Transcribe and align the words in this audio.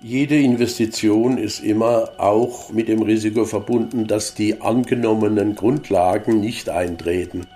Jede 0.00 0.36
Investition 0.36 1.38
ist 1.38 1.58
immer 1.58 2.10
auch 2.18 2.70
mit 2.70 2.86
dem 2.86 3.02
Risiko 3.02 3.44
verbunden, 3.44 4.06
dass 4.06 4.32
die 4.32 4.60
angenommenen 4.60 5.56
Grundlagen 5.56 6.38
nicht 6.38 6.68
eintreten. 6.68 7.48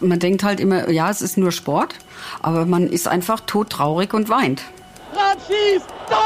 Man 0.00 0.18
denkt 0.18 0.42
halt 0.42 0.60
immer, 0.60 0.90
ja, 0.90 1.08
es 1.08 1.22
ist 1.22 1.38
nur 1.38 1.52
Sport, 1.52 1.94
aber 2.42 2.66
man 2.66 2.86
ist 2.86 3.08
einfach 3.08 3.40
todtraurig 3.40 4.12
und 4.12 4.28
weint. 4.28 4.62
Rad 5.14 5.38
schießt! 5.46 5.86
Da! 6.10 6.20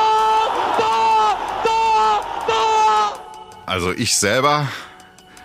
Da! 0.77 1.39
Da! 1.65 2.21
Da! 2.49 3.21
Also 3.67 3.93
ich 3.93 4.17
selber 4.17 4.67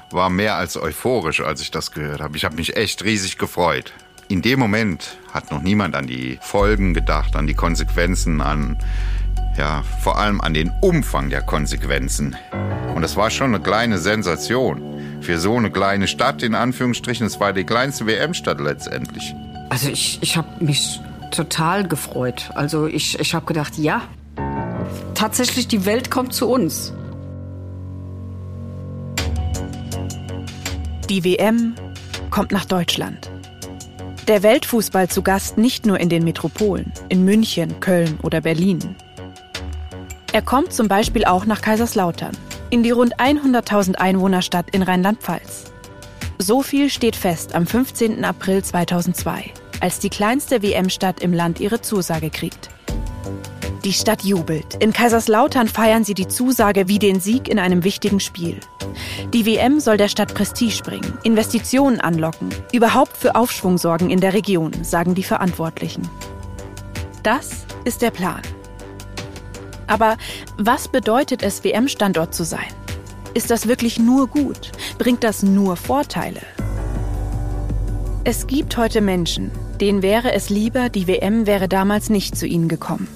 war 0.10 0.32
mehr 0.32 0.56
als 0.56 0.76
euphorisch, 0.76 1.42
als 1.42 1.62
ich 1.62 1.70
das 1.70 1.92
gehört 1.92 2.22
habe. 2.22 2.36
Ich 2.36 2.46
habe 2.46 2.56
mich 2.56 2.76
echt 2.76 3.04
riesig 3.04 3.38
gefreut. 3.38 3.94
In 4.28 4.42
dem 4.42 4.58
Moment 4.58 5.20
hat 5.32 5.52
noch 5.52 5.62
niemand 5.62 5.94
an 5.96 6.08
die 6.08 6.40
Folgen 6.42 6.96
gedacht, 6.96 7.36
an 7.36 7.46
die 7.46 7.54
Konsequenzen, 7.54 8.42
an 8.42 8.80
ja, 9.58 9.84
vor 10.02 10.18
allem 10.18 10.42
an 10.42 10.54
den 10.54 10.72
Umfang 10.82 11.30
der 11.30 11.42
Konsequenzen. 11.42 12.36
Und 12.94 13.02
das 13.02 13.16
war 13.16 13.30
schon 13.30 13.54
eine 13.54 13.64
kleine 13.64 13.98
Sensation. 13.98 15.22
Für 15.22 15.40
so 15.40 15.56
eine 15.56 15.72
kleine 15.72 16.08
Stadt, 16.08 16.44
in 16.44 16.56
Anführungsstrichen, 16.56 17.26
es 17.26 17.40
war 17.40 17.54
die 17.54 17.64
kleinste 17.64 18.06
WM-Stadt 18.06 18.60
letztendlich. 18.60 19.34
Also 19.70 19.90
ich, 19.90 20.20
ich 20.22 20.38
habe 20.38 20.64
mich 20.64 21.00
total 21.32 21.88
gefreut. 21.88 22.52
Also 22.56 22.88
ich, 22.88 23.20
ich 23.20 23.34
habe 23.34 23.46
gedacht, 23.46 23.78
ja, 23.78 24.02
tatsächlich 25.14 25.68
die 25.68 25.86
Welt 25.86 26.12
kommt 26.12 26.34
zu 26.34 26.48
uns. 26.48 26.94
Die 31.10 31.24
WM 31.24 31.76
kommt 32.30 32.52
nach 32.52 32.66
Deutschland. 32.66 33.30
Der 34.28 34.42
Weltfußball 34.42 35.08
zu 35.08 35.22
Gast 35.22 35.58
nicht 35.58 35.86
nur 35.86 36.00
in 36.00 36.10
den 36.10 36.24
Metropolen, 36.24 36.92
in 37.10 37.24
München, 37.24 37.80
Köln 37.80 38.18
oder 38.24 38.42
Berlin. 38.42 38.96
Er 40.36 40.42
kommt 40.42 40.74
zum 40.74 40.90
Beispiel 40.90 41.24
auch 41.24 41.46
nach 41.46 41.62
Kaiserslautern, 41.62 42.36
in 42.70 42.84
die 42.84 42.92
rund 42.92 43.22
100.000 43.22 43.96
Einwohnerstadt 43.96 44.76
in 44.76 44.82
Rheinland-Pfalz. 44.82 45.72
So 46.40 46.62
viel 46.62 46.90
steht 46.90 47.16
fest 47.16 47.56
am 47.56 47.66
15. 47.66 48.26
April 48.26 48.62
2002, 48.62 49.54
als 49.80 50.00
die 50.00 50.10
kleinste 50.10 50.62
WM-Stadt 50.62 51.22
im 51.22 51.32
Land 51.32 51.62
ihre 51.62 51.80
Zusage 51.80 52.30
kriegt. 52.32 52.68
Die 53.86 53.94
Stadt 53.94 54.26
jubelt. 54.26 54.76
In 54.82 54.92
Kaiserslautern 54.92 55.70
feiern 55.70 56.04
sie 56.04 56.16
die 56.16 56.28
Zusage 56.28 56.90
wie 56.90 57.00
den 57.00 57.22
Sieg 57.22 57.48
in 57.48 57.58
einem 57.58 57.86
wichtigen 57.86 58.20
Spiel. 58.20 58.60
Die 59.34 59.46
WM 59.46 59.80
soll 59.80 59.96
der 59.96 60.10
Stadt 60.10 60.34
Prestige 60.34 60.84
bringen, 60.84 61.18
Investitionen 61.24 62.02
anlocken, 62.02 62.50
überhaupt 62.74 63.16
für 63.16 63.36
Aufschwung 63.36 63.78
sorgen 63.78 64.10
in 64.10 64.20
der 64.20 64.34
Region, 64.34 64.84
sagen 64.84 65.16
die 65.16 65.24
Verantwortlichen. 65.24 66.10
Das 67.24 67.66
ist 67.86 68.02
der 68.02 68.12
Plan. 68.12 68.42
Aber 69.88 70.18
was 70.58 70.88
bedeutet 70.88 71.44
es, 71.44 71.64
WM-Standort 71.64 72.34
zu 72.34 72.44
sein? 72.44 72.68
Ist 73.34 73.52
das 73.52 73.68
wirklich 73.68 74.00
nur 74.00 74.28
gut? 74.28 74.72
Bringt 74.98 75.24
das 75.24 75.44
nur 75.44 75.76
Vorteile? 75.76 76.42
Es 78.24 78.48
gibt 78.48 78.78
heute 78.78 79.02
Menschen, 79.02 79.52
denen 79.80 80.02
wäre 80.02 80.34
es 80.34 80.50
lieber, 80.50 80.90
die 80.90 81.08
WM 81.08 81.46
wäre 81.46 81.68
damals 81.68 82.10
nicht 82.10 82.36
zu 82.36 82.48
ihnen 82.48 82.68
gekommen. 82.68 83.08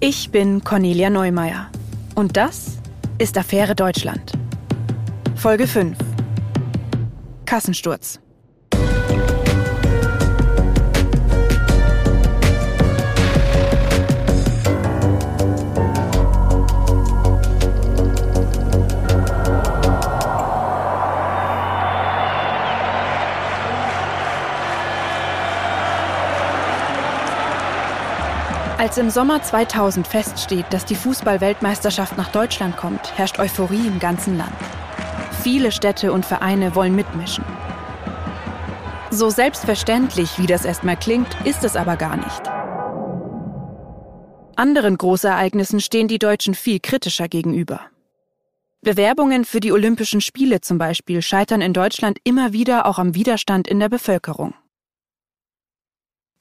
Ich 0.00 0.30
bin 0.30 0.62
Cornelia 0.62 1.08
Neumeier 1.08 1.70
und 2.14 2.36
das 2.36 2.78
ist 3.18 3.38
Affäre 3.38 3.74
Deutschland. 3.74 4.32
Folge 5.34 5.66
5 5.66 5.96
Kassensturz. 7.46 8.20
Als 28.84 28.98
im 28.98 29.08
Sommer 29.08 29.42
2000 29.42 30.06
feststeht, 30.06 30.66
dass 30.68 30.84
die 30.84 30.94
Fußball-Weltmeisterschaft 30.94 32.18
nach 32.18 32.30
Deutschland 32.30 32.76
kommt, 32.76 33.16
herrscht 33.16 33.38
Euphorie 33.38 33.86
im 33.86 33.98
ganzen 33.98 34.36
Land. 34.36 34.52
Viele 35.42 35.72
Städte 35.72 36.12
und 36.12 36.26
Vereine 36.26 36.74
wollen 36.74 36.94
mitmischen. 36.94 37.46
So 39.10 39.30
selbstverständlich, 39.30 40.38
wie 40.38 40.46
das 40.46 40.66
erstmal 40.66 40.98
klingt, 40.98 41.34
ist 41.46 41.64
es 41.64 41.76
aber 41.76 41.96
gar 41.96 42.18
nicht. 42.18 42.42
Anderen 44.54 44.98
Großereignissen 44.98 45.80
stehen 45.80 46.06
die 46.06 46.18
Deutschen 46.18 46.54
viel 46.54 46.78
kritischer 46.78 47.28
gegenüber. 47.28 47.80
Bewerbungen 48.82 49.46
für 49.46 49.60
die 49.60 49.72
Olympischen 49.72 50.20
Spiele 50.20 50.60
zum 50.60 50.76
Beispiel 50.76 51.22
scheitern 51.22 51.62
in 51.62 51.72
Deutschland 51.72 52.18
immer 52.22 52.52
wieder 52.52 52.84
auch 52.84 52.98
am 52.98 53.14
Widerstand 53.14 53.66
in 53.66 53.80
der 53.80 53.88
Bevölkerung. 53.88 54.52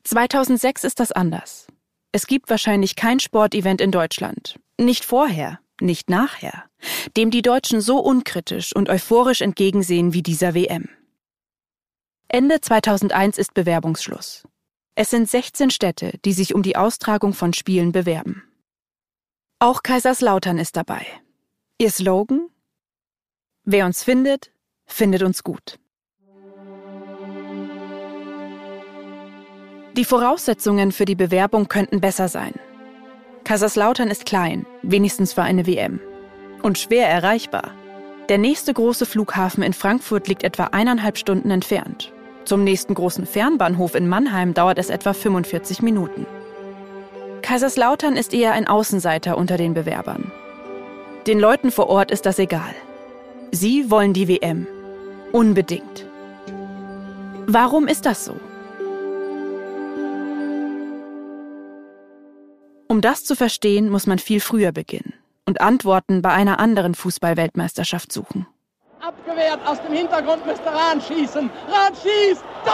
2006 0.04 0.84
ist 0.84 1.00
das 1.00 1.14
anders. 1.14 1.68
Es 2.16 2.28
gibt 2.28 2.52
wahrscheinlich 2.52 2.96
kein 2.96 3.20
Sportevent 3.20 3.82
in 3.82 3.92
Deutschland. 3.92 4.60
Nicht 4.80 5.04
vorher, 5.04 5.60
nicht 5.82 6.12
nachher, 6.12 6.66
dem 7.18 7.32
die 7.32 7.42
Deutschen 7.42 7.82
so 7.82 7.98
unkritisch 7.98 8.76
und 8.76 8.88
euphorisch 8.88 9.42
entgegensehen 9.42 10.14
wie 10.14 10.22
dieser 10.22 10.54
WM. 10.54 10.90
Ende 12.28 12.62
2001 12.62 13.40
ist 13.40 13.56
Bewerbungsschluss. 13.56 14.44
Es 14.94 15.10
sind 15.10 15.28
16 15.28 15.72
Städte, 15.72 16.20
die 16.24 16.34
sich 16.34 16.54
um 16.54 16.62
die 16.62 16.76
Austragung 16.76 17.34
von 17.34 17.52
Spielen 17.52 17.92
bewerben. 17.92 18.44
Auch 19.58 19.82
Kaiserslautern 19.82 20.60
ist 20.60 20.76
dabei. 20.76 21.08
Ihr 21.80 21.90
Slogan? 21.90 22.48
Wer 23.64 23.88
uns 23.88 24.04
findet, 24.04 24.52
findet 24.86 25.24
uns 25.24 25.44
gut. 25.44 25.80
Die 29.96 30.06
Voraussetzungen 30.06 30.92
für 30.92 31.06
die 31.06 31.14
Bewerbung 31.14 31.68
könnten 31.68 32.02
besser 32.02 32.28
sein. 32.28 32.54
Kaiserslautern 33.44 34.10
ist 34.10 34.26
klein, 34.26 34.66
wenigstens 34.82 35.34
für 35.34 35.44
eine 35.44 35.68
WM. 35.68 36.00
Und 36.64 36.80
schwer 36.80 37.08
erreichbar. 37.08 37.72
Der 38.28 38.40
nächste 38.40 38.74
große 38.74 39.06
Flughafen 39.06 39.62
in 39.62 39.74
Frankfurt 39.74 40.28
liegt 40.28 40.44
etwa 40.44 40.66
eineinhalb 40.72 41.18
Stunden 41.20 41.52
entfernt. 41.52 42.12
Zum 42.46 42.64
nächsten 42.64 42.96
großen 42.96 43.28
Fernbahnhof 43.28 43.94
in 43.94 44.08
Mannheim 44.08 44.56
dauert 44.56 44.80
es 44.80 44.90
etwa 44.90 45.14
45 45.14 45.84
Minuten. 45.84 46.26
Kaiserslautern 47.44 48.16
ist 48.16 48.34
eher 48.34 48.54
ein 48.54 48.68
Außenseiter 48.68 49.38
unter 49.38 49.58
den 49.58 49.76
Bewerbern. 49.76 50.32
Den 51.28 51.40
Leuten 51.40 51.70
vor 51.70 51.88
Ort 51.90 52.10
ist 52.10 52.26
das 52.26 52.40
egal. 52.40 52.74
Sie 53.52 53.92
wollen 53.92 54.14
die 54.14 54.28
WM. 54.28 54.66
Unbedingt. 55.32 56.08
Warum 57.46 57.88
ist 57.88 58.08
das 58.08 58.26
so? 58.26 58.36
Um 62.94 63.02
das 63.02 63.26
zu 63.26 63.36
verstehen, 63.36 63.90
muss 63.90 64.06
man 64.06 64.20
viel 64.20 64.40
früher 64.40 64.72
beginnen 64.72 65.16
und 65.48 65.62
Antworten 65.62 66.22
bei 66.22 66.30
einer 66.30 66.60
anderen 66.60 66.94
Fußballweltmeisterschaft 66.94 68.12
suchen. 68.12 68.46
Abgewehrt 69.02 69.66
aus 69.66 69.82
dem 69.82 69.94
Hintergrund 69.94 70.46
müsste 70.46 70.68
Rahn 70.68 71.02
schießen. 71.02 71.50
Rahn 71.70 71.94
schießt! 71.96 72.44
Da! 72.64 72.72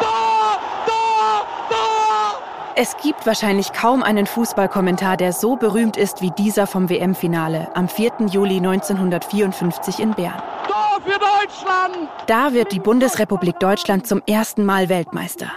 Da! 0.00 0.58
Da! 0.86 1.46
Da! 1.68 2.74
Es 2.76 2.96
gibt 2.98 3.26
wahrscheinlich 3.26 3.72
kaum 3.72 4.04
einen 4.04 4.26
Fußballkommentar, 4.26 5.16
der 5.16 5.32
so 5.32 5.56
berühmt 5.56 5.96
ist 5.96 6.22
wie 6.22 6.30
dieser 6.38 6.68
vom 6.68 6.88
WM-Finale 6.88 7.74
am 7.74 7.88
4. 7.88 8.28
Juli 8.30 8.58
1954 8.58 9.98
in 9.98 10.12
Bern. 10.12 10.40
Tor 10.68 11.00
für 11.04 11.18
Deutschland! 11.18 12.08
Da 12.28 12.52
wird 12.52 12.70
die 12.70 12.78
Bundesrepublik 12.78 13.58
Deutschland 13.58 14.06
zum 14.06 14.22
ersten 14.28 14.64
Mal 14.64 14.88
Weltmeister. 14.88 15.50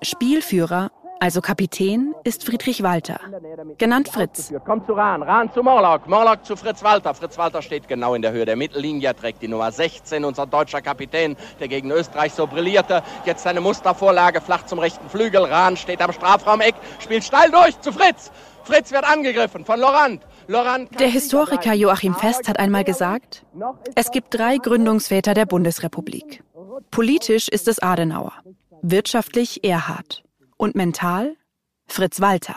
Spielführer 0.00 0.90
also 1.20 1.40
Kapitän, 1.40 2.14
ist 2.24 2.44
Friedrich 2.44 2.82
Walter, 2.82 3.18
genannt 3.78 4.08
Fritz. 4.08 4.52
Kommt 4.64 4.86
zu 4.86 4.92
Rahn, 4.92 5.22
Rahn 5.22 5.52
zu 5.52 5.62
Morlock, 5.62 6.08
Morlock 6.08 6.44
zu 6.44 6.56
Fritz 6.56 6.82
Walter. 6.82 7.14
Fritz 7.14 7.38
Walter 7.38 7.62
steht 7.62 7.88
genau 7.88 8.14
in 8.14 8.22
der 8.22 8.32
Höhe 8.32 8.44
der 8.44 8.56
Mittellinie, 8.56 9.14
trägt 9.14 9.42
die 9.42 9.48
Nummer 9.48 9.72
16, 9.72 10.24
unser 10.24 10.46
deutscher 10.46 10.82
Kapitän, 10.82 11.36
der 11.60 11.68
gegen 11.68 11.90
Österreich 11.90 12.34
so 12.34 12.46
brillierte. 12.46 13.02
Jetzt 13.24 13.42
seine 13.42 13.60
Mustervorlage 13.60 14.40
flach 14.40 14.66
zum 14.66 14.78
rechten 14.78 15.08
Flügel. 15.08 15.44
Rahn 15.44 15.76
steht 15.76 16.02
am 16.02 16.12
Strafraumeck, 16.12 16.74
spielt 16.98 17.24
steil 17.24 17.50
durch 17.50 17.80
zu 17.80 17.92
Fritz. 17.92 18.30
Fritz 18.64 18.92
wird 18.92 19.04
angegriffen 19.04 19.64
von 19.64 19.80
Lorand. 19.80 20.22
Der 20.48 21.08
Historiker 21.08 21.72
Joachim 21.72 22.14
Fest 22.14 22.48
hat 22.48 22.58
einmal 22.58 22.84
gesagt, 22.84 23.44
es 23.94 24.10
gibt 24.10 24.34
drei 24.34 24.58
Gründungsväter 24.58 25.34
der 25.34 25.46
Bundesrepublik. 25.46 26.42
Politisch 26.90 27.48
ist 27.48 27.68
es 27.68 27.80
Adenauer, 27.80 28.32
wirtschaftlich 28.82 29.64
Erhard 29.64 30.25
und 30.56 30.74
mental 30.74 31.36
Fritz 31.86 32.20
Walter. 32.20 32.56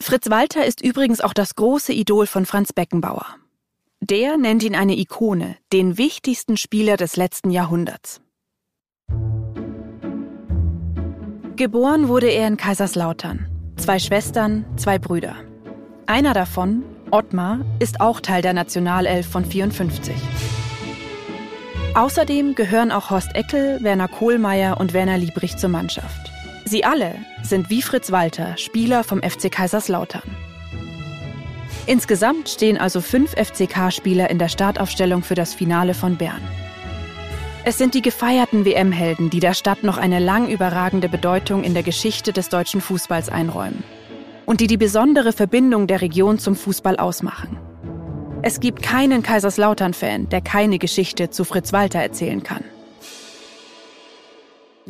Fritz 0.00 0.30
Walter 0.30 0.64
ist 0.64 0.80
übrigens 0.80 1.20
auch 1.20 1.34
das 1.34 1.54
große 1.54 1.92
Idol 1.92 2.26
von 2.26 2.46
Franz 2.46 2.72
Beckenbauer. 2.72 3.26
Der 4.00 4.38
nennt 4.38 4.62
ihn 4.62 4.74
eine 4.74 4.96
Ikone, 4.96 5.56
den 5.72 5.98
wichtigsten 5.98 6.56
Spieler 6.56 6.96
des 6.96 7.16
letzten 7.16 7.50
Jahrhunderts. 7.50 8.22
Geboren 11.56 12.08
wurde 12.08 12.28
er 12.28 12.48
in 12.48 12.56
Kaiserslautern. 12.56 13.46
Zwei 13.76 13.98
Schwestern, 13.98 14.64
zwei 14.78 14.98
Brüder. 14.98 15.36
Einer 16.06 16.32
davon, 16.32 16.82
Ottmar, 17.10 17.60
ist 17.78 18.00
auch 18.00 18.20
Teil 18.20 18.40
der 18.40 18.54
Nationalelf 18.54 19.28
von 19.28 19.44
54. 19.44 20.14
Außerdem 21.94 22.54
gehören 22.54 22.90
auch 22.90 23.10
Horst 23.10 23.34
Eckel, 23.34 23.82
Werner 23.82 24.08
Kohlmeier 24.08 24.80
und 24.80 24.94
Werner 24.94 25.18
Liebrich 25.18 25.58
zur 25.58 25.68
Mannschaft. 25.68 26.29
Sie 26.70 26.84
alle 26.84 27.16
sind 27.42 27.68
wie 27.68 27.82
Fritz 27.82 28.12
Walter 28.12 28.56
Spieler 28.56 29.02
vom 29.02 29.20
FC 29.22 29.50
Kaiserslautern. 29.50 30.22
Insgesamt 31.86 32.48
stehen 32.48 32.78
also 32.78 33.00
fünf 33.00 33.32
FCK-Spieler 33.32 34.30
in 34.30 34.38
der 34.38 34.46
Startaufstellung 34.46 35.24
für 35.24 35.34
das 35.34 35.52
Finale 35.52 35.94
von 35.94 36.14
Bern. 36.14 36.40
Es 37.64 37.76
sind 37.76 37.94
die 37.94 38.02
gefeierten 38.02 38.64
WM-Helden, 38.64 39.30
die 39.30 39.40
der 39.40 39.54
Stadt 39.54 39.82
noch 39.82 39.98
eine 39.98 40.20
lang 40.20 40.48
überragende 40.48 41.08
Bedeutung 41.08 41.64
in 41.64 41.74
der 41.74 41.82
Geschichte 41.82 42.32
des 42.32 42.50
deutschen 42.50 42.80
Fußballs 42.80 43.30
einräumen 43.30 43.82
und 44.46 44.60
die 44.60 44.68
die 44.68 44.76
besondere 44.76 45.32
Verbindung 45.32 45.88
der 45.88 46.00
Region 46.02 46.38
zum 46.38 46.54
Fußball 46.54 46.98
ausmachen. 46.98 47.58
Es 48.42 48.60
gibt 48.60 48.80
keinen 48.80 49.24
Kaiserslautern-Fan, 49.24 50.28
der 50.28 50.40
keine 50.40 50.78
Geschichte 50.78 51.30
zu 51.30 51.42
Fritz 51.42 51.72
Walter 51.72 51.98
erzählen 51.98 52.44
kann. 52.44 52.62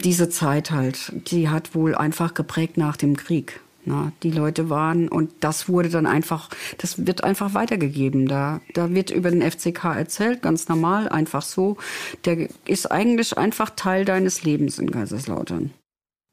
Diese 0.05 0.29
Zeit 0.29 0.71
halt, 0.71 1.13
die 1.31 1.49
hat 1.49 1.75
wohl 1.75 1.95
einfach 1.95 2.35
geprägt 2.35 2.77
nach 2.77 2.97
dem 2.97 3.17
Krieg. 3.17 3.61
Na, 3.85 4.13
die 4.23 4.31
Leute 4.31 4.69
waren 4.69 5.09
und 5.09 5.33
das 5.41 5.69
wurde 5.69 5.89
dann 5.89 6.07
einfach, 6.07 6.51
das 6.79 7.07
wird 7.07 7.25
einfach 7.25 7.55
weitergegeben. 7.55 8.29
Da, 8.29 8.61
da 8.75 8.93
wird 8.93 9.11
über 9.11 9.31
den 9.31 9.43
FCK 9.43 9.85
erzählt, 9.85 10.43
ganz 10.43 10.69
normal, 10.69 11.09
einfach 11.09 11.43
so. 11.43 11.79
Der 12.27 12.49
ist 12.67 12.91
eigentlich 12.91 13.39
einfach 13.39 13.71
Teil 13.71 14.05
deines 14.05 14.43
Lebens 14.43 14.79
in 14.79 14.91
Kaiserslautern. 14.91 15.73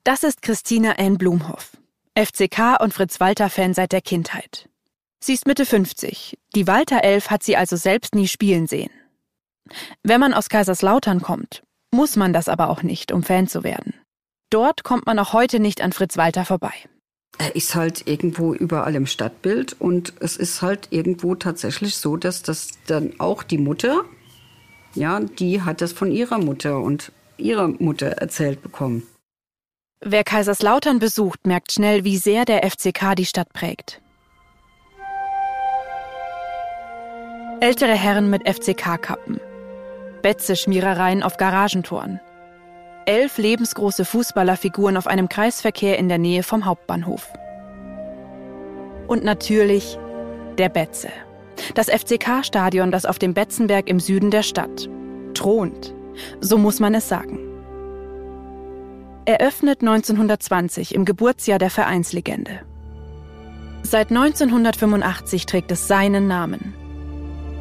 Das 0.04 0.24
ist 0.24 0.42
Christina 0.42 0.94
N. 0.94 1.18
Blumhoff, 1.18 1.78
FCK 2.16 2.82
und 2.82 2.94
Fritz 2.94 3.20
Walter 3.20 3.50
Fan 3.50 3.74
seit 3.74 3.92
der 3.94 4.02
Kindheit. 4.02 4.68
Sie 5.20 5.34
ist 5.34 5.48
Mitte 5.48 5.66
50. 5.66 6.38
Die 6.54 6.68
Walter 6.68 7.04
Elf 7.04 7.30
hat 7.30 7.44
sie 7.44 7.58
also 7.58 7.76
selbst 7.76 8.14
nie 8.14 8.28
spielen 8.28 8.68
sehen. 8.68 8.92
Wenn 10.04 10.20
man 10.20 10.34
aus 10.34 10.50
Kaiserslautern 10.50 11.22
kommt, 11.22 11.64
muss 11.94 12.16
man 12.16 12.34
das 12.34 12.50
aber 12.50 12.70
auch 12.70 12.84
nicht, 12.84 13.12
um 13.12 13.24
Fan 13.24 13.48
zu 13.48 13.64
werden. 13.64 13.94
Dort 14.50 14.84
kommt 14.84 15.06
man 15.06 15.20
auch 15.20 15.34
heute 15.34 15.60
nicht 15.60 15.82
an 15.82 15.94
Fritz 15.94 16.18
Walter 16.18 16.46
vorbei. 16.46 16.74
Er 17.38 17.56
ist 17.56 17.76
halt 17.76 18.08
irgendwo 18.08 18.54
überall 18.54 18.96
im 18.96 19.06
Stadtbild 19.06 19.80
und 19.80 20.14
es 20.22 20.38
ist 20.38 20.62
halt 20.62 20.88
irgendwo 20.92 21.36
tatsächlich 21.36 21.98
so, 21.98 22.18
dass 22.18 22.42
das 22.42 22.70
dann 22.88 23.20
auch 23.20 23.44
die 23.44 23.58
Mutter, 23.58 24.06
ja, 24.96 25.20
die 25.20 25.62
hat 25.62 25.82
das 25.82 25.94
von 25.94 26.12
ihrer 26.12 26.40
Mutter 26.40 26.80
und 26.80 27.12
ihrer 27.38 27.68
Mutter 27.68 28.08
erzählt 28.08 28.64
bekommen. 28.64 29.04
Wer 30.00 30.24
Kaiserslautern 30.24 31.00
besucht, 31.00 31.46
merkt 31.46 31.72
schnell, 31.72 32.04
wie 32.04 32.18
sehr 32.18 32.46
der 32.46 32.70
FCK 32.70 33.16
die 33.16 33.26
Stadt 33.26 33.52
prägt. 33.54 34.02
Ältere 37.60 37.94
Herren 37.94 38.30
mit 38.30 38.48
FCK-Kappen. 38.48 39.40
Betze-Schmierereien 40.22 41.24
auf 41.24 41.38
Garagentoren 41.38 42.20
elf 43.08 43.38
lebensgroße 43.38 44.06
Fußballerfiguren 44.06 44.98
auf 44.98 45.08
einem 45.08 45.30
Kreisverkehr 45.30 45.98
in 45.98 46.10
der 46.10 46.18
Nähe 46.18 46.44
vom 46.44 46.66
Hauptbahnhof. 46.66 47.32
Und 49.08 49.24
natürlich 49.24 49.98
der 50.58 50.70
Betze. 50.70 51.08
Das 51.74 51.90
FCK-Stadion, 51.90 52.92
das 52.92 53.06
auf 53.06 53.18
dem 53.18 53.34
Betzenberg 53.34 53.90
im 53.90 54.00
Süden 54.00 54.30
der 54.30 54.44
Stadt 54.44 54.90
thront. 55.34 55.96
So 56.42 56.58
muss 56.58 56.80
man 56.80 56.94
es 56.94 57.08
sagen. 57.08 57.40
Eröffnet 59.26 59.82
1920 59.82 60.94
im 60.94 61.06
Geburtsjahr 61.06 61.60
der 61.60 61.70
Vereinslegende. 61.70 62.62
Seit 63.84 64.10
1985 64.10 65.46
trägt 65.46 65.72
es 65.72 65.88
seinen 65.88 66.28
Namen. 66.28 66.74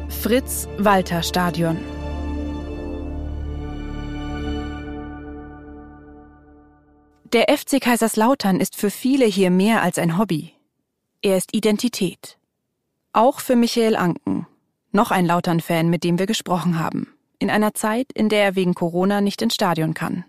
Fritz 0.09 0.67
Der 7.37 7.55
FC 7.55 7.79
Kaiserslautern 7.79 8.59
ist 8.59 8.75
für 8.75 8.89
viele 8.89 9.25
hier 9.25 9.51
mehr 9.51 9.83
als 9.83 9.99
ein 9.99 10.17
Hobby. 10.17 10.53
Er 11.21 11.37
ist 11.37 11.53
Identität. 11.53 12.39
Auch 13.13 13.41
für 13.41 13.55
Michael 13.55 13.95
Anken, 13.95 14.47
noch 14.91 15.11
ein 15.11 15.27
Lautern-Fan, 15.27 15.87
mit 15.87 16.03
dem 16.03 16.17
wir 16.17 16.25
gesprochen 16.25 16.79
haben. 16.79 17.13
In 17.37 17.51
einer 17.51 17.75
Zeit, 17.75 18.07
in 18.11 18.29
der 18.29 18.43
er 18.43 18.55
wegen 18.55 18.73
Corona 18.73 19.21
nicht 19.21 19.39
ins 19.43 19.53
Stadion 19.53 19.93
kann. 19.93 20.25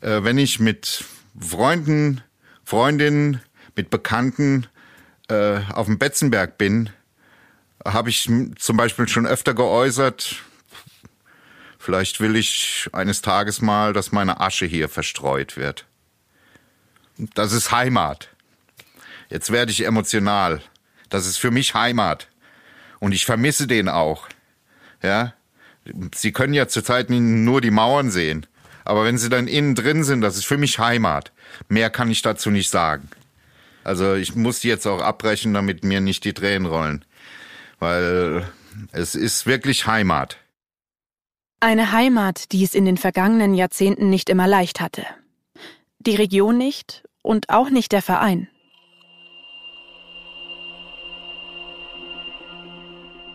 Äh, 0.00 0.24
wenn 0.24 0.36
ich 0.36 0.58
mit 0.58 1.04
Freunden, 1.38 2.22
Freundinnen, 2.64 3.40
mit 3.76 3.90
Bekannten 3.90 4.66
äh, 5.28 5.60
auf 5.72 5.86
dem 5.86 6.00
Betzenberg 6.00 6.58
bin, 6.58 6.90
habe 7.86 8.10
ich 8.10 8.28
zum 8.58 8.76
Beispiel 8.76 9.06
schon 9.06 9.28
öfter 9.28 9.54
geäußert, 9.54 10.42
vielleicht 11.78 12.18
will 12.18 12.34
ich 12.34 12.90
eines 12.92 13.22
Tages 13.22 13.62
mal, 13.62 13.92
dass 13.92 14.10
meine 14.10 14.40
Asche 14.40 14.66
hier 14.66 14.88
verstreut 14.88 15.56
wird. 15.56 15.86
Das 17.16 17.52
ist 17.52 17.72
Heimat. 17.72 18.28
Jetzt 19.28 19.50
werde 19.50 19.72
ich 19.72 19.84
emotional. 19.84 20.62
Das 21.08 21.26
ist 21.26 21.38
für 21.38 21.50
mich 21.50 21.74
Heimat. 21.74 22.28
Und 23.00 23.12
ich 23.12 23.24
vermisse 23.24 23.66
den 23.66 23.88
auch. 23.88 24.28
Ja? 25.02 25.34
Sie 26.14 26.32
können 26.32 26.54
ja 26.54 26.68
zurzeit 26.68 27.10
nur 27.10 27.60
die 27.60 27.70
Mauern 27.70 28.10
sehen. 28.10 28.46
Aber 28.84 29.04
wenn 29.04 29.18
sie 29.18 29.28
dann 29.28 29.48
innen 29.48 29.74
drin 29.74 30.04
sind, 30.04 30.20
das 30.20 30.36
ist 30.36 30.46
für 30.46 30.58
mich 30.58 30.78
Heimat. 30.78 31.32
Mehr 31.68 31.90
kann 31.90 32.10
ich 32.10 32.22
dazu 32.22 32.50
nicht 32.50 32.70
sagen. 32.70 33.08
Also 33.84 34.14
ich 34.14 34.34
muss 34.34 34.60
die 34.60 34.68
jetzt 34.68 34.86
auch 34.86 35.00
abbrechen, 35.00 35.54
damit 35.54 35.84
mir 35.84 36.00
nicht 36.00 36.24
die 36.24 36.34
Tränen 36.34 36.66
rollen. 36.66 37.04
Weil 37.78 38.46
es 38.92 39.14
ist 39.14 39.46
wirklich 39.46 39.86
Heimat. 39.86 40.38
Eine 41.60 41.92
Heimat, 41.92 42.52
die 42.52 42.64
es 42.64 42.74
in 42.74 42.84
den 42.84 42.96
vergangenen 42.96 43.54
Jahrzehnten 43.54 44.10
nicht 44.10 44.28
immer 44.28 44.48
leicht 44.48 44.80
hatte. 44.80 45.04
Die 46.04 46.16
Region 46.16 46.58
nicht 46.58 47.04
und 47.22 47.48
auch 47.48 47.70
nicht 47.70 47.92
der 47.92 48.02
Verein. 48.02 48.48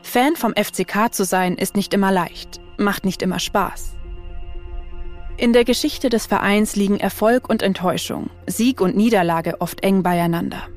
Fan 0.01 0.35
vom 0.35 0.53
FCK 0.53 1.13
zu 1.13 1.23
sein 1.23 1.55
ist 1.55 1.77
nicht 1.77 1.93
immer 1.93 2.11
leicht, 2.11 2.59
macht 2.77 3.05
nicht 3.05 3.21
immer 3.21 3.39
Spaß. 3.39 3.95
In 5.37 5.53
der 5.53 5.63
Geschichte 5.63 6.09
des 6.09 6.25
Vereins 6.25 6.75
liegen 6.75 6.99
Erfolg 6.99 7.49
und 7.49 7.61
Enttäuschung, 7.61 8.29
Sieg 8.47 8.81
und 8.81 8.97
Niederlage 8.97 9.61
oft 9.61 9.81
eng 9.81 10.03
beieinander. 10.03 10.67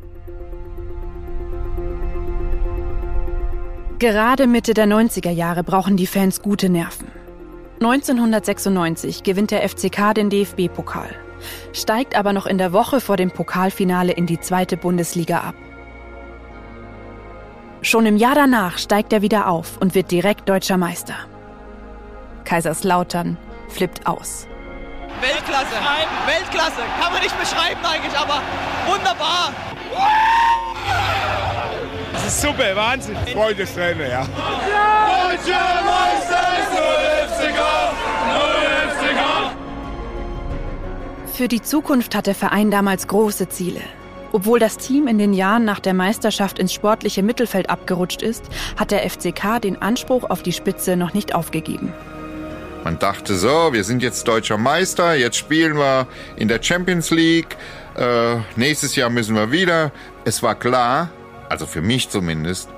Gerade 3.98 4.46
Mitte 4.46 4.74
der 4.74 4.86
90er 4.86 5.30
Jahre 5.30 5.64
brauchen 5.64 5.96
die 5.96 6.06
Fans 6.06 6.40
gute 6.40 6.68
Nerven. 6.68 7.08
1996 7.80 9.24
gewinnt 9.24 9.50
der 9.50 9.68
FCK 9.68 10.14
den 10.14 10.30
DFB-Pokal 10.30 11.29
steigt 11.72 12.16
aber 12.16 12.32
noch 12.32 12.46
in 12.46 12.58
der 12.58 12.72
Woche 12.72 13.00
vor 13.00 13.16
dem 13.16 13.30
Pokalfinale 13.30 14.12
in 14.12 14.26
die 14.26 14.40
zweite 14.40 14.76
Bundesliga 14.76 15.40
ab. 15.40 15.54
Schon 17.82 18.04
im 18.06 18.16
Jahr 18.16 18.34
danach 18.34 18.78
steigt 18.78 19.12
er 19.12 19.22
wieder 19.22 19.48
auf 19.48 19.78
und 19.78 19.94
wird 19.94 20.10
direkt 20.10 20.48
deutscher 20.48 20.76
Meister. 20.76 21.14
Kaiserslautern 22.44 23.38
flippt 23.68 24.06
aus. 24.06 24.46
Weltklasse, 25.20 25.76
Weltklasse, 26.26 26.82
kann 27.00 27.12
man 27.12 27.22
nicht 27.22 27.38
beschreiben 27.38 27.80
eigentlich, 27.84 28.16
aber 28.18 28.42
wunderbar. 28.86 29.52
Das 32.12 32.26
ist 32.26 32.40
super, 32.42 32.76
Wahnsinn. 32.76 33.16
Freundesträne, 33.32 34.08
ja. 34.10 34.20
Deutscher 34.20 35.82
Meister 35.84 36.42
ist 36.60 36.72
nur 36.72 36.92
FCK, 37.28 37.60
Für 41.40 41.48
die 41.48 41.62
Zukunft 41.62 42.14
hat 42.14 42.26
der 42.26 42.34
Verein 42.34 42.70
damals 42.70 43.06
große 43.06 43.48
Ziele. 43.48 43.80
Obwohl 44.30 44.58
das 44.58 44.76
Team 44.76 45.08
in 45.08 45.16
den 45.16 45.32
Jahren 45.32 45.64
nach 45.64 45.80
der 45.80 45.94
Meisterschaft 45.94 46.58
ins 46.58 46.70
sportliche 46.70 47.22
Mittelfeld 47.22 47.70
abgerutscht 47.70 48.20
ist, 48.20 48.44
hat 48.76 48.90
der 48.90 49.08
FCK 49.08 49.58
den 49.58 49.80
Anspruch 49.80 50.28
auf 50.28 50.42
die 50.42 50.52
Spitze 50.52 50.98
noch 50.98 51.14
nicht 51.14 51.34
aufgegeben. 51.34 51.94
Man 52.84 52.98
dachte 52.98 53.36
so, 53.36 53.72
wir 53.72 53.84
sind 53.84 54.02
jetzt 54.02 54.28
deutscher 54.28 54.58
Meister, 54.58 55.14
jetzt 55.14 55.38
spielen 55.38 55.78
wir 55.78 56.06
in 56.36 56.46
der 56.48 56.62
Champions 56.62 57.10
League, 57.10 57.56
äh, 57.96 58.36
nächstes 58.56 58.94
Jahr 58.94 59.08
müssen 59.08 59.34
wir 59.34 59.50
wieder. 59.50 59.92
Es 60.26 60.42
war 60.42 60.56
klar, 60.56 61.08
also 61.48 61.64
für 61.64 61.80
mich 61.80 62.10
zumindest, 62.10 62.68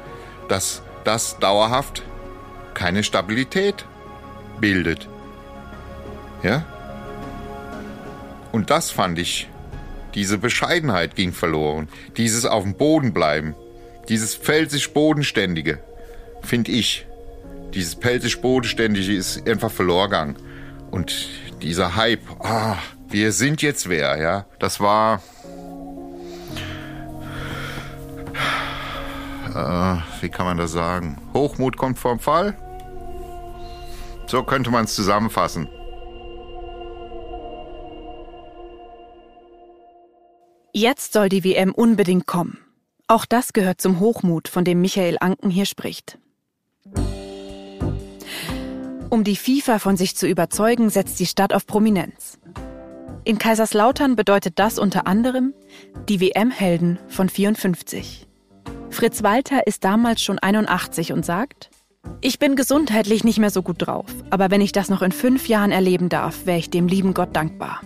dass 0.47 0.83
das 1.02 1.37
dauerhaft 1.40 2.04
keine 2.75 3.02
Stabilität 3.02 3.87
bildet. 4.61 5.09
Ja? 6.45 6.64
Und 8.52 8.71
das 8.71 8.90
fand 8.90 9.18
ich, 9.18 9.49
diese 10.14 10.38
Bescheidenheit 10.38 11.16
ging 11.16 11.32
verloren. 11.32 11.88
Dieses 12.16 12.44
auf 12.44 12.64
dem 12.64 12.75
Boden 12.75 13.12
bleiben. 13.12 13.54
Dieses 14.09 14.35
pfälzisch 14.35 14.92
Bodenständige, 14.92 15.78
finde 16.42 16.73
ich. 16.73 17.06
Dieses 17.73 17.97
pelzisch 17.97 18.40
Bodenständige 18.40 19.14
ist 19.14 19.49
einfach 19.49 19.71
verloren 19.71 20.11
gegangen. 20.11 20.37
Und 20.90 21.28
dieser 21.62 21.97
Hype, 21.97 22.21
ah, 22.40 22.76
wir 23.09 23.32
sind 23.32 23.62
jetzt 23.62 23.88
wer, 23.88 24.18
ja, 24.18 24.44
das 24.59 24.80
war, 24.80 25.23
äh, 29.54 29.97
wie 30.21 30.28
kann 30.28 30.44
man 30.44 30.59
das 30.59 30.73
sagen? 30.73 31.18
Hochmut 31.32 31.78
kommt 31.78 31.99
vorm 31.99 32.18
Fall? 32.18 32.54
So 34.26 34.42
könnte 34.42 34.71
man 34.71 34.85
es 34.85 34.94
zusammenfassen. 34.94 35.68
Jetzt 40.75 41.12
soll 41.12 41.29
die 41.29 41.45
WM 41.45 41.75
unbedingt 41.75 42.26
kommen. 42.26 42.57
Auch 43.07 43.26
das 43.26 43.52
gehört 43.52 43.83
zum 43.83 44.00
Hochmut, 44.00 44.49
von 44.49 44.64
dem 44.64 44.81
Michael 44.81 45.19
Anken 45.21 45.50
hier 45.50 45.67
spricht. 45.67 46.19
Um 49.11 49.23
die 49.23 49.37
FIFA 49.37 49.79
von 49.79 49.99
sich 49.99 50.17
zu 50.17 50.26
überzeugen, 50.26 50.88
setzt 50.88 51.21
die 51.21 51.26
Stadt 51.26 51.52
auf 51.52 51.67
Prominenz. 51.67 52.38
In 53.25 53.37
Kaiserslautern 53.37 54.17
bedeutet 54.17 54.59
das 54.59 54.79
unter 54.79 55.07
anderem 55.07 55.52
die 56.09 56.23
WM-Helden 56.23 56.99
von 57.07 57.29
54. 57.29 58.26
Fritz 58.88 59.23
Walter 59.23 59.67
ist 59.67 59.85
damals 59.85 60.23
schon 60.23 60.38
81 60.38 61.12
und 61.12 61.26
sagt, 61.26 61.69
ich 62.23 62.38
bin 62.38 62.57
gesundheitlich 62.57 63.25
nicht 63.25 63.38
mehr 63.38 63.50
so 63.50 63.61
gut 63.62 63.87
drauf, 63.87 64.07
aber 64.31 64.50
wenn 64.50 64.62
ich 64.62 64.73
das 64.73 64.88
noch 64.88 65.02
in 65.02 65.12
fünf 65.12 65.49
Jahren 65.49 65.71
erleben 65.71 66.09
darf, 66.09 66.47
wäre 66.47 66.59
ich 66.59 66.71
dem 66.71 66.88
lieben 66.88 67.12
Gott 67.12 67.37
dankbar. 67.37 67.83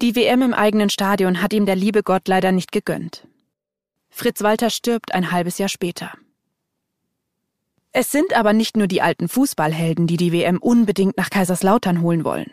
Die 0.00 0.14
WM 0.14 0.42
im 0.42 0.54
eigenen 0.54 0.90
Stadion 0.90 1.42
hat 1.42 1.52
ihm 1.52 1.66
der 1.66 1.74
liebe 1.74 2.04
Gott 2.04 2.28
leider 2.28 2.52
nicht 2.52 2.70
gegönnt. 2.70 3.26
Fritz 4.10 4.42
Walter 4.42 4.70
stirbt 4.70 5.12
ein 5.12 5.32
halbes 5.32 5.58
Jahr 5.58 5.68
später. 5.68 6.12
Es 7.90 8.12
sind 8.12 8.32
aber 8.32 8.52
nicht 8.52 8.76
nur 8.76 8.86
die 8.86 9.02
alten 9.02 9.28
Fußballhelden, 9.28 10.06
die 10.06 10.16
die 10.16 10.32
WM 10.32 10.58
unbedingt 10.58 11.16
nach 11.16 11.30
Kaiserslautern 11.30 12.00
holen 12.00 12.22
wollen. 12.22 12.52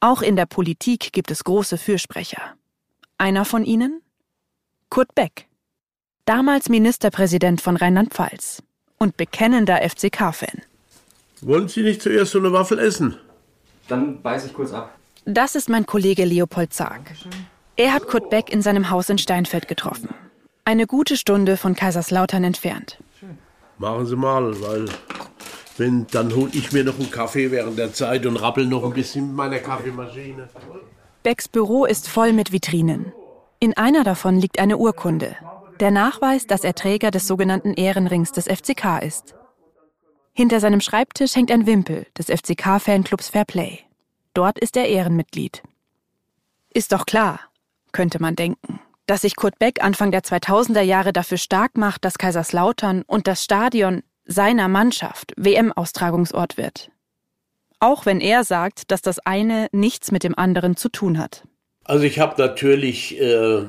Auch 0.00 0.22
in 0.22 0.36
der 0.36 0.46
Politik 0.46 1.12
gibt 1.12 1.30
es 1.30 1.44
große 1.44 1.76
Fürsprecher. 1.76 2.54
Einer 3.18 3.44
von 3.44 3.66
ihnen? 3.66 4.00
Kurt 4.88 5.14
Beck. 5.14 5.48
Damals 6.24 6.70
Ministerpräsident 6.70 7.60
von 7.60 7.76
Rheinland-Pfalz 7.76 8.62
und 8.96 9.18
bekennender 9.18 9.82
FCK-Fan. 9.86 10.62
Wollen 11.42 11.68
Sie 11.68 11.82
nicht 11.82 12.00
zuerst 12.00 12.32
so 12.32 12.38
eine 12.38 12.52
Waffel 12.52 12.78
essen? 12.78 13.18
Dann 13.88 14.22
beiß 14.22 14.46
ich 14.46 14.54
kurz 14.54 14.72
ab. 14.72 14.99
Das 15.24 15.54
ist 15.54 15.68
mein 15.68 15.86
Kollege 15.86 16.24
Leopold 16.24 16.72
Zag. 16.72 17.12
Er 17.76 17.92
hat 17.92 18.06
Kurt 18.06 18.30
Beck 18.30 18.50
in 18.52 18.62
seinem 18.62 18.90
Haus 18.90 19.08
in 19.08 19.18
Steinfeld 19.18 19.68
getroffen. 19.68 20.08
Eine 20.64 20.86
gute 20.86 21.16
Stunde 21.16 21.56
von 21.56 21.74
Kaiserslautern 21.74 22.44
entfernt. 22.44 22.98
Machen 23.78 24.06
Sie 24.06 24.16
mal, 24.16 24.60
weil 24.60 24.86
wenn, 25.78 26.06
dann 26.08 26.34
hole 26.34 26.50
ich 26.52 26.72
mir 26.72 26.84
noch 26.84 26.98
einen 26.98 27.10
Kaffee 27.10 27.50
während 27.50 27.78
der 27.78 27.92
Zeit 27.92 28.26
und 28.26 28.36
rappel 28.36 28.66
noch 28.66 28.84
ein 28.84 28.92
bisschen 28.92 29.28
mit 29.28 29.36
meiner 29.36 29.58
Kaffeemaschine. 29.58 30.48
Becks 31.22 31.48
Büro 31.48 31.86
ist 31.86 32.08
voll 32.08 32.32
mit 32.32 32.52
Vitrinen. 32.52 33.12
In 33.60 33.76
einer 33.76 34.04
davon 34.04 34.38
liegt 34.38 34.58
eine 34.58 34.76
Urkunde. 34.76 35.36
Der 35.80 35.90
Nachweis, 35.90 36.46
dass 36.46 36.64
er 36.64 36.74
Träger 36.74 37.10
des 37.10 37.26
sogenannten 37.26 37.72
Ehrenrings 37.72 38.32
des 38.32 38.46
FCK 38.46 39.02
ist. 39.02 39.34
Hinter 40.32 40.60
seinem 40.60 40.80
Schreibtisch 40.80 41.34
hängt 41.34 41.50
ein 41.50 41.66
Wimpel 41.66 42.06
des 42.16 42.26
FCK-Fanclubs 42.26 43.30
Fairplay. 43.30 43.80
Dort 44.34 44.58
ist 44.58 44.76
er 44.76 44.88
Ehrenmitglied. 44.88 45.62
Ist 46.72 46.92
doch 46.92 47.06
klar, 47.06 47.40
könnte 47.92 48.20
man 48.20 48.36
denken, 48.36 48.80
dass 49.06 49.22
sich 49.22 49.34
Kurt 49.34 49.58
Beck 49.58 49.82
Anfang 49.82 50.12
der 50.12 50.22
2000er 50.22 50.82
Jahre 50.82 51.12
dafür 51.12 51.38
stark 51.38 51.76
macht, 51.76 52.04
dass 52.04 52.18
Kaiserslautern 52.18 53.02
und 53.02 53.26
das 53.26 53.42
Stadion 53.42 54.02
seiner 54.24 54.68
Mannschaft 54.68 55.32
WM-Austragungsort 55.36 56.56
wird. 56.56 56.90
Auch 57.80 58.06
wenn 58.06 58.20
er 58.20 58.44
sagt, 58.44 58.90
dass 58.92 59.02
das 59.02 59.18
eine 59.18 59.68
nichts 59.72 60.12
mit 60.12 60.22
dem 60.22 60.38
anderen 60.38 60.76
zu 60.76 60.88
tun 60.90 61.18
hat. 61.18 61.44
Also 61.84 62.04
ich 62.04 62.20
habe 62.20 62.40
natürlich 62.40 63.20
äh, 63.20 63.64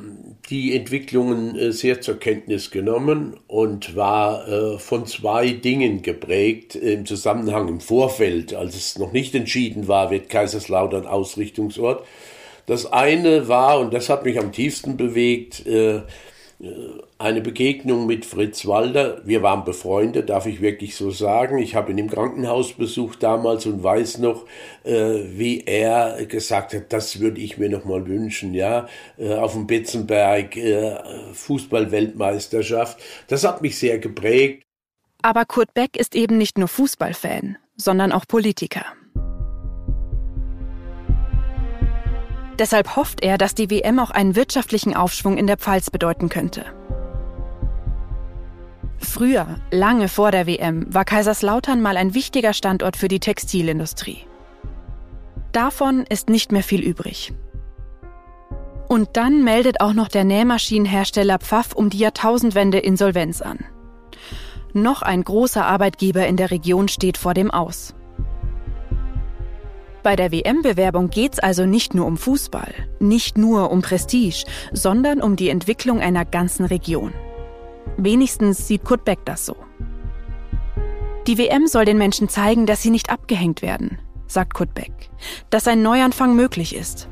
die 0.49 0.75
Entwicklungen 0.75 1.57
äh, 1.57 1.71
sehr 1.71 2.01
zur 2.01 2.19
Kenntnis 2.19 2.71
genommen 2.71 3.37
und 3.47 3.95
war 3.95 4.47
äh, 4.47 4.79
von 4.79 5.05
zwei 5.05 5.51
Dingen 5.51 6.01
geprägt 6.01 6.75
im 6.75 7.05
Zusammenhang 7.05 7.67
im 7.67 7.79
Vorfeld, 7.79 8.53
als 8.53 8.75
es 8.75 8.97
noch 8.97 9.11
nicht 9.11 9.35
entschieden 9.35 9.87
war, 9.87 10.11
wird 10.11 10.29
Kaiserslautern 10.29 11.05
Ausrichtungsort. 11.05 12.05
Das 12.65 12.91
eine 12.91 13.47
war, 13.47 13.79
und 13.79 13.93
das 13.93 14.09
hat 14.09 14.25
mich 14.25 14.39
am 14.39 14.51
tiefsten 14.51 14.97
bewegt, 14.97 15.65
äh, 15.65 16.01
eine 17.17 17.41
Begegnung 17.41 18.05
mit 18.05 18.25
Fritz 18.25 18.67
Walder. 18.67 19.21
Wir 19.25 19.41
waren 19.41 19.63
befreundet, 19.63 20.29
darf 20.29 20.45
ich 20.45 20.61
wirklich 20.61 20.95
so 20.95 21.09
sagen. 21.09 21.57
Ich 21.57 21.75
habe 21.75 21.91
ihn 21.91 21.97
im 21.97 22.09
Krankenhaus 22.09 22.73
besucht 22.73 23.23
damals 23.23 23.65
und 23.65 23.83
weiß 23.83 24.19
noch, 24.19 24.45
äh, 24.83 25.23
wie 25.25 25.63
er 25.65 26.25
gesagt 26.25 26.73
hat, 26.73 26.93
das 26.93 27.19
würde 27.19 27.41
ich 27.41 27.57
mir 27.57 27.69
noch 27.69 27.85
mal 27.85 28.07
wünschen, 28.07 28.53
ja, 28.53 28.87
äh, 29.17 29.33
auf 29.33 29.53
dem 29.53 29.65
Betzenberg, 29.65 30.55
äh, 30.55 30.97
Fußball-Weltmeisterschaft. 31.33 32.99
Das 33.27 33.43
hat 33.43 33.61
mich 33.61 33.77
sehr 33.79 33.97
geprägt. 33.97 34.63
Aber 35.23 35.45
Kurt 35.45 35.73
Beck 35.73 35.97
ist 35.97 36.15
eben 36.15 36.37
nicht 36.37 36.57
nur 36.57 36.67
Fußballfan, 36.67 37.57
sondern 37.75 38.11
auch 38.11 38.27
Politiker. 38.27 38.85
Deshalb 42.61 42.95
hofft 42.95 43.23
er, 43.23 43.39
dass 43.39 43.55
die 43.55 43.71
WM 43.71 43.97
auch 43.97 44.11
einen 44.11 44.35
wirtschaftlichen 44.35 44.95
Aufschwung 44.95 45.35
in 45.35 45.47
der 45.47 45.57
Pfalz 45.57 45.89
bedeuten 45.89 46.29
könnte. 46.29 46.63
Früher, 48.99 49.55
lange 49.71 50.07
vor 50.07 50.29
der 50.29 50.45
WM, 50.45 50.85
war 50.93 51.03
Kaiserslautern 51.03 51.81
mal 51.81 51.97
ein 51.97 52.13
wichtiger 52.13 52.53
Standort 52.53 52.97
für 52.97 53.07
die 53.07 53.19
Textilindustrie. 53.19 54.19
Davon 55.53 56.05
ist 56.07 56.29
nicht 56.29 56.51
mehr 56.51 56.61
viel 56.61 56.81
übrig. 56.83 57.33
Und 58.87 59.09
dann 59.13 59.43
meldet 59.43 59.81
auch 59.81 59.93
noch 59.93 60.07
der 60.07 60.23
Nähmaschinenhersteller 60.23 61.39
Pfaff 61.39 61.73
um 61.73 61.89
die 61.89 61.97
Jahrtausendwende 61.97 62.77
Insolvenz 62.77 63.41
an. 63.41 63.65
Noch 64.71 65.01
ein 65.01 65.23
großer 65.23 65.65
Arbeitgeber 65.65 66.27
in 66.27 66.37
der 66.37 66.51
Region 66.51 66.89
steht 66.89 67.17
vor 67.17 67.33
dem 67.33 67.49
Aus. 67.49 67.95
Bei 70.03 70.15
der 70.15 70.31
WM-Bewerbung 70.31 71.09
geht 71.11 71.33
es 71.33 71.39
also 71.39 71.65
nicht 71.65 71.93
nur 71.93 72.07
um 72.07 72.17
Fußball, 72.17 72.73
nicht 72.99 73.37
nur 73.37 73.69
um 73.69 73.83
Prestige, 73.83 74.45
sondern 74.71 75.21
um 75.21 75.35
die 75.35 75.49
Entwicklung 75.49 75.99
einer 75.99 76.25
ganzen 76.25 76.65
Region. 76.65 77.13
Wenigstens 77.97 78.67
sieht 78.67 78.83
Kurt 78.83 79.05
Beck 79.05 79.19
das 79.25 79.45
so. 79.45 79.55
Die 81.27 81.37
WM 81.37 81.67
soll 81.67 81.85
den 81.85 81.99
Menschen 81.99 82.29
zeigen, 82.29 82.65
dass 82.65 82.81
sie 82.81 82.89
nicht 82.89 83.11
abgehängt 83.11 83.61
werden, 83.61 83.99
sagt 84.25 84.55
Kurt 84.55 84.73
Beck, 84.73 84.91
dass 85.51 85.67
ein 85.67 85.83
Neuanfang 85.83 86.35
möglich 86.35 86.75
ist. 86.75 87.07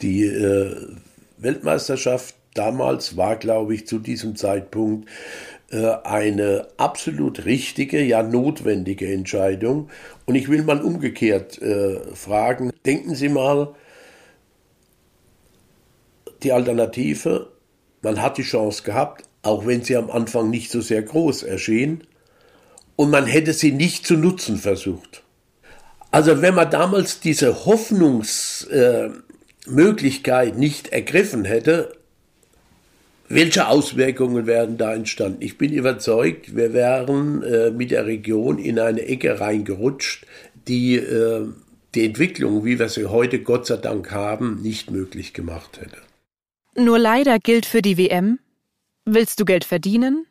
Die 0.00 0.24
äh, 0.24 0.96
Weltmeisterschaft 1.36 2.34
damals 2.54 3.18
war, 3.18 3.36
glaube 3.36 3.74
ich, 3.74 3.86
zu 3.86 3.98
diesem 3.98 4.34
Zeitpunkt 4.34 5.08
eine 5.74 6.68
absolut 6.76 7.44
richtige, 7.44 8.02
ja 8.02 8.22
notwendige 8.22 9.12
Entscheidung. 9.12 9.90
Und 10.26 10.34
ich 10.34 10.48
will 10.48 10.62
mal 10.62 10.80
umgekehrt 10.80 11.60
äh, 11.60 12.00
fragen, 12.14 12.72
denken 12.84 13.14
Sie 13.14 13.28
mal, 13.28 13.74
die 16.44 16.52
Alternative, 16.52 17.48
man 18.02 18.22
hat 18.22 18.38
die 18.38 18.42
Chance 18.42 18.82
gehabt, 18.82 19.24
auch 19.42 19.66
wenn 19.66 19.82
sie 19.82 19.96
am 19.96 20.10
Anfang 20.10 20.50
nicht 20.50 20.70
so 20.70 20.80
sehr 20.80 21.02
groß 21.02 21.42
erschien, 21.42 22.04
und 22.96 23.10
man 23.10 23.26
hätte 23.26 23.52
sie 23.52 23.72
nicht 23.72 24.06
zu 24.06 24.14
nutzen 24.14 24.56
versucht. 24.56 25.24
Also 26.12 26.42
wenn 26.42 26.54
man 26.54 26.70
damals 26.70 27.18
diese 27.18 27.66
Hoffnungsmöglichkeit 27.66 30.54
äh, 30.54 30.58
nicht 30.58 30.92
ergriffen 30.92 31.44
hätte, 31.44 31.96
welche 33.28 33.68
Auswirkungen 33.68 34.46
werden 34.46 34.76
da 34.76 34.94
entstanden? 34.94 35.38
Ich 35.40 35.58
bin 35.58 35.72
überzeugt, 35.72 36.54
wir 36.54 36.72
wären 36.72 37.42
äh, 37.42 37.70
mit 37.70 37.90
der 37.90 38.06
Region 38.06 38.58
in 38.58 38.78
eine 38.78 39.02
Ecke 39.02 39.40
reingerutscht, 39.40 40.26
die 40.68 40.96
äh, 40.96 41.48
die 41.94 42.04
Entwicklung, 42.04 42.64
wie 42.64 42.78
wir 42.78 42.88
sie 42.88 43.06
heute 43.06 43.40
Gott 43.40 43.66
sei 43.66 43.76
Dank 43.76 44.10
haben, 44.10 44.60
nicht 44.62 44.90
möglich 44.90 45.32
gemacht 45.32 45.80
hätte. 45.80 45.98
Nur 46.76 46.98
leider 46.98 47.38
gilt 47.38 47.66
für 47.66 47.82
die 47.82 47.96
WM, 47.96 48.40
willst 49.04 49.38
du 49.40 49.44
Geld 49.44 49.64
verdienen, 49.64 50.26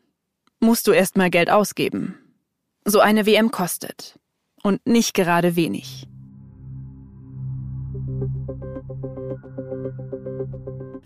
musst 0.59 0.87
du 0.87 0.91
erst 0.91 1.15
mal 1.15 1.29
Geld 1.29 1.49
ausgeben. 1.49 2.17
So 2.85 2.99
eine 2.99 3.25
WM 3.25 3.51
kostet. 3.51 4.19
Und 4.61 4.85
nicht 4.85 5.13
gerade 5.13 5.55
wenig. 5.55 6.07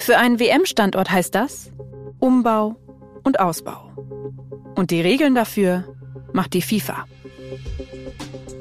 Für 0.08 0.20
einen 0.20 0.40
WM-Standort 0.40 1.12
heißt 1.12 1.36
das 1.36 1.70
Umbau 2.20 2.78
und 3.26 3.42
Ausbau. 3.42 3.92
Und 4.74 4.90
die 4.90 5.02
Regeln 5.02 5.36
dafür 5.36 5.84
macht 6.32 6.54
die 6.54 6.62
FIFA. 6.62 7.06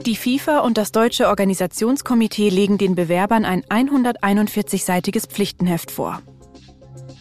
Die 0.04 0.16
FIFA 0.16 0.58
und 0.62 0.76
das 0.76 0.90
Deutsche 0.90 1.28
Organisationskomitee 1.28 2.48
legen 2.48 2.78
den 2.78 2.96
Bewerbern 2.96 3.44
ein 3.44 3.62
141-seitiges 3.62 5.28
Pflichtenheft 5.28 5.92
vor. 5.92 6.20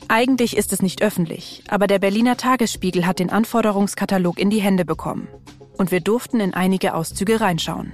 Eigentlich 0.08 0.58
ist 0.58 0.74
es 0.74 0.82
nicht 0.82 1.04
öffentlich, 1.04 1.64
aber 1.68 1.86
der 1.86 2.00
Berliner 2.00 2.36
Tagesspiegel 2.36 3.06
hat 3.06 3.20
den 3.20 3.30
Anforderungskatalog 3.30 4.40
in 4.40 4.50
die 4.50 4.60
Hände 4.60 4.86
bekommen. 4.86 5.28
Und 5.78 5.92
wir 5.92 6.00
durften 6.00 6.40
in 6.40 6.56
einige 6.56 6.96
Auszüge 6.96 7.42
reinschauen. 7.42 7.94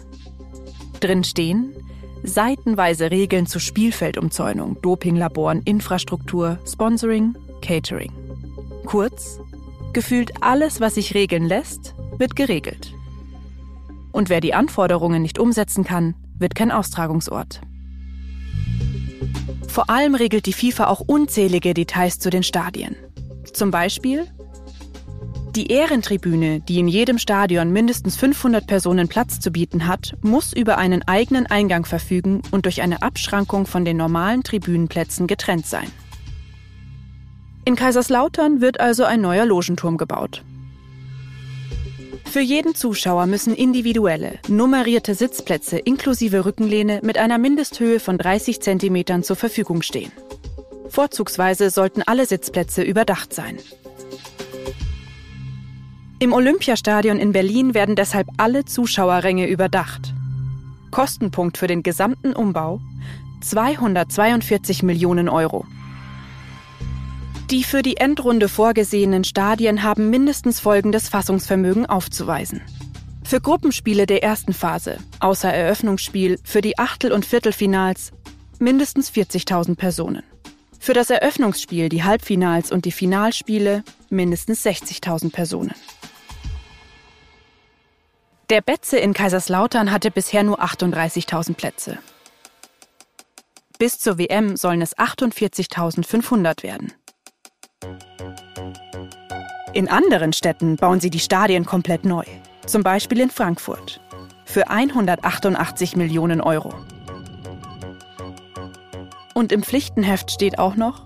Drin 1.01 1.25
stehen, 1.25 1.75
Seitenweise 2.24 3.10
Regeln 3.10 3.48
zu 3.48 3.60
Spielfeldumzäunung, 3.60 4.80
Dopinglaboren, 4.82 5.63
Infrastruktur, 5.63 6.60
Sponsoring, 6.68 7.36
Catering. 7.62 8.12
Kurz, 8.86 9.40
gefühlt 9.94 10.32
alles, 10.42 10.80
was 10.80 10.96
sich 10.96 11.16
regeln 11.16 11.46
lässt, 11.46 11.96
wird 12.18 12.36
geregelt. 12.36 12.94
Und 14.12 14.30
wer 14.30 14.42
die 14.42 14.54
Anforderungen 14.54 15.22
nicht 15.22 15.40
umsetzen 15.40 15.84
kann, 15.84 16.16
wird 16.38 16.54
kein 16.54 16.72
Austragungsort. 16.72 17.62
Vor 19.68 19.90
allem 19.90 20.16
regelt 20.16 20.46
die 20.46 20.54
FIFA 20.54 20.88
auch 20.88 21.00
unzählige 21.00 21.74
Details 21.74 22.20
zu 22.20 22.30
den 22.30 22.44
Stadien. 22.44 22.96
Zum 23.54 23.72
Beispiel 23.72 24.28
die 25.55 25.67
Ehrentribüne, 25.67 26.62
die 26.62 26.79
in 26.79 26.88
jedem 26.88 27.17
Stadion 27.17 27.72
mindestens 27.72 28.15
500 28.15 28.65
Personen 28.65 29.08
Platz 29.08 29.39
zu 29.39 29.51
bieten 29.51 29.88
hat, 29.88 30.13
muss 30.22 30.53
über 30.53 30.77
einen 30.77 31.03
eigenen 31.03 31.46
Eingang 31.46 31.86
verfügen 31.86 32.41
und 32.51 32.65
durch 32.65 32.81
eine 32.81 33.01
Abschrankung 33.01 33.65
von 33.65 33.84
den 33.84 33.98
normalen 33.98 34.43
Tribünenplätzen 34.43 35.27
getrennt 35.27 35.65
sein. 35.65 35.91
In 37.65 37.75
Kaiserslautern 37.75 38.62
wird 38.62 38.79
also 38.79 39.03
ein 39.03 39.22
neuer 39.22 39.46
Logenturm 39.46 39.98
gebaut. 39.98 40.43
Für 42.25 42.39
jeden 42.39 42.75
Zuschauer 42.75 43.25
müssen 43.25 43.53
individuelle, 43.53 44.39
nummerierte 44.48 45.15
Sitzplätze 45.15 45.77
inklusive 45.77 46.46
Rückenlehne 46.46 47.01
mit 47.03 47.17
einer 47.17 47.38
Mindesthöhe 47.38 48.00
von 48.00 48.17
30 48.17 48.62
cm 48.62 49.24
zur 49.24 49.36
Verfügung 49.36 49.81
stehen. 49.81 50.13
Vorzugsweise 50.88 51.70
sollten 51.70 52.03
alle 52.03 52.25
Sitzplätze 52.25 52.84
überdacht 52.84 53.34
sein. 53.34 53.58
Im 56.22 56.34
Olympiastadion 56.34 57.18
in 57.18 57.32
Berlin 57.32 57.74
werden 57.74 57.96
deshalb 57.96 58.28
alle 58.38 58.63
Zuschauerränge 58.63 59.48
überdacht. 59.48 60.13
Kostenpunkt 60.92 61.58
für 61.58 61.66
den 61.66 61.82
gesamten 61.82 62.34
Umbau 62.34 62.80
242 63.42 64.84
Millionen 64.84 65.30
Euro. 65.30 65.66
Die 67.50 67.63
für 67.63 67.82
die 67.82 67.98
Endrunde 67.98 68.50
vorgesehenen 68.50 69.24
Stadien 69.24 69.82
haben 69.82 70.12
mindestens 70.12 70.60
folgendes 70.60 71.10
Fassungsvermögen 71.10 71.88
aufzuweisen. 71.88 72.62
Für 73.24 73.42
Gruppenspiele 73.42 74.06
der 74.06 74.22
ersten 74.22 74.54
Phase, 74.54 74.98
außer 75.22 75.51
Eröffnungsspiel, 75.51 76.38
für 76.44 76.62
die 76.62 76.78
Achtel- 76.78 77.13
und 77.13 77.25
Viertelfinals 77.25 78.12
mindestens 78.60 79.10
40.000 79.12 79.75
Personen. 79.75 80.22
Für 80.78 80.94
das 80.94 81.10
Eröffnungsspiel, 81.10 81.90
die 81.90 82.04
Halbfinals 82.04 82.72
und 82.72 82.86
die 82.86 82.92
Finalspiele 82.92 83.84
mindestens 84.12 84.63
60.000 84.63 85.32
Personen. 85.32 85.74
Der 88.51 88.60
Betze 88.60 88.98
in 88.98 89.13
Kaiserslautern 89.13 89.93
hatte 89.93 90.12
bisher 90.12 90.43
nur 90.43 90.62
38.000 90.62 91.53
Plätze. 91.53 92.00
Bis 93.79 93.98
zur 93.98 94.17
WM 94.17 94.58
sollen 94.58 94.81
es 94.81 94.98
48.500 94.98 96.62
werden. 96.62 96.91
In 99.72 99.88
anderen 99.88 100.34
Städten 100.34 100.75
bauen 100.75 101.00
sie 101.00 101.10
die 101.10 101.22
Stadien 101.22 101.63
komplett 101.63 102.03
neu. 102.03 102.25
Zum 102.65 102.84
Beispiel 102.84 103.22
in 103.22 103.29
Frankfurt. 103.29 104.01
Für 104.43 104.70
188 104.70 105.96
Millionen 105.96 106.41
Euro. 106.41 106.74
Und 109.34 109.53
im 109.53 109.63
Pflichtenheft 109.63 110.29
steht 110.29 110.60
auch 110.60 110.75
noch, 110.75 111.05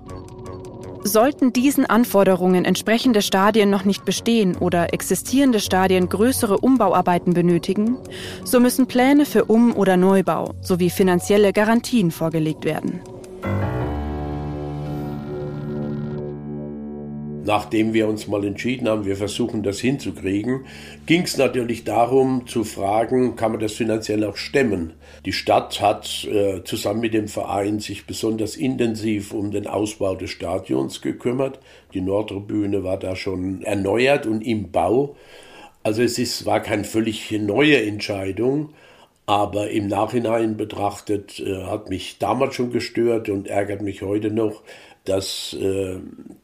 Sollten 1.07 1.53
diesen 1.53 1.85
Anforderungen 1.85 2.65
entsprechende 2.65 3.21
Stadien 3.21 3.69
noch 3.69 3.85
nicht 3.85 4.05
bestehen 4.05 4.57
oder 4.57 4.91
existierende 4.91 5.59
Stadien 5.59 6.09
größere 6.09 6.57
Umbauarbeiten 6.57 7.35
benötigen, 7.35 7.99
so 8.43 8.59
müssen 8.59 8.87
Pläne 8.87 9.25
für 9.25 9.45
Um- 9.45 9.75
oder 9.75 9.97
Neubau 9.97 10.55
sowie 10.61 10.89
finanzielle 10.89 11.53
Garantien 11.53 12.09
vorgelegt 12.09 12.65
werden. 12.65 13.01
Nachdem 17.45 17.93
wir 17.93 18.07
uns 18.07 18.27
mal 18.27 18.43
entschieden 18.43 18.87
haben, 18.87 19.05
wir 19.05 19.15
versuchen 19.15 19.63
das 19.63 19.79
hinzukriegen, 19.79 20.65
ging 21.05 21.21
es 21.21 21.37
natürlich 21.37 21.83
darum 21.83 22.47
zu 22.47 22.63
fragen, 22.63 23.35
kann 23.35 23.51
man 23.51 23.61
das 23.61 23.73
finanziell 23.73 24.23
auch 24.23 24.35
stemmen. 24.35 24.93
Die 25.25 25.33
Stadt 25.33 25.79
hat 25.81 26.25
äh, 26.25 26.63
zusammen 26.63 27.01
mit 27.01 27.13
dem 27.13 27.27
Verein 27.27 27.79
sich 27.79 28.05
besonders 28.05 28.55
intensiv 28.55 29.33
um 29.33 29.51
den 29.51 29.67
Ausbau 29.67 30.15
des 30.15 30.31
Stadions 30.31 31.01
gekümmert. 31.01 31.59
Die 31.93 32.01
Nordtribüne 32.01 32.83
war 32.83 32.97
da 32.97 33.15
schon 33.15 33.61
erneuert 33.61 34.25
und 34.25 34.41
im 34.41 34.71
Bau. 34.71 35.15
Also 35.83 36.01
es 36.01 36.17
ist, 36.17 36.45
war 36.45 36.61
keine 36.61 36.83
völlig 36.83 37.31
neue 37.31 37.85
Entscheidung. 37.85 38.69
Aber 39.27 39.71
im 39.71 39.87
Nachhinein 39.87 40.55
betrachtet 40.55 41.39
äh, 41.39 41.63
hat 41.63 41.89
mich 41.89 42.19
damals 42.19 42.55
schon 42.55 42.71
gestört 42.71 43.27
und 43.29 43.47
ärgert 43.47 43.81
mich 43.81 44.03
heute 44.03 44.29
noch, 44.29 44.61
dass 45.05 45.53
äh, 45.53 45.97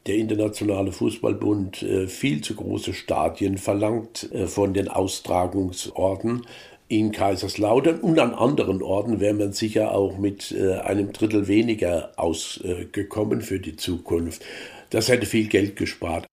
der 0.06 0.16
Internationale 0.16 0.92
Fußballbund 0.92 1.82
äh, 1.82 2.06
viel 2.06 2.40
zu 2.42 2.54
große 2.54 2.94
Stadien 2.94 3.58
verlangt 3.58 4.32
äh, 4.32 4.46
von 4.46 4.72
den 4.72 4.88
Austragungsorten. 4.88 6.46
In 6.88 7.10
Kaiserslautern 7.10 8.00
und 8.00 8.18
an 8.18 8.34
anderen 8.34 8.82
Orten 8.82 9.18
wäre 9.18 9.34
man 9.34 9.52
sicher 9.52 9.92
auch 9.92 10.18
mit 10.18 10.52
äh, 10.52 10.74
einem 10.74 11.12
Drittel 11.12 11.48
weniger 11.48 12.12
ausgekommen 12.16 13.40
für 13.40 13.60
die 13.60 13.76
Zukunft. 13.76 14.44
Das 14.90 15.08
hätte 15.08 15.26
viel 15.26 15.48
Geld 15.48 15.76
gespart. 15.76 16.26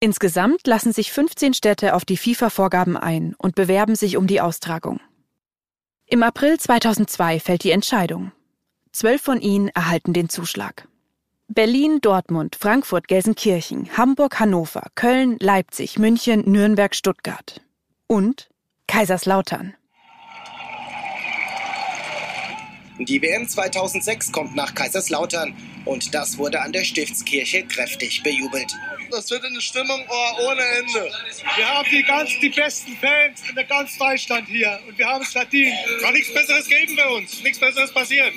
Insgesamt 0.00 0.66
lassen 0.66 0.92
sich 0.92 1.10
15 1.10 1.54
Städte 1.54 1.94
auf 1.94 2.04
die 2.04 2.18
FIFA-Vorgaben 2.18 2.96
ein 2.96 3.34
und 3.38 3.54
bewerben 3.54 3.94
sich 3.94 4.18
um 4.18 4.26
die 4.26 4.42
Austragung. 4.42 5.00
Im 6.08 6.22
April 6.22 6.58
2002 6.58 7.40
fällt 7.40 7.64
die 7.64 7.70
Entscheidung. 7.70 8.32
Zwölf 8.92 9.22
von 9.22 9.40
ihnen 9.40 9.68
erhalten 9.68 10.12
den 10.12 10.28
Zuschlag. 10.28 10.88
Berlin, 11.48 12.00
Dortmund, 12.00 12.56
Frankfurt, 12.56 13.06
Gelsenkirchen, 13.06 13.96
Hamburg, 13.96 14.40
Hannover, 14.40 14.88
Köln, 14.96 15.36
Leipzig, 15.40 15.96
München, 15.96 16.42
Nürnberg, 16.50 16.94
Stuttgart. 16.94 17.60
Und 18.08 18.48
Kaiserslautern. 18.88 19.74
Die 22.98 23.20
WM 23.22 23.46
2006 23.46 24.32
kommt 24.32 24.56
nach 24.56 24.74
Kaiserslautern 24.74 25.54
und 25.84 26.14
das 26.14 26.38
wurde 26.38 26.60
an 26.62 26.72
der 26.72 26.82
Stiftskirche 26.82 27.64
kräftig 27.66 28.22
bejubelt. 28.22 28.72
Das 29.10 29.30
wird 29.30 29.44
eine 29.44 29.60
Stimmung 29.60 30.02
oh, 30.08 30.50
ohne 30.50 30.62
Ende. 30.62 31.10
Wir 31.56 31.68
haben 31.68 31.88
die, 31.90 32.02
ganz, 32.02 32.30
die 32.40 32.48
besten 32.48 32.96
Fans 32.96 33.48
in 33.48 33.54
der 33.54 33.64
ganz 33.64 33.96
Deutschland 33.98 34.48
hier 34.48 34.80
und 34.88 34.98
wir 34.98 35.06
haben 35.06 35.22
es 35.22 35.32
verdient. 35.32 35.76
Kann 36.00 36.14
nichts 36.14 36.32
Besseres 36.32 36.66
geben 36.66 36.96
bei 36.96 37.08
uns, 37.08 37.42
nichts 37.42 37.60
Besseres 37.60 37.92
passiert. 37.92 38.32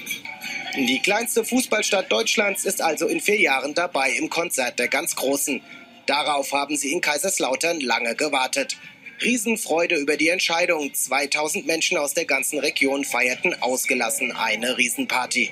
Die 0.75 0.99
kleinste 0.99 1.43
Fußballstadt 1.43 2.12
Deutschlands 2.12 2.63
ist 2.63 2.82
also 2.82 3.08
in 3.08 3.19
vier 3.19 3.39
Jahren 3.39 3.73
dabei 3.73 4.12
im 4.12 4.29
Konzert 4.29 4.77
der 4.77 4.88
ganz 4.88 5.15
Großen. 5.15 5.62
Darauf 6.05 6.51
haben 6.53 6.77
sie 6.77 6.91
in 6.91 7.01
Kaiserslautern 7.01 7.79
lange 7.82 8.15
gewartet. 8.15 8.77
Riesenfreude 9.21 9.95
über 9.95 10.15
die 10.15 10.29
Entscheidung. 10.29 10.93
2000 10.93 11.65
Menschen 11.65 11.97
aus 11.97 12.13
der 12.13 12.25
ganzen 12.25 12.60
Region 12.60 13.03
feierten 13.03 13.55
ausgelassen 13.62 14.32
eine 14.32 14.77
Riesenparty. 14.77 15.51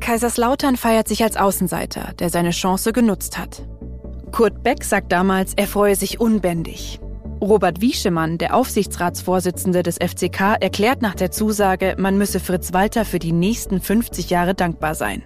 Kaiserslautern 0.00 0.76
feiert 0.76 1.08
sich 1.08 1.22
als 1.22 1.36
Außenseiter, 1.36 2.14
der 2.18 2.30
seine 2.30 2.50
Chance 2.50 2.92
genutzt 2.92 3.38
hat. 3.38 3.66
Kurt 4.30 4.62
Beck 4.62 4.84
sagt 4.84 5.10
damals, 5.10 5.54
er 5.56 5.66
freue 5.66 5.96
sich 5.96 6.20
unbändig. 6.20 7.00
Robert 7.40 7.82
Wieschemann, 7.82 8.38
der 8.38 8.54
Aufsichtsratsvorsitzende 8.54 9.82
des 9.82 9.96
FCK, 9.96 10.56
erklärt 10.60 11.02
nach 11.02 11.14
der 11.14 11.30
Zusage, 11.30 11.94
man 11.98 12.16
müsse 12.16 12.40
Fritz 12.40 12.72
Walter 12.72 13.04
für 13.04 13.18
die 13.18 13.32
nächsten 13.32 13.80
50 13.80 14.30
Jahre 14.30 14.54
dankbar 14.54 14.94
sein. 14.94 15.22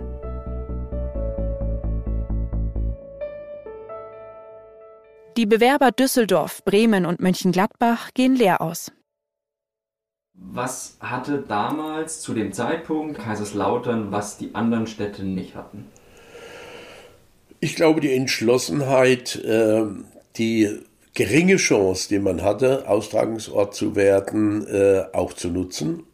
Die 5.36 5.46
Bewerber 5.46 5.92
Düsseldorf, 5.92 6.64
Bremen 6.64 7.06
und 7.06 7.20
Mönchengladbach 7.20 8.10
gehen 8.12 8.34
leer 8.34 8.60
aus. 8.60 8.90
Was 10.34 10.96
hatte 11.00 11.44
damals 11.46 12.20
zu 12.20 12.34
dem 12.34 12.52
Zeitpunkt 12.52 13.20
Kaiserslautern, 13.20 14.10
was 14.10 14.36
die 14.36 14.54
anderen 14.54 14.88
Städte 14.88 15.22
nicht 15.22 15.54
hatten? 15.54 15.86
Ich 17.60 17.76
glaube, 17.76 18.00
die 18.00 18.12
Entschlossenheit, 18.12 19.36
äh, 19.36 19.84
die 20.36 20.80
geringe 21.14 21.56
Chance, 21.56 22.08
die 22.08 22.18
man 22.18 22.42
hatte, 22.42 22.88
Austragungsort 22.88 23.74
zu 23.74 23.96
werden, 23.96 24.66
äh, 24.66 25.04
auch 25.12 25.32
zu 25.32 25.48
nutzen. 25.48 26.04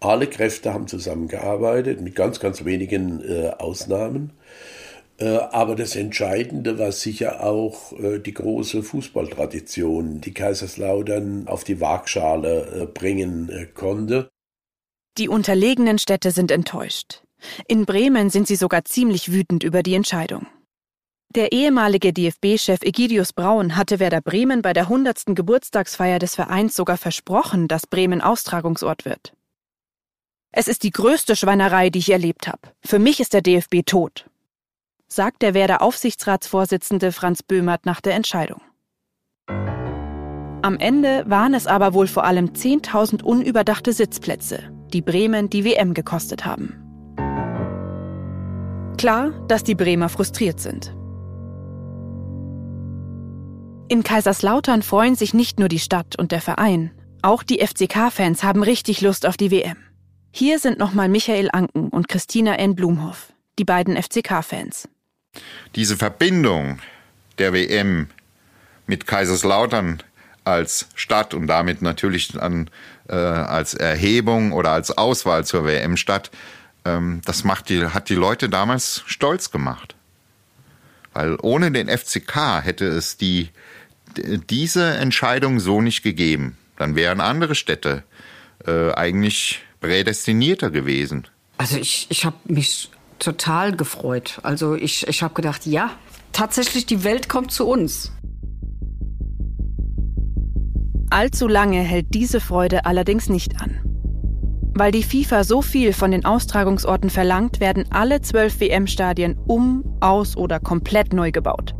Alle 0.00 0.26
Kräfte 0.26 0.74
haben 0.74 0.86
zusammengearbeitet, 0.86 2.00
mit 2.00 2.14
ganz, 2.14 2.38
ganz 2.38 2.64
wenigen 2.64 3.22
äh, 3.22 3.50
Ausnahmen. 3.58 4.32
Äh, 5.18 5.28
aber 5.28 5.74
das 5.74 5.96
Entscheidende 5.96 6.78
war 6.78 6.92
sicher 6.92 7.42
auch 7.42 7.92
äh, 7.92 8.18
die 8.18 8.34
große 8.34 8.82
Fußballtradition, 8.82 10.20
die 10.20 10.34
Kaiserslautern 10.34 11.48
auf 11.48 11.64
die 11.64 11.80
Waagschale 11.80 12.82
äh, 12.82 12.86
bringen 12.86 13.70
konnte. 13.74 14.28
Die 15.16 15.28
unterlegenen 15.28 15.98
Städte 15.98 16.30
sind 16.30 16.50
enttäuscht. 16.50 17.22
In 17.66 17.86
Bremen 17.86 18.28
sind 18.28 18.46
sie 18.46 18.56
sogar 18.56 18.84
ziemlich 18.84 19.32
wütend 19.32 19.62
über 19.62 19.82
die 19.82 19.94
Entscheidung. 19.94 20.46
Der 21.36 21.52
ehemalige 21.52 22.14
DFB-Chef 22.14 22.80
Egidius 22.80 23.34
Braun 23.34 23.76
hatte 23.76 24.00
Werder 24.00 24.22
Bremen 24.22 24.62
bei 24.62 24.72
der 24.72 24.84
100. 24.84 25.36
Geburtstagsfeier 25.36 26.18
des 26.18 26.34
Vereins 26.34 26.74
sogar 26.74 26.96
versprochen, 26.96 27.68
dass 27.68 27.86
Bremen 27.86 28.22
Austragungsort 28.22 29.04
wird. 29.04 29.34
Es 30.50 30.66
ist 30.66 30.82
die 30.82 30.90
größte 30.90 31.36
Schweinerei, 31.36 31.90
die 31.90 31.98
ich 31.98 32.10
erlebt 32.10 32.48
habe. 32.48 32.60
Für 32.82 32.98
mich 32.98 33.20
ist 33.20 33.34
der 33.34 33.42
DFB 33.42 33.84
tot, 33.84 34.30
sagt 35.08 35.42
der 35.42 35.52
Werder 35.52 35.82
Aufsichtsratsvorsitzende 35.82 37.12
Franz 37.12 37.42
Böhmert 37.42 37.84
nach 37.84 38.00
der 38.00 38.14
Entscheidung. 38.14 38.62
Am 39.46 40.78
Ende 40.78 41.24
waren 41.26 41.52
es 41.52 41.66
aber 41.66 41.92
wohl 41.92 42.06
vor 42.06 42.24
allem 42.24 42.52
10.000 42.54 43.22
unüberdachte 43.22 43.92
Sitzplätze, 43.92 44.72
die 44.94 45.02
Bremen 45.02 45.50
die 45.50 45.66
WM 45.66 45.92
gekostet 45.92 46.46
haben. 46.46 46.82
Klar, 48.96 49.32
dass 49.48 49.64
die 49.64 49.74
Bremer 49.74 50.08
frustriert 50.08 50.60
sind. 50.60 50.95
In 53.88 54.02
Kaiserslautern 54.02 54.82
freuen 54.82 55.14
sich 55.14 55.32
nicht 55.32 55.60
nur 55.60 55.68
die 55.68 55.78
Stadt 55.78 56.18
und 56.18 56.32
der 56.32 56.40
Verein, 56.40 56.90
auch 57.22 57.44
die 57.44 57.64
FCK-Fans 57.64 58.42
haben 58.42 58.64
richtig 58.64 59.00
Lust 59.00 59.26
auf 59.26 59.36
die 59.36 59.52
WM. 59.52 59.76
Hier 60.32 60.58
sind 60.58 60.78
nochmal 60.78 61.08
Michael 61.08 61.50
Anken 61.52 61.90
und 61.90 62.08
Christina 62.08 62.56
N. 62.56 62.74
Blumhoff, 62.74 63.32
die 63.60 63.64
beiden 63.64 63.96
FCK-Fans. 63.96 64.88
Diese 65.76 65.96
Verbindung 65.96 66.80
der 67.38 67.52
WM 67.52 68.08
mit 68.88 69.06
Kaiserslautern 69.06 70.02
als 70.42 70.88
Stadt 70.96 71.32
und 71.32 71.46
damit 71.46 71.80
natürlich 71.80 72.28
dann 72.32 72.70
äh, 73.08 73.14
als 73.14 73.74
Erhebung 73.74 74.50
oder 74.50 74.70
als 74.72 74.90
Auswahl 74.90 75.44
zur 75.44 75.64
WM-Stadt, 75.64 76.32
ähm, 76.84 77.20
das 77.24 77.44
macht 77.44 77.68
die, 77.68 77.86
hat 77.86 78.08
die 78.08 78.14
Leute 78.14 78.48
damals 78.48 79.04
stolz 79.06 79.52
gemacht. 79.52 79.94
Weil 81.12 81.38
ohne 81.40 81.70
den 81.70 81.88
FCK 81.88 82.62
hätte 82.62 82.86
es 82.86 83.16
die, 83.16 83.50
diese 84.50 84.94
Entscheidung 84.94 85.60
so 85.60 85.80
nicht 85.80 86.02
gegeben. 86.02 86.56
Dann 86.76 86.94
wären 86.94 87.20
andere 87.20 87.54
Städte 87.54 88.04
äh, 88.66 88.92
eigentlich 88.92 89.60
prädestinierter 89.80 90.70
gewesen. 90.70 91.26
Also 91.58 91.78
ich, 91.78 92.06
ich 92.10 92.24
habe 92.24 92.36
mich 92.44 92.90
total 93.18 93.74
gefreut. 93.74 94.40
Also 94.42 94.74
ich, 94.74 95.06
ich 95.06 95.22
habe 95.22 95.34
gedacht, 95.34 95.66
ja, 95.66 95.90
tatsächlich, 96.32 96.86
die 96.86 97.04
Welt 97.04 97.28
kommt 97.28 97.52
zu 97.52 97.66
uns. 97.66 98.12
Allzu 101.10 101.46
lange 101.48 101.80
hält 101.80 102.06
diese 102.14 102.40
Freude 102.40 102.84
allerdings 102.84 103.28
nicht 103.28 103.60
an. 103.60 103.80
Weil 104.74 104.92
die 104.92 105.04
FIFA 105.04 105.44
so 105.44 105.62
viel 105.62 105.94
von 105.94 106.10
den 106.10 106.26
Austragungsorten 106.26 107.08
verlangt, 107.08 107.60
werden 107.60 107.86
alle 107.90 108.20
zwölf 108.20 108.60
WM-Stadien 108.60 109.38
um, 109.46 109.96
aus 110.00 110.36
oder 110.36 110.60
komplett 110.60 111.14
neu 111.14 111.30
gebaut. 111.30 111.74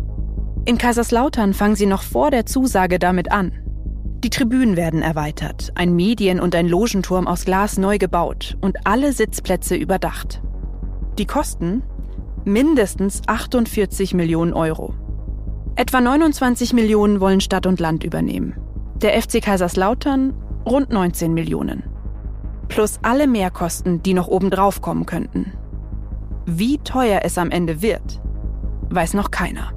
In 0.66 0.78
Kaiserslautern 0.78 1.54
fangen 1.54 1.76
sie 1.76 1.86
noch 1.86 2.02
vor 2.02 2.32
der 2.32 2.44
Zusage 2.44 2.98
damit 2.98 3.30
an. 3.30 3.52
Die 4.24 4.30
Tribünen 4.30 4.74
werden 4.74 5.00
erweitert, 5.00 5.70
ein 5.76 5.94
Medien- 5.94 6.40
und 6.40 6.56
ein 6.56 6.66
Logenturm 6.66 7.28
aus 7.28 7.44
Glas 7.44 7.78
neu 7.78 7.98
gebaut 7.98 8.58
und 8.60 8.84
alle 8.84 9.12
Sitzplätze 9.12 9.76
überdacht. 9.76 10.42
Die 11.18 11.24
Kosten? 11.24 11.84
Mindestens 12.44 13.22
48 13.28 14.12
Millionen 14.12 14.54
Euro. 14.54 14.94
Etwa 15.76 16.00
29 16.00 16.72
Millionen 16.72 17.20
wollen 17.20 17.40
Stadt 17.40 17.66
und 17.66 17.78
Land 17.78 18.02
übernehmen. 18.02 18.56
Der 18.96 19.22
FC 19.22 19.40
Kaiserslautern 19.40 20.34
rund 20.66 20.90
19 20.90 21.32
Millionen. 21.32 21.84
Plus 22.66 22.98
alle 23.02 23.28
Mehrkosten, 23.28 24.02
die 24.02 24.14
noch 24.14 24.26
obendrauf 24.26 24.80
kommen 24.82 25.06
könnten. 25.06 25.52
Wie 26.44 26.78
teuer 26.78 27.20
es 27.22 27.38
am 27.38 27.52
Ende 27.52 27.82
wird, 27.82 28.20
weiß 28.90 29.14
noch 29.14 29.30
keiner. 29.30 29.75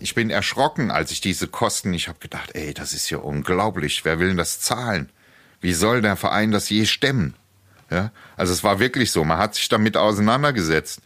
Ich 0.00 0.14
bin 0.14 0.30
erschrocken, 0.30 0.90
als 0.90 1.10
ich 1.10 1.20
diese 1.20 1.48
Kosten, 1.48 1.92
ich 1.92 2.08
habe 2.08 2.18
gedacht, 2.18 2.50
ey, 2.54 2.72
das 2.72 2.94
ist 2.94 3.10
ja 3.10 3.18
unglaublich, 3.18 4.04
wer 4.04 4.18
will 4.18 4.28
denn 4.28 4.36
das 4.36 4.60
zahlen? 4.60 5.10
Wie 5.60 5.72
soll 5.72 6.02
der 6.02 6.16
Verein 6.16 6.52
das 6.52 6.68
je 6.70 6.86
stemmen? 6.86 7.34
Ja, 7.90 8.12
also 8.36 8.52
es 8.52 8.62
war 8.62 8.80
wirklich 8.80 9.10
so, 9.10 9.24
man 9.24 9.38
hat 9.38 9.54
sich 9.54 9.68
damit 9.68 9.96
auseinandergesetzt 9.96 11.00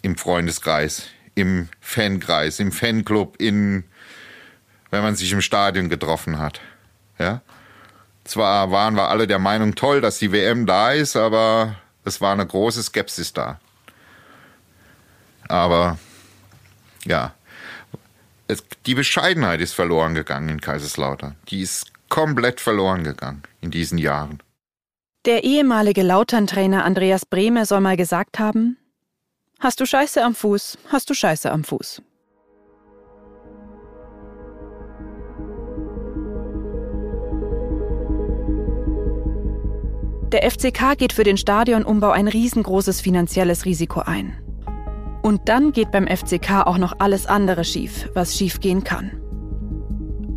im 0.00 0.16
Freundeskreis 0.16 1.08
im 1.40 1.68
Fankreis, 1.80 2.60
im 2.60 2.72
Fanclub, 2.72 3.36
in, 3.40 3.84
wenn 4.90 5.02
man 5.02 5.16
sich 5.16 5.32
im 5.32 5.40
Stadion 5.40 5.88
getroffen 5.88 6.38
hat. 6.38 6.60
Ja? 7.18 7.40
Zwar 8.24 8.70
waren 8.70 8.94
wir 8.94 9.08
alle 9.08 9.26
der 9.26 9.38
Meinung, 9.38 9.74
toll, 9.74 10.00
dass 10.00 10.18
die 10.18 10.32
WM 10.32 10.66
da 10.66 10.92
ist, 10.92 11.16
aber 11.16 11.76
es 12.04 12.20
war 12.20 12.32
eine 12.32 12.46
große 12.46 12.82
Skepsis 12.82 13.32
da. 13.32 13.58
Aber 15.48 15.98
ja, 17.04 17.34
es, 18.50 18.64
die 18.86 18.94
Bescheidenheit 18.94 19.60
ist 19.60 19.72
verloren 19.72 20.14
gegangen 20.14 20.48
in 20.48 20.60
Kaiserslautern. 20.60 21.36
Die 21.48 21.62
ist 21.62 21.92
komplett 22.08 22.60
verloren 22.60 23.04
gegangen 23.04 23.42
in 23.60 23.70
diesen 23.70 23.98
Jahren. 23.98 24.42
Der 25.26 25.44
ehemalige 25.44 26.02
Lautern-Trainer 26.02 26.84
Andreas 26.84 27.26
Brehme 27.26 27.66
soll 27.66 27.80
mal 27.80 27.96
gesagt 27.96 28.38
haben, 28.38 28.76
Hast 29.58 29.78
du 29.78 29.84
Scheiße 29.84 30.24
am 30.24 30.34
Fuß, 30.34 30.78
hast 30.88 31.10
du 31.10 31.14
Scheiße 31.14 31.50
am 31.52 31.64
Fuß. 31.64 32.00
Der 40.32 40.48
FCK 40.50 40.96
geht 40.96 41.12
für 41.12 41.24
den 41.24 41.36
Stadionumbau 41.36 42.10
ein 42.10 42.28
riesengroßes 42.28 43.02
finanzielles 43.02 43.66
Risiko 43.66 44.00
ein. 44.00 44.49
Und 45.22 45.48
dann 45.48 45.72
geht 45.72 45.90
beim 45.90 46.06
FCK 46.06 46.66
auch 46.66 46.78
noch 46.78 46.94
alles 46.98 47.26
andere 47.26 47.64
schief, 47.64 48.08
was 48.14 48.36
schiefgehen 48.36 48.84
kann. 48.84 49.10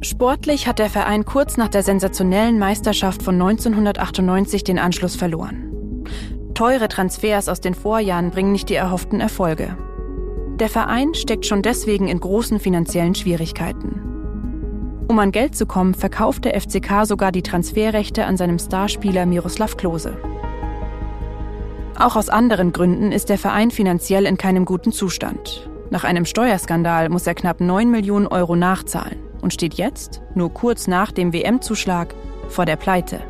Sportlich 0.01 0.67
hat 0.67 0.79
der 0.79 0.89
Verein 0.89 1.23
kurz 1.23 1.55
nach 1.55 1.69
der 1.69 1.81
sensationellen 1.81 2.59
Meisterschaft 2.59 3.23
von 3.23 3.35
1998 3.35 4.65
den 4.65 4.77
Anschluss 4.77 5.15
verloren. 5.15 6.03
Teure 6.53 6.89
Transfers 6.89 7.47
aus 7.47 7.61
den 7.61 7.73
Vorjahren 7.73 8.29
bringen 8.29 8.51
nicht 8.51 8.69
die 8.69 8.75
erhofften 8.75 9.21
Erfolge. 9.21 9.77
Der 10.59 10.69
Verein 10.69 11.13
steckt 11.13 11.45
schon 11.45 11.61
deswegen 11.61 12.09
in 12.09 12.19
großen 12.19 12.59
finanziellen 12.59 13.15
Schwierigkeiten. 13.15 14.01
Um 15.07 15.19
an 15.19 15.31
Geld 15.31 15.55
zu 15.55 15.65
kommen, 15.65 15.93
verkauft 15.93 16.45
der 16.45 16.59
FCK 16.59 17.05
sogar 17.05 17.31
die 17.31 17.41
Transferrechte 17.41 18.25
an 18.25 18.37
seinem 18.37 18.59
Starspieler 18.59 19.25
Miroslav 19.25 19.77
Klose. 19.77 20.17
Auch 22.03 22.17
aus 22.17 22.27
anderen 22.27 22.73
Gründen 22.73 23.13
ist 23.13 23.29
der 23.29 23.37
Verein 23.37 23.71
finanziell 23.71 24.25
in 24.25 24.37
keinem 24.37 24.65
guten 24.65 24.91
Zustand. 24.91 25.69
Nach 25.89 26.03
einem 26.03 26.25
Steuerskandal 26.25 27.07
muss 27.07 27.25
er 27.25 27.33
knapp 27.33 27.61
9 27.61 27.89
Millionen 27.89 28.27
Euro 28.27 28.57
nachzahlen 28.57 29.19
und 29.39 29.53
steht 29.53 29.75
jetzt, 29.75 30.21
nur 30.35 30.53
kurz 30.53 30.87
nach 30.87 31.13
dem 31.13 31.31
WM-Zuschlag, 31.31 32.13
vor 32.49 32.65
der 32.65 32.75
Pleite. 32.75 33.21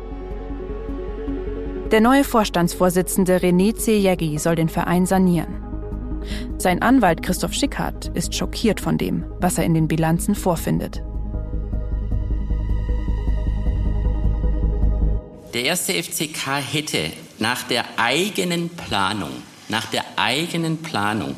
Der 1.92 2.00
neue 2.00 2.24
Vorstandsvorsitzende 2.24 3.36
René 3.36 3.76
Zejeggi 3.76 4.38
soll 4.38 4.56
den 4.56 4.68
Verein 4.68 5.06
sanieren. 5.06 5.54
Sein 6.58 6.82
Anwalt 6.82 7.22
Christoph 7.22 7.52
Schickhardt 7.52 8.08
ist 8.14 8.34
schockiert 8.34 8.80
von 8.80 8.98
dem, 8.98 9.24
was 9.38 9.56
er 9.56 9.66
in 9.66 9.74
den 9.74 9.86
Bilanzen 9.86 10.34
vorfindet. 10.34 11.00
Der 15.54 15.62
erste 15.62 15.92
FCK 15.92 16.56
hätte 16.72 17.12
nach 17.44 17.62
der 17.64 17.84
eigenen 17.98 18.70
Planung, 18.70 19.42
nach 19.68 19.84
der 19.90 20.04
eigenen 20.16 20.78
Planung, 20.78 21.36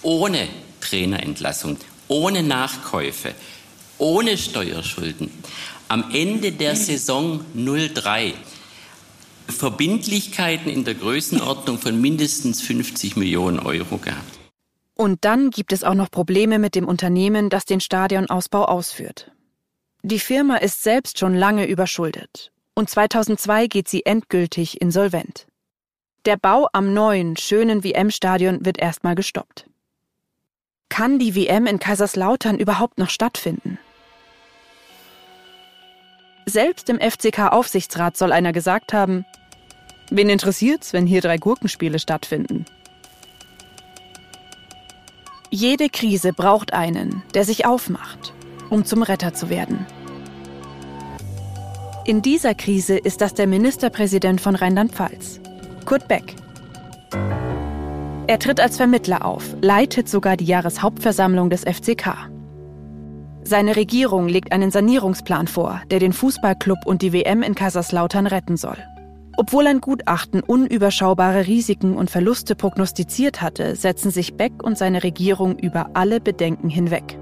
ohne 0.00 0.48
Trainerentlassung, 0.80 1.76
ohne 2.08 2.42
Nachkäufe, 2.42 3.34
ohne 3.98 4.38
Steuerschulden, 4.38 5.30
am 5.88 6.10
Ende 6.14 6.50
der 6.52 6.74
Saison 6.76 7.44
03 7.54 8.32
Verbindlichkeiten 9.46 10.70
in 10.70 10.84
der 10.84 10.94
Größenordnung 10.94 11.76
von 11.78 12.00
mindestens 12.00 12.62
50 12.62 13.16
Millionen 13.16 13.58
Euro 13.58 13.98
gehabt. 13.98 14.38
Und 14.94 15.26
dann 15.26 15.50
gibt 15.50 15.74
es 15.74 15.84
auch 15.84 15.92
noch 15.92 16.10
Probleme 16.10 16.58
mit 16.58 16.74
dem 16.74 16.88
Unternehmen, 16.88 17.50
das 17.50 17.66
den 17.66 17.80
Stadionausbau 17.80 18.64
ausführt. 18.64 19.30
Die 20.02 20.20
Firma 20.20 20.56
ist 20.56 20.82
selbst 20.82 21.18
schon 21.18 21.34
lange 21.34 21.66
überschuldet 21.66 22.53
und 22.74 22.90
2002 22.90 23.66
geht 23.68 23.88
sie 23.88 24.04
endgültig 24.04 24.80
insolvent. 24.80 25.46
Der 26.26 26.36
Bau 26.36 26.68
am 26.72 26.94
neuen, 26.94 27.36
schönen 27.36 27.84
WM-Stadion 27.84 28.64
wird 28.64 28.78
erstmal 28.78 29.14
gestoppt. 29.14 29.68
Kann 30.88 31.18
die 31.18 31.34
WM 31.34 31.66
in 31.66 31.78
Kaiserslautern 31.78 32.58
überhaupt 32.58 32.98
noch 32.98 33.10
stattfinden? 33.10 33.78
Selbst 36.46 36.88
im 36.88 36.98
FCK-Aufsichtsrat 36.98 38.16
soll 38.16 38.32
einer 38.32 38.52
gesagt 38.52 38.92
haben, 38.92 39.24
wen 40.10 40.28
interessiert's, 40.28 40.92
wenn 40.92 41.06
hier 41.06 41.20
drei 41.20 41.36
Gurkenspiele 41.36 41.98
stattfinden? 41.98 42.64
Jede 45.50 45.88
Krise 45.88 46.32
braucht 46.32 46.72
einen, 46.72 47.22
der 47.34 47.44
sich 47.44 47.66
aufmacht, 47.66 48.32
um 48.70 48.84
zum 48.84 49.02
Retter 49.02 49.34
zu 49.34 49.48
werden. 49.50 49.86
In 52.06 52.20
dieser 52.20 52.54
Krise 52.54 52.98
ist 52.98 53.22
das 53.22 53.32
der 53.32 53.46
Ministerpräsident 53.46 54.38
von 54.38 54.56
Rheinland-Pfalz, 54.56 55.40
Kurt 55.86 56.06
Beck. 56.06 56.36
Er 58.26 58.38
tritt 58.38 58.60
als 58.60 58.76
Vermittler 58.76 59.24
auf, 59.24 59.56
leitet 59.62 60.10
sogar 60.10 60.36
die 60.36 60.44
Jahreshauptversammlung 60.44 61.48
des 61.48 61.62
FCK. 61.62 62.28
Seine 63.42 63.76
Regierung 63.76 64.28
legt 64.28 64.52
einen 64.52 64.70
Sanierungsplan 64.70 65.48
vor, 65.48 65.80
der 65.90 65.98
den 65.98 66.12
Fußballclub 66.12 66.84
und 66.84 67.00
die 67.00 67.14
WM 67.14 67.42
in 67.42 67.54
Kaiserslautern 67.54 68.26
retten 68.26 68.58
soll. 68.58 68.76
Obwohl 69.38 69.66
ein 69.66 69.80
Gutachten 69.80 70.42
unüberschaubare 70.42 71.46
Risiken 71.46 71.96
und 71.96 72.10
Verluste 72.10 72.54
prognostiziert 72.54 73.40
hatte, 73.40 73.76
setzen 73.76 74.10
sich 74.10 74.36
Beck 74.36 74.62
und 74.62 74.76
seine 74.76 75.02
Regierung 75.04 75.58
über 75.58 75.90
alle 75.94 76.20
Bedenken 76.20 76.68
hinweg. 76.68 77.18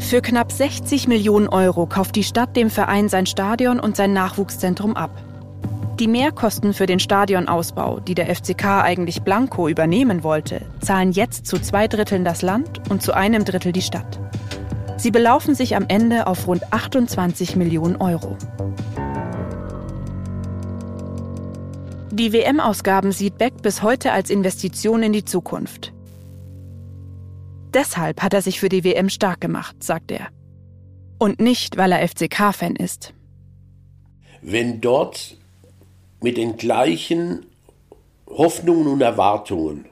Für 0.00 0.22
knapp 0.22 0.50
60 0.50 1.06
Millionen 1.06 1.46
Euro 1.46 1.86
kauft 1.86 2.16
die 2.16 2.24
Stadt 2.24 2.56
dem 2.56 2.68
Verein 2.68 3.08
sein 3.08 3.26
Stadion 3.26 3.78
und 3.78 3.94
sein 3.94 4.12
Nachwuchszentrum 4.12 4.96
ab. 4.96 5.10
Die 6.00 6.08
Mehrkosten 6.08 6.74
für 6.74 6.86
den 6.86 6.98
Stadionausbau, 6.98 8.00
die 8.00 8.14
der 8.14 8.34
FCK 8.34 8.82
eigentlich 8.82 9.22
blanko 9.22 9.68
übernehmen 9.68 10.24
wollte, 10.24 10.62
zahlen 10.80 11.12
jetzt 11.12 11.46
zu 11.46 11.60
zwei 11.60 11.86
Dritteln 11.86 12.24
das 12.24 12.42
Land 12.42 12.80
und 12.88 13.02
zu 13.02 13.12
einem 13.12 13.44
Drittel 13.44 13.70
die 13.70 13.82
Stadt. 13.82 14.18
Sie 14.96 15.12
belaufen 15.12 15.54
sich 15.54 15.76
am 15.76 15.84
Ende 15.86 16.26
auf 16.26 16.48
rund 16.48 16.72
28 16.72 17.54
Millionen 17.54 17.96
Euro. 17.96 18.36
Die 22.10 22.32
WM-Ausgaben 22.32 23.12
sieht 23.12 23.38
Beck 23.38 23.62
bis 23.62 23.82
heute 23.82 24.12
als 24.12 24.30
Investition 24.30 25.02
in 25.02 25.12
die 25.12 25.24
Zukunft. 25.24 25.92
Deshalb 27.74 28.22
hat 28.22 28.34
er 28.34 28.42
sich 28.42 28.58
für 28.58 28.68
die 28.68 28.84
WM 28.84 29.08
stark 29.08 29.40
gemacht, 29.40 29.82
sagt 29.82 30.10
er. 30.10 30.28
Und 31.18 31.40
nicht, 31.40 31.76
weil 31.76 31.92
er 31.92 32.06
FCK-Fan 32.06 32.76
ist. 32.76 33.14
Wenn 34.42 34.80
dort 34.80 35.36
mit 36.20 36.36
den 36.36 36.56
gleichen 36.56 37.46
Hoffnungen 38.26 38.86
und 38.86 39.00
Erwartungen 39.00 39.86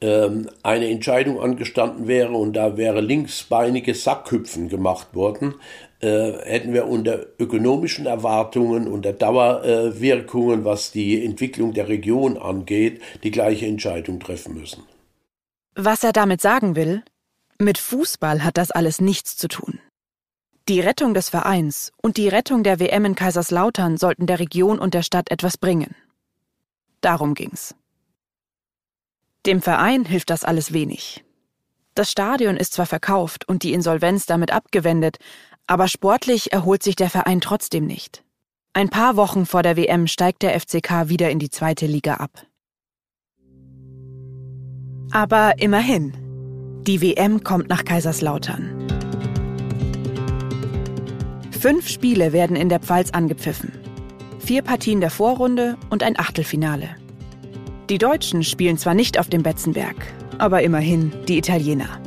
ähm, 0.00 0.50
eine 0.62 0.88
Entscheidung 0.88 1.40
angestanden 1.40 2.08
wäre 2.08 2.32
und 2.32 2.54
da 2.54 2.76
wäre 2.76 3.00
linksbeinige 3.00 3.94
Sackhüpfen 3.94 4.68
gemacht 4.68 5.14
worden, 5.14 5.54
äh, 6.00 6.32
hätten 6.44 6.72
wir 6.74 6.88
unter 6.88 7.24
ökonomischen 7.38 8.06
Erwartungen, 8.06 8.88
unter 8.88 9.12
Dauerwirkungen, 9.12 10.64
was 10.64 10.90
die 10.90 11.24
Entwicklung 11.24 11.72
der 11.72 11.88
Region 11.88 12.36
angeht, 12.36 13.00
die 13.22 13.30
gleiche 13.30 13.66
Entscheidung 13.66 14.18
treffen 14.18 14.54
müssen. 14.54 14.82
Was 15.74 16.04
er 16.04 16.12
damit 16.12 16.40
sagen 16.42 16.76
will, 16.76 17.02
mit 17.58 17.78
Fußball 17.78 18.44
hat 18.44 18.58
das 18.58 18.70
alles 18.70 19.00
nichts 19.00 19.36
zu 19.36 19.48
tun. 19.48 19.80
Die 20.68 20.80
Rettung 20.80 21.14
des 21.14 21.28
Vereins 21.28 21.92
und 22.02 22.18
die 22.18 22.28
Rettung 22.28 22.62
der 22.62 22.78
WM 22.78 23.04
in 23.04 23.14
Kaiserslautern 23.14 23.96
sollten 23.96 24.26
der 24.26 24.38
Region 24.38 24.78
und 24.78 24.94
der 24.94 25.02
Stadt 25.02 25.30
etwas 25.30 25.56
bringen. 25.56 25.94
Darum 27.00 27.34
ging's. 27.34 27.74
Dem 29.46 29.62
Verein 29.62 30.04
hilft 30.04 30.30
das 30.30 30.44
alles 30.44 30.72
wenig. 30.72 31.24
Das 31.94 32.10
Stadion 32.10 32.56
ist 32.56 32.74
zwar 32.74 32.86
verkauft 32.86 33.48
und 33.48 33.62
die 33.62 33.72
Insolvenz 33.72 34.26
damit 34.26 34.52
abgewendet, 34.52 35.16
aber 35.66 35.88
sportlich 35.88 36.52
erholt 36.52 36.82
sich 36.82 36.96
der 36.96 37.10
Verein 37.10 37.40
trotzdem 37.40 37.86
nicht. 37.86 38.22
Ein 38.72 38.88
paar 38.88 39.16
Wochen 39.16 39.46
vor 39.46 39.62
der 39.62 39.76
WM 39.76 40.06
steigt 40.06 40.42
der 40.42 40.58
FCK 40.58 41.08
wieder 41.08 41.30
in 41.30 41.38
die 41.38 41.50
zweite 41.50 41.86
Liga 41.86 42.14
ab. 42.14 42.46
Aber 45.12 45.58
immerhin, 45.58 46.14
die 46.86 47.02
WM 47.02 47.44
kommt 47.44 47.68
nach 47.68 47.84
Kaiserslautern. 47.84 48.88
Fünf 51.50 51.86
Spiele 51.86 52.32
werden 52.32 52.56
in 52.56 52.70
der 52.70 52.80
Pfalz 52.80 53.10
angepfiffen. 53.10 53.72
Vier 54.38 54.62
Partien 54.62 55.02
der 55.02 55.10
Vorrunde 55.10 55.76
und 55.90 56.02
ein 56.02 56.18
Achtelfinale. 56.18 56.96
Die 57.90 57.98
Deutschen 57.98 58.42
spielen 58.42 58.78
zwar 58.78 58.94
nicht 58.94 59.18
auf 59.18 59.28
dem 59.28 59.42
Betzenberg, 59.42 59.96
aber 60.38 60.62
immerhin 60.62 61.12
die 61.28 61.36
Italiener. 61.36 62.00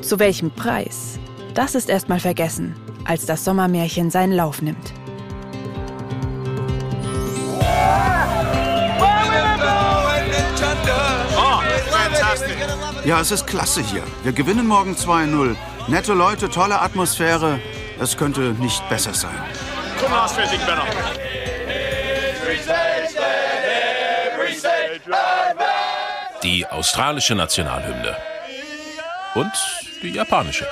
Zu 0.00 0.18
welchem 0.18 0.50
Preis? 0.50 1.18
Das 1.52 1.74
ist 1.74 1.90
erstmal 1.90 2.18
vergessen, 2.18 2.74
als 3.04 3.26
das 3.26 3.44
Sommermärchen 3.44 4.10
seinen 4.10 4.32
Lauf 4.32 4.62
nimmt. 4.62 4.94
Ja, 13.08 13.20
es 13.20 13.30
ist 13.30 13.46
klasse 13.46 13.80
hier. 13.80 14.02
Wir 14.22 14.32
gewinnen 14.32 14.66
morgen 14.66 14.94
2-0. 14.94 15.56
Nette 15.86 16.12
Leute, 16.12 16.50
tolle 16.50 16.78
Atmosphäre. 16.78 17.58
Es 17.98 18.18
könnte 18.18 18.40
nicht 18.66 18.86
besser 18.90 19.14
sein. 19.14 19.40
Die 26.42 26.66
australische 26.66 27.34
Nationalhymne. 27.34 28.14
Und 29.34 29.52
die 30.02 30.10
japanische. 30.10 30.66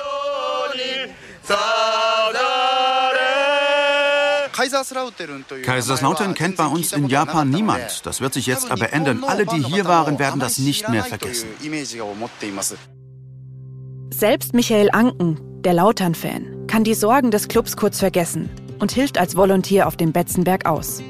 Kaiserslautern 4.57 6.33
kennt 6.33 6.57
bei 6.57 6.65
uns 6.65 6.91
in 6.91 7.07
Japan 7.07 7.49
niemand. 7.49 8.05
Das 8.05 8.21
wird 8.21 8.33
sich 8.33 8.47
jetzt 8.47 8.71
aber 8.71 8.91
ändern. 8.91 9.23
Alle, 9.23 9.45
die 9.45 9.63
hier 9.63 9.85
waren, 9.85 10.17
werden 10.17 10.39
das 10.39 10.57
nicht 10.57 10.89
mehr 10.89 11.03
vergessen. 11.03 11.47
Selbst 14.09 14.53
Michael 14.53 14.89
Anken, 14.91 15.39
der 15.61 15.73
Lautern-Fan, 15.73 16.65
kann 16.67 16.83
die 16.83 16.95
Sorgen 16.95 17.29
des 17.29 17.47
Clubs 17.47 17.77
kurz 17.77 17.99
vergessen 17.99 18.49
und 18.79 18.91
hilft 18.91 19.17
als 19.17 19.35
Volontär 19.35 19.87
auf 19.87 19.95
dem 19.95 20.11
Betzenberg 20.11 20.65
aus. 20.65 21.03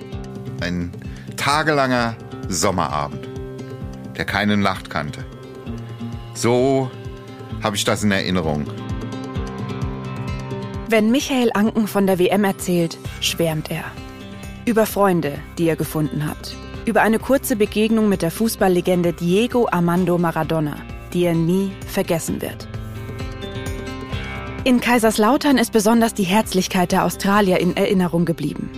Ein 0.62 0.92
tagelanger 1.38 2.18
Sommerabend, 2.50 3.28
der 4.18 4.26
keinen 4.26 4.60
Nacht 4.62 4.90
kannte. 4.90 5.26
So 6.34 6.92
habe 7.64 7.76
ich 7.76 7.84
das 7.84 8.04
in 8.04 8.12
Erinnerung. 8.12 8.66
Wenn 10.90 11.12
Michael 11.12 11.52
Anken 11.54 11.86
von 11.86 12.08
der 12.08 12.18
WM 12.18 12.46
erzählt, 12.46 12.98
schwärmt 13.20 13.70
er. 13.70 13.84
Über 14.66 14.86
Freunde, 14.86 15.38
die 15.58 15.68
er 15.68 15.76
gefunden 15.76 16.26
hat. 16.26 16.56
Über 16.86 17.02
eine 17.02 17.20
kurze 17.20 17.58
Begegnung 17.58 18.08
mit 18.08 18.22
der 18.22 18.32
Fußballlegende 18.32 19.12
Diego 19.12 19.68
Armando 19.70 20.18
Maradona, 20.18 20.78
die 21.12 21.26
er 21.26 21.34
nie 21.34 21.74
vergessen 21.88 22.42
wird. 22.42 22.70
In 24.64 24.80
Kaiserslautern 24.80 25.58
ist 25.58 25.74
besonders 25.74 26.14
die 26.14 26.24
Herzlichkeit 26.24 26.94
der 26.94 27.04
Australier 27.04 27.60
in 27.60 27.76
Erinnerung 27.76 28.24
geblieben. 28.24 28.70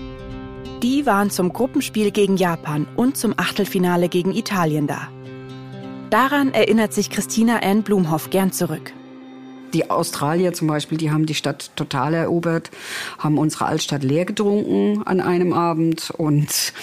Die 0.82 1.06
waren 1.06 1.30
zum 1.30 1.54
Gruppenspiel 1.54 2.10
gegen 2.10 2.38
Japan 2.38 2.88
und 2.96 3.18
zum 3.18 3.36
Achtelfinale 3.38 4.10
gegen 4.10 4.34
Italien 4.34 4.88
da. 4.88 5.10
Daran 6.10 6.56
erinnert 6.56 6.92
sich 6.92 7.12
Christina 7.12 7.60
Ann 7.60 7.84
Blumhoff 7.84 8.32
gern 8.32 8.52
zurück. 8.52 8.94
Die 9.74 9.90
Australier 9.90 10.54
zum 10.54 10.68
Beispiel, 10.68 10.98
die 10.98 11.12
haben 11.12 11.26
die 11.26 11.36
Stadt 11.36 11.72
total 11.76 12.14
erobert, 12.14 12.72
haben 13.18 13.38
unsere 13.38 13.66
Altstadt 13.66 14.04
leer 14.04 14.26
getrunken 14.26 15.04
an 15.06 15.22
einem 15.22 15.54
Abend 15.54 16.12
und 16.12 16.74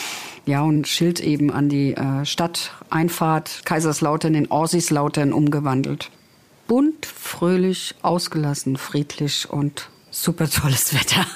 ja, 0.47 0.63
und 0.63 0.87
Schild 0.87 1.19
eben 1.21 1.53
an 1.53 1.69
die 1.69 1.95
äh, 1.95 2.25
Stadteinfahrt 2.25 3.63
Kaiserslautern 3.65 4.35
in 4.35 4.51
Orsislautern 4.51 5.33
umgewandelt. 5.33 6.11
Bunt, 6.69 7.05
fröhlich, 7.05 7.97
ausgelassen, 8.03 8.77
friedlich 8.77 9.51
und 9.51 9.89
super 10.11 10.49
tolles 10.49 10.95
Wetter. 10.95 11.27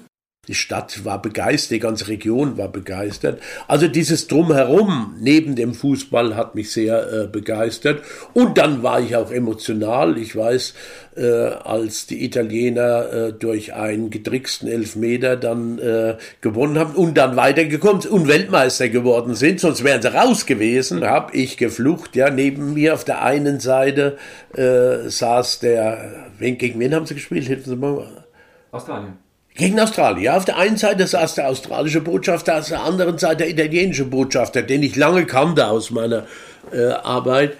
Die 0.48 0.54
Stadt 0.54 1.04
war 1.04 1.20
begeistert, 1.20 1.72
die 1.72 1.80
ganze 1.80 2.08
Region 2.08 2.56
war 2.56 2.68
begeistert. 2.68 3.40
Also 3.66 3.88
dieses 3.88 4.28
Drumherum 4.28 5.16
neben 5.20 5.56
dem 5.56 5.74
Fußball 5.74 6.36
hat 6.36 6.54
mich 6.54 6.70
sehr 6.70 7.12
äh, 7.12 7.26
begeistert. 7.26 8.02
Und 8.32 8.56
dann 8.56 8.82
war 8.82 9.00
ich 9.00 9.16
auch 9.16 9.32
emotional. 9.32 10.18
Ich 10.18 10.36
weiß, 10.36 10.74
äh, 11.16 11.26
als 11.26 12.06
die 12.06 12.24
Italiener 12.24 13.12
äh, 13.12 13.32
durch 13.32 13.74
einen 13.74 14.10
gedricksten 14.10 14.68
Elfmeter 14.68 15.36
dann 15.36 15.78
äh, 15.78 16.16
gewonnen 16.40 16.78
haben 16.78 16.94
und 16.94 17.16
dann 17.18 17.36
weitergekommen 17.36 18.06
und 18.06 18.28
Weltmeister 18.28 18.88
geworden 18.88 19.34
sind, 19.34 19.60
sonst 19.60 19.82
wären 19.82 20.02
sie 20.02 20.14
raus 20.14 20.46
gewesen, 20.46 21.04
habe 21.04 21.34
ich 21.34 21.56
geflucht. 21.56 22.14
Ja, 22.14 22.30
neben 22.30 22.74
mir 22.74 22.94
auf 22.94 23.04
der 23.04 23.22
einen 23.22 23.58
Seite 23.58 24.16
äh, 24.54 25.08
saß 25.08 25.60
der, 25.60 26.28
wen, 26.38 26.56
gegen 26.58 26.78
wen 26.78 26.94
haben 26.94 27.06
sie 27.06 27.14
gespielt? 27.14 27.48
Helfen 27.48 27.70
Sie 27.70 27.76
mal. 27.76 28.24
Australien. 28.70 29.25
Gegen 29.56 29.80
Australien. 29.80 30.34
Auf 30.34 30.44
der 30.44 30.58
einen 30.58 30.76
Seite 30.76 31.06
saß 31.06 31.34
der 31.34 31.48
australische 31.48 32.02
Botschafter, 32.02 32.58
auf 32.58 32.68
der 32.68 32.82
anderen 32.82 33.16
Seite 33.16 33.38
der 33.38 33.50
italienische 33.50 34.04
Botschafter, 34.04 34.62
den 34.62 34.82
ich 34.82 34.96
lange 34.96 35.24
kannte 35.24 35.68
aus 35.68 35.90
meiner 35.90 36.26
äh, 36.72 36.88
Arbeit. 36.88 37.56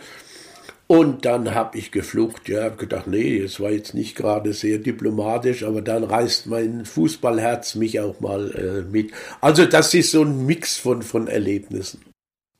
Und 0.88 1.24
dann 1.24 1.54
habe 1.54 1.78
ich 1.78 1.90
geflucht, 1.90 2.48
ja, 2.48 2.64
habe 2.64 2.76
gedacht, 2.76 3.06
nee, 3.08 3.38
es 3.38 3.58
war 3.58 3.70
jetzt 3.70 3.94
nicht 3.94 4.14
gerade 4.14 4.52
sehr 4.52 4.78
diplomatisch, 4.78 5.64
aber 5.64 5.82
dann 5.82 6.04
reißt 6.04 6.46
mein 6.46 6.84
Fußballherz 6.84 7.74
mich 7.74 7.98
auch 7.98 8.20
mal 8.20 8.50
äh, 8.52 8.92
mit. 8.92 9.12
Also 9.40 9.64
das 9.64 9.94
ist 9.94 10.12
so 10.12 10.22
ein 10.22 10.46
Mix 10.46 10.76
von, 10.76 11.02
von 11.02 11.26
Erlebnissen. 11.26 12.02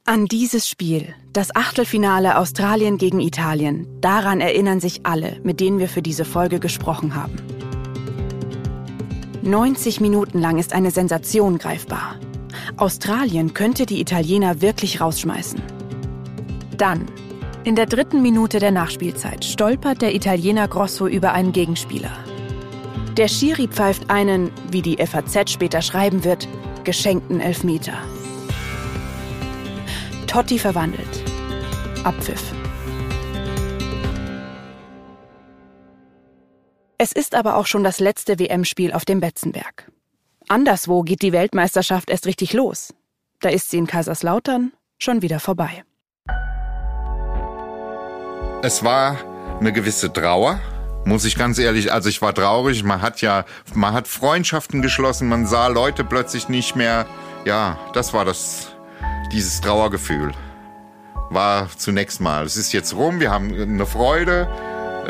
An 0.06 0.26
dieses 0.26 0.68
Spiel, 0.68 1.14
das 1.32 1.54
Achtelfinale 1.54 2.38
Australien 2.38 2.96
gegen 2.96 3.20
Italien, 3.20 3.86
daran 4.00 4.40
erinnern 4.40 4.80
sich 4.80 5.00
alle, 5.04 5.38
mit 5.42 5.60
denen 5.60 5.78
wir 5.78 5.88
für 5.88 6.02
diese 6.02 6.24
Folge 6.24 6.58
gesprochen 6.58 7.14
haben. 7.14 7.36
90 9.46 10.00
Minuten 10.00 10.40
lang 10.40 10.58
ist 10.58 10.72
eine 10.72 10.90
Sensation 10.90 11.58
greifbar. 11.58 12.16
Australien 12.76 13.54
könnte 13.54 13.86
die 13.86 14.00
Italiener 14.00 14.60
wirklich 14.60 15.00
rausschmeißen. 15.00 15.62
Dann, 16.76 17.06
in 17.62 17.76
der 17.76 17.86
dritten 17.86 18.22
Minute 18.22 18.58
der 18.58 18.72
Nachspielzeit, 18.72 19.44
stolpert 19.44 20.02
der 20.02 20.14
Italiener 20.14 20.66
Grosso 20.66 21.06
über 21.06 21.32
einen 21.32 21.52
Gegenspieler. 21.52 22.10
Der 23.16 23.28
Schiri 23.28 23.68
pfeift 23.68 24.10
einen, 24.10 24.50
wie 24.70 24.82
die 24.82 24.96
FAZ 24.96 25.50
später 25.50 25.80
schreiben 25.80 26.24
wird, 26.24 26.48
geschenkten 26.84 27.40
Elfmeter. 27.40 27.94
Totti 30.26 30.58
verwandelt. 30.58 31.22
Abpfiff. 32.04 32.52
Es 36.98 37.12
ist 37.12 37.34
aber 37.34 37.56
auch 37.56 37.66
schon 37.66 37.84
das 37.84 38.00
letzte 38.00 38.38
WM-Spiel 38.38 38.92
auf 38.92 39.04
dem 39.04 39.20
Betzenberg. 39.20 39.90
Anderswo 40.48 41.02
geht 41.02 41.20
die 41.20 41.32
Weltmeisterschaft 41.32 42.08
erst 42.08 42.26
richtig 42.26 42.54
los. 42.54 42.94
Da 43.40 43.50
ist 43.50 43.70
sie 43.70 43.76
in 43.76 43.86
Kaiserslautern 43.86 44.72
schon 44.98 45.20
wieder 45.20 45.38
vorbei. 45.38 45.84
Es 48.62 48.82
war 48.82 49.18
eine 49.60 49.74
gewisse 49.74 50.10
Trauer, 50.10 50.58
muss 51.04 51.26
ich 51.26 51.36
ganz 51.36 51.58
ehrlich, 51.58 51.92
also 51.92 52.08
ich 52.08 52.22
war 52.22 52.34
traurig, 52.34 52.82
man 52.82 53.02
hat 53.02 53.20
ja, 53.20 53.44
man 53.74 53.92
hat 53.92 54.08
Freundschaften 54.08 54.80
geschlossen, 54.80 55.28
man 55.28 55.46
sah 55.46 55.66
Leute 55.66 56.02
plötzlich 56.02 56.48
nicht 56.48 56.76
mehr. 56.76 57.04
Ja, 57.44 57.78
das 57.92 58.14
war 58.14 58.24
das, 58.24 58.72
dieses 59.32 59.60
Trauergefühl. 59.60 60.32
War 61.28 61.68
zunächst 61.76 62.22
mal. 62.22 62.46
Es 62.46 62.56
ist 62.56 62.72
jetzt 62.72 62.94
rum, 62.94 63.20
wir 63.20 63.30
haben 63.30 63.52
eine 63.52 63.84
Freude, 63.84 64.48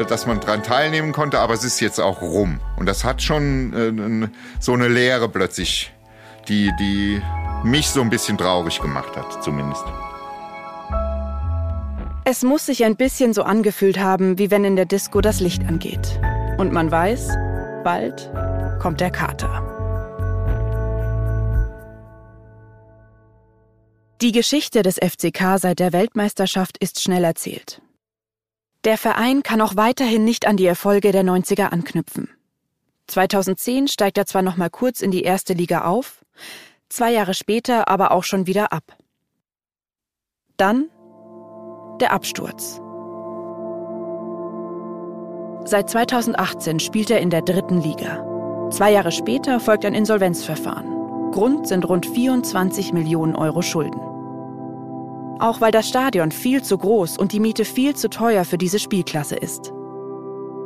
dass 0.05 0.27
man 0.27 0.41
dran 0.41 0.63
teilnehmen 0.63 1.13
konnte, 1.13 1.41
aber 1.41 1.55
es 1.55 1.65
ist 1.65 1.81
jetzt 1.81 2.01
auch 2.01 2.21
rum. 2.21 2.61
Und 2.77 2.87
das 2.87 3.05
hat 3.05 3.23
schon 3.23 3.73
äh, 4.25 4.29
so 4.61 4.73
eine 4.73 4.89
Leere 4.89 5.29
plötzlich, 5.29 5.93
die, 6.49 6.73
die 6.79 7.21
mich 7.65 7.89
so 7.89 8.01
ein 8.01 8.11
bisschen 8.11 8.39
traurig 8.39 8.81
gemacht 8.81 9.17
hat, 9.17 9.43
zumindest. 9.43 9.85
Es 12.25 12.43
muss 12.43 12.67
sich 12.67 12.85
ein 12.85 12.97
bisschen 12.97 13.33
so 13.33 13.45
angefühlt 13.45 13.99
haben, 13.99 14.39
wie 14.39 14.51
wenn 14.51 14.65
in 14.65 14.77
der 14.77 14.87
Disco 14.87 15.21
das 15.21 15.41
Licht 15.41 15.63
angeht. 15.69 16.19
Und 16.59 16.73
man 16.73 16.91
weiß, 16.91 17.29
bald 17.85 18.31
kommt 18.81 19.01
der 19.01 19.11
Kater. 19.11 19.63
Die 24.23 24.33
Geschichte 24.33 24.83
des 24.83 24.97
FCK 24.97 25.59
seit 25.59 25.79
der 25.79 25.93
Weltmeisterschaft 25.93 26.79
ist 26.79 27.03
schnell 27.03 27.23
erzählt. 27.23 27.83
Der 28.87 28.97
Verein 28.97 29.43
kann 29.43 29.61
auch 29.61 29.75
weiterhin 29.75 30.25
nicht 30.25 30.47
an 30.47 30.57
die 30.57 30.65
Erfolge 30.65 31.11
der 31.11 31.25
90er 31.25 31.71
anknüpfen. 31.73 32.29
2010 33.09 33.89
steigt 33.89 34.17
er 34.17 34.27
zwar 34.27 34.43
noch 34.43 34.57
mal 34.57 34.71
kurz 34.71 35.03
in 35.03 35.11
die 35.11 35.25
erste 35.25 35.55
Liga 35.55 35.85
auf, 35.85 36.25
zwei 36.89 37.11
Jahre 37.11 37.35
später 37.35 37.89
aber 37.89 38.13
auch 38.13 38.23
schon 38.23 38.47
wieder 38.47 38.73
ab. 38.73 38.97
Dann 40.57 40.89
der 42.01 42.13
Absturz. 42.13 42.81
Seit 45.69 45.91
2018 45.91 46.79
spielt 46.79 47.11
er 47.11 47.21
in 47.21 47.31
der 47.31 47.43
dritten 47.43 47.81
Liga. 47.81 48.25
Zwei 48.71 48.93
Jahre 48.93 49.11
später 49.11 49.59
folgt 49.59 49.85
ein 49.85 49.95
Insolvenzverfahren. 49.95 51.33
Grund 51.33 51.67
sind 51.67 51.89
rund 51.89 52.07
24 52.07 52.93
Millionen 52.93 53.35
Euro 53.35 53.63
Schulden. 53.63 54.16
Auch 55.39 55.61
weil 55.61 55.73
das 55.73 55.89
Stadion 55.89 56.33
viel 56.33 56.63
zu 56.63 56.79
groß 56.79 57.19
und 57.19 57.33
die 57.33 57.41
Miete 57.41 57.65
viel 57.65 57.95
zu 57.95 58.09
teuer 58.09 58.45
für 58.45 58.59
diese 58.59 58.79
Spielklasse 58.79 59.37
ist. 59.37 59.73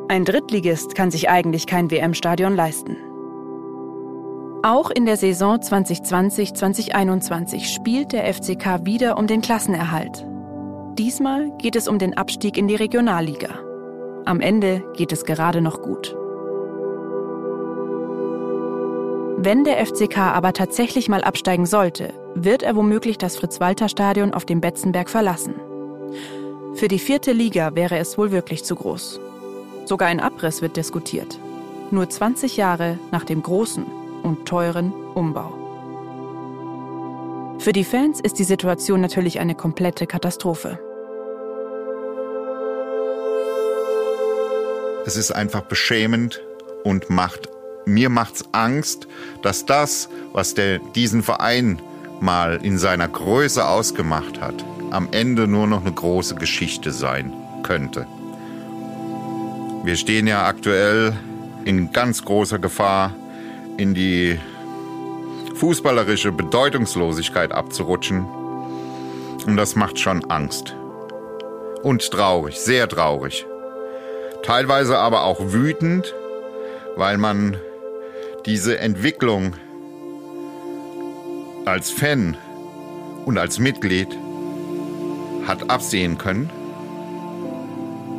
Ein 0.09 0.25
Drittligist 0.25 0.95
kann 0.95 1.11
sich 1.11 1.29
eigentlich 1.29 1.67
kein 1.67 1.91
WM-Stadion 1.91 2.55
leisten. 2.55 2.97
Auch 4.63 4.91
in 4.91 5.07
der 5.07 5.17
Saison 5.17 5.57
2020-2021 5.57 7.65
spielt 7.65 8.13
der 8.13 8.31
FCK 8.33 8.85
wieder 8.85 9.17
um 9.17 9.27
den 9.27 9.41
Klassenerhalt. 9.41 10.27
Diesmal 10.99 11.51
geht 11.59 11.77
es 11.77 11.89
um 11.89 11.99
den 11.99 12.15
Abstieg 12.17 12.59
in 12.59 12.69
die 12.69 12.75
Regionalliga. 12.75 13.49
Am 14.27 14.41
Ende 14.41 14.85
geht 14.97 15.13
es 15.13 15.25
gerade 15.25 15.63
noch 15.63 15.81
gut. 15.81 16.15
Wenn 19.39 19.65
der 19.65 19.87
FCK 19.87 20.19
aber 20.19 20.53
tatsächlich 20.53 21.09
mal 21.09 21.25
absteigen 21.25 21.65
sollte, 21.65 22.13
wird 22.45 22.63
er 22.63 22.77
womöglich 22.77 23.19
das 23.19 23.37
Fritz-Walter-Stadion 23.37 24.33
auf 24.33 24.45
dem 24.45 24.61
Betzenberg 24.61 25.11
verlassen. 25.11 25.55
Für 26.75 26.89
die 26.89 26.99
vierte 26.99 27.33
Liga 27.33 27.75
wäre 27.75 27.99
es 27.99 28.17
wohl 28.17 28.31
wirklich 28.33 28.65
zu 28.65 28.75
groß. 28.75 29.21
Sogar 29.85 30.09
ein 30.09 30.21
Abriss 30.21 30.63
wird 30.63 30.77
diskutiert. 30.77 31.39
Nur 31.91 32.09
20 32.09 32.57
Jahre 32.57 32.99
nach 33.11 33.25
dem 33.25 33.43
großen 33.43 33.85
und 34.23 34.47
teuren 34.47 34.93
Umbau. 35.15 35.53
Für 37.59 37.73
die 37.73 37.85
Fans 37.85 38.21
ist 38.21 38.39
die 38.39 38.45
Situation 38.45 39.01
natürlich 39.01 39.41
eine 39.41 39.55
komplette 39.55 40.07
Katastrophe. 40.07 40.79
Es 45.05 45.17
ist 45.17 45.33
einfach 45.33 45.63
beschämend 45.63 46.41
und 46.85 47.11
macht 47.11 47.49
mir 47.87 48.09
macht's 48.09 48.45
Angst, 48.53 49.09
dass 49.43 49.67
das, 49.67 50.09
was 50.33 50.55
der 50.55 50.79
diesen 50.79 51.23
Verein 51.23 51.81
mal 52.23 52.59
in 52.63 52.79
seiner 52.79 53.09
Größe 53.09 53.67
ausgemacht 53.67 54.41
hat, 54.41 54.65
am 54.91 55.09
Ende 55.13 55.47
nur 55.47 55.67
noch 55.67 55.81
eine 55.83 55.93
große 55.93 56.35
Geschichte 56.35 56.93
sein 56.93 57.33
könnte. 57.63 58.07
Wir 59.85 59.97
stehen 59.97 60.27
ja 60.27 60.47
aktuell 60.47 61.15
in 61.65 61.93
ganz 61.93 62.25
großer 62.25 62.59
Gefahr, 62.59 63.15
in 63.77 63.95
die 63.95 64.39
fußballerische 65.55 66.33
Bedeutungslosigkeit 66.33 67.53
abzurutschen. 67.53 68.25
Und 69.47 69.57
das 69.57 69.77
macht 69.77 69.99
schon 69.99 70.25
Angst. 70.31 70.75
Und 71.83 72.11
traurig, 72.11 72.59
sehr 72.59 72.89
traurig. 72.89 73.47
Teilweise 74.43 74.99
aber 74.99 75.25
auch 75.25 75.41
wütend, 75.53 76.15
weil 76.97 77.19
man 77.19 77.57
diese 78.47 78.79
Entwicklung 78.79 79.55
als 81.71 81.91
Fan 81.91 82.37
und 83.27 83.39
als 83.39 83.59
Mitglied 83.59 84.09
hat 85.47 85.71
absehen 85.71 86.19
können 86.19 86.51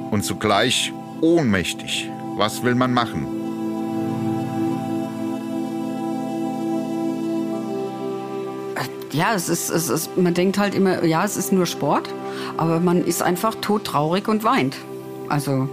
und 0.10 0.24
zugleich 0.24 0.94
ohnmächtig. 1.22 2.10
Was 2.38 2.64
will 2.64 2.76
man 2.76 2.94
machen? 2.94 3.28
ja, 9.12 9.34
es 9.36 9.50
ist, 9.50 9.70
es 9.70 9.90
ist, 9.90 10.18
man 10.18 10.34
denkt 10.34 10.58
halt 10.58 10.74
immer, 10.74 11.04
ja, 11.04 11.26
es 11.26 11.36
ist 11.36 11.52
nur 11.52 11.66
Sport, 11.66 12.08
aber 12.56 12.80
man 12.80 13.04
ist 13.04 13.22
einfach 13.22 13.56
todtraurig 13.56 14.30
und 14.30 14.46
weint. 14.46 14.78
Also 15.28 15.68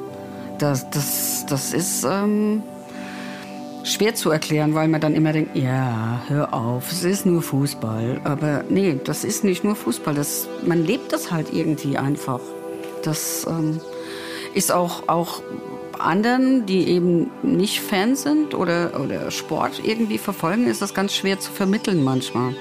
das, 0.58 0.90
das, 0.90 1.46
das 1.48 1.72
ist 1.72 2.04
ähm, 2.04 2.64
schwer 3.88 4.14
zu 4.14 4.30
erklären, 4.30 4.74
weil 4.74 4.88
man 4.88 5.00
dann 5.00 5.14
immer 5.14 5.32
denkt, 5.32 5.56
ja, 5.56 6.22
hör 6.28 6.54
auf, 6.54 6.92
es 6.92 7.04
ist 7.04 7.26
nur 7.26 7.42
Fußball. 7.42 8.20
Aber 8.24 8.64
nee, 8.68 8.98
das 9.02 9.24
ist 9.24 9.44
nicht 9.44 9.64
nur 9.64 9.76
Fußball. 9.76 10.14
Das, 10.14 10.48
man 10.66 10.84
lebt 10.84 11.12
das 11.12 11.30
halt 11.30 11.52
irgendwie 11.52 11.96
einfach. 11.96 12.40
Das 13.02 13.46
ähm, 13.48 13.80
ist 14.54 14.72
auch, 14.72 15.08
auch 15.08 15.42
anderen, 15.98 16.66
die 16.66 16.88
eben 16.88 17.30
nicht 17.42 17.80
Fans 17.80 18.22
sind 18.22 18.54
oder, 18.54 19.00
oder 19.00 19.30
Sport 19.30 19.80
irgendwie 19.84 20.18
verfolgen, 20.18 20.66
ist 20.66 20.82
das 20.82 20.94
ganz 20.94 21.14
schwer 21.14 21.40
zu 21.40 21.50
vermitteln 21.50 22.04
manchmal. 22.04 22.54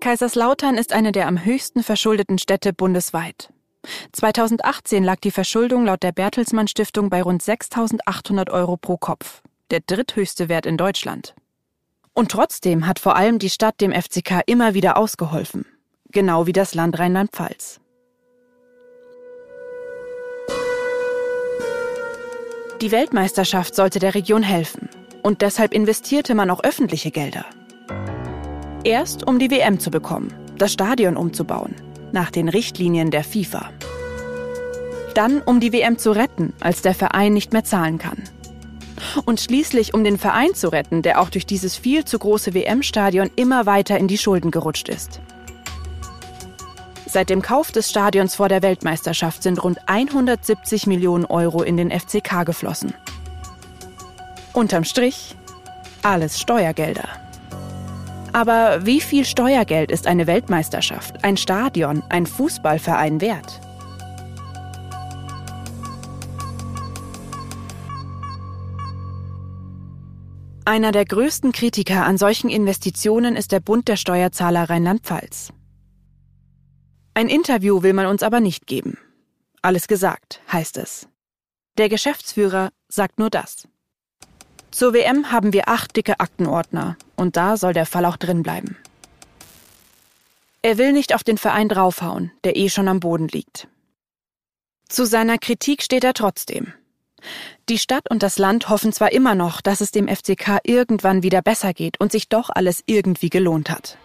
Kaiserslautern 0.00 0.76
ist 0.76 0.92
eine 0.92 1.10
der 1.10 1.26
am 1.26 1.44
höchsten 1.44 1.82
verschuldeten 1.82 2.38
Städte 2.38 2.72
bundesweit. 2.72 3.50
2018 4.12 5.04
lag 5.04 5.16
die 5.16 5.30
Verschuldung 5.30 5.84
laut 5.84 6.02
der 6.02 6.12
Bertelsmann 6.12 6.68
Stiftung 6.68 7.10
bei 7.10 7.22
rund 7.22 7.42
6.800 7.42 8.50
Euro 8.50 8.76
pro 8.76 8.96
Kopf, 8.96 9.42
der 9.70 9.80
dritthöchste 9.80 10.48
Wert 10.48 10.66
in 10.66 10.76
Deutschland. 10.76 11.34
Und 12.12 12.30
trotzdem 12.30 12.86
hat 12.86 12.98
vor 12.98 13.16
allem 13.16 13.38
die 13.38 13.50
Stadt 13.50 13.80
dem 13.80 13.92
FCK 13.92 14.42
immer 14.46 14.74
wieder 14.74 14.96
ausgeholfen, 14.96 15.66
genau 16.10 16.46
wie 16.46 16.52
das 16.52 16.74
Land 16.74 16.98
Rheinland-Pfalz. 16.98 17.80
Die 22.80 22.90
Weltmeisterschaft 22.90 23.74
sollte 23.74 23.98
der 23.98 24.14
Region 24.14 24.42
helfen 24.42 24.90
und 25.22 25.40
deshalb 25.40 25.72
investierte 25.72 26.34
man 26.34 26.50
auch 26.50 26.62
öffentliche 26.62 27.10
Gelder. 27.10 27.46
Erst 28.84 29.26
um 29.26 29.38
die 29.38 29.50
WM 29.50 29.80
zu 29.80 29.90
bekommen, 29.90 30.32
das 30.58 30.72
Stadion 30.72 31.16
umzubauen, 31.16 31.74
nach 32.16 32.30
den 32.30 32.48
Richtlinien 32.48 33.10
der 33.10 33.22
FIFA. 33.22 33.68
Dann 35.14 35.42
um 35.42 35.60
die 35.60 35.72
WM 35.74 35.98
zu 35.98 36.12
retten, 36.12 36.54
als 36.60 36.80
der 36.80 36.94
Verein 36.94 37.34
nicht 37.34 37.52
mehr 37.52 37.62
zahlen 37.62 37.98
kann. 37.98 38.22
Und 39.26 39.38
schließlich 39.38 39.92
um 39.92 40.02
den 40.02 40.16
Verein 40.16 40.54
zu 40.54 40.72
retten, 40.72 41.02
der 41.02 41.20
auch 41.20 41.28
durch 41.28 41.44
dieses 41.44 41.76
viel 41.76 42.06
zu 42.06 42.18
große 42.18 42.54
WM-Stadion 42.54 43.30
immer 43.36 43.66
weiter 43.66 43.98
in 43.98 44.08
die 44.08 44.16
Schulden 44.16 44.50
gerutscht 44.50 44.88
ist. 44.88 45.20
Seit 47.06 47.28
dem 47.28 47.42
Kauf 47.42 47.70
des 47.70 47.90
Stadions 47.90 48.34
vor 48.34 48.48
der 48.48 48.62
Weltmeisterschaft 48.62 49.42
sind 49.42 49.62
rund 49.62 49.78
170 49.86 50.86
Millionen 50.86 51.26
Euro 51.26 51.62
in 51.62 51.76
den 51.76 51.90
FCK 51.90 52.46
geflossen. 52.46 52.94
Unterm 54.54 54.84
Strich 54.84 55.36
alles 56.02 56.40
Steuergelder. 56.40 57.25
Aber 58.36 58.84
wie 58.84 59.00
viel 59.00 59.24
Steuergeld 59.24 59.90
ist 59.90 60.06
eine 60.06 60.26
Weltmeisterschaft, 60.26 61.24
ein 61.24 61.38
Stadion, 61.38 62.02
ein 62.10 62.26
Fußballverein 62.26 63.22
wert? 63.22 63.62
Einer 70.66 70.92
der 70.92 71.06
größten 71.06 71.52
Kritiker 71.52 72.04
an 72.04 72.18
solchen 72.18 72.50
Investitionen 72.50 73.36
ist 73.36 73.52
der 73.52 73.60
Bund 73.60 73.88
der 73.88 73.96
Steuerzahler 73.96 74.68
Rheinland-Pfalz. 74.68 75.54
Ein 77.14 77.30
Interview 77.30 77.82
will 77.82 77.94
man 77.94 78.04
uns 78.04 78.22
aber 78.22 78.40
nicht 78.40 78.66
geben. 78.66 78.98
Alles 79.62 79.88
gesagt, 79.88 80.42
heißt 80.52 80.76
es. 80.76 81.08
Der 81.78 81.88
Geschäftsführer 81.88 82.68
sagt 82.88 83.18
nur 83.18 83.30
das. 83.30 83.66
Zur 84.76 84.92
WM 84.92 85.32
haben 85.32 85.54
wir 85.54 85.70
acht 85.70 85.96
dicke 85.96 86.20
Aktenordner 86.20 86.98
und 87.16 87.38
da 87.38 87.56
soll 87.56 87.72
der 87.72 87.86
Fall 87.86 88.04
auch 88.04 88.18
drin 88.18 88.42
bleiben. 88.42 88.76
Er 90.60 90.76
will 90.76 90.92
nicht 90.92 91.14
auf 91.14 91.24
den 91.24 91.38
Verein 91.38 91.70
draufhauen, 91.70 92.30
der 92.44 92.56
eh 92.56 92.68
schon 92.68 92.86
am 92.86 93.00
Boden 93.00 93.26
liegt. 93.28 93.68
Zu 94.86 95.06
seiner 95.06 95.38
Kritik 95.38 95.82
steht 95.82 96.04
er 96.04 96.12
trotzdem. 96.12 96.74
Die 97.70 97.78
Stadt 97.78 98.10
und 98.10 98.22
das 98.22 98.36
Land 98.36 98.68
hoffen 98.68 98.92
zwar 98.92 99.12
immer 99.12 99.34
noch, 99.34 99.62
dass 99.62 99.80
es 99.80 99.92
dem 99.92 100.08
FCK 100.08 100.58
irgendwann 100.64 101.22
wieder 101.22 101.40
besser 101.40 101.72
geht 101.72 101.98
und 101.98 102.12
sich 102.12 102.28
doch 102.28 102.50
alles 102.50 102.82
irgendwie 102.84 103.30
gelohnt 103.30 103.70
hat. 103.70 103.96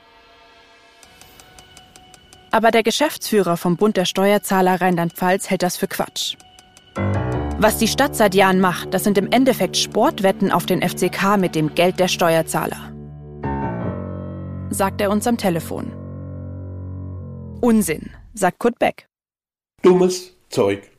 Aber 2.52 2.72
der 2.72 2.84
Geschäftsführer 2.84 3.58
vom 3.58 3.76
Bund 3.76 3.98
der 3.98 4.06
Steuerzahler 4.06 4.80
Rheinland-Pfalz 4.80 5.50
hält 5.50 5.64
das 5.64 5.76
für 5.76 5.90
Quatsch. 5.90 6.38
Was 7.64 7.78
die 7.78 7.88
Stadt 7.88 8.16
seit 8.16 8.34
Jahren 8.34 8.60
macht, 8.60 8.92
das 8.92 9.04
sind 9.04 9.20
im 9.20 9.32
Endeffekt 9.32 9.78
Sportwetten 9.78 10.52
auf 10.52 10.66
den 10.66 10.82
FCK 10.82 11.38
mit 11.38 11.54
dem 11.54 11.76
Geld 11.76 12.00
der 12.00 12.08
Steuerzahler. 12.08 12.92
Sagt 14.72 15.00
er 15.00 15.12
uns 15.12 15.28
am 15.28 15.38
Telefon. 15.38 15.92
Unsinn, 17.62 18.10
sagt 18.34 18.58
Kurt 18.58 18.80
Beck. 18.80 19.06
Dummes 19.84 20.36
Zeug, 20.50 20.90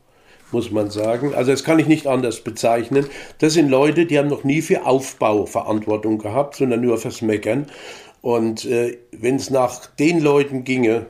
muss 0.53 0.71
man 0.71 0.89
sagen. 0.91 1.35
Also 1.35 1.51
das 1.51 1.65
kann 1.65 1.81
ich 1.81 1.89
nicht 1.89 2.07
anders 2.07 2.45
bezeichnen. 2.45 3.07
Das 3.39 3.55
sind 3.55 3.69
Leute, 3.69 4.07
die 4.07 4.17
haben 4.17 4.29
noch 4.29 4.45
nie 4.45 4.63
für 4.63 4.87
Aufbau 4.87 5.47
Verantwortung 5.47 6.19
gehabt, 6.19 6.55
sondern 6.55 6.83
nur 6.83 6.97
fürs 6.97 7.23
Meckern. 7.23 7.67
Und 8.21 8.67
äh, 8.67 8.99
wenn 9.11 9.35
es 9.35 9.51
nach 9.51 9.87
den 9.87 10.21
Leuten 10.21 10.63
ginge, 10.63 11.07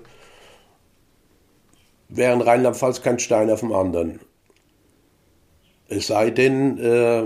wären 2.08 2.40
Rheinland-Pfalz 2.40 3.02
kein 3.02 3.18
Stein 3.18 3.50
auf 3.50 3.60
dem 3.60 3.74
anderen. 3.74 4.20
Es 5.92 6.06
sei 6.06 6.30
denn, 6.30 6.78
äh, 6.78 7.24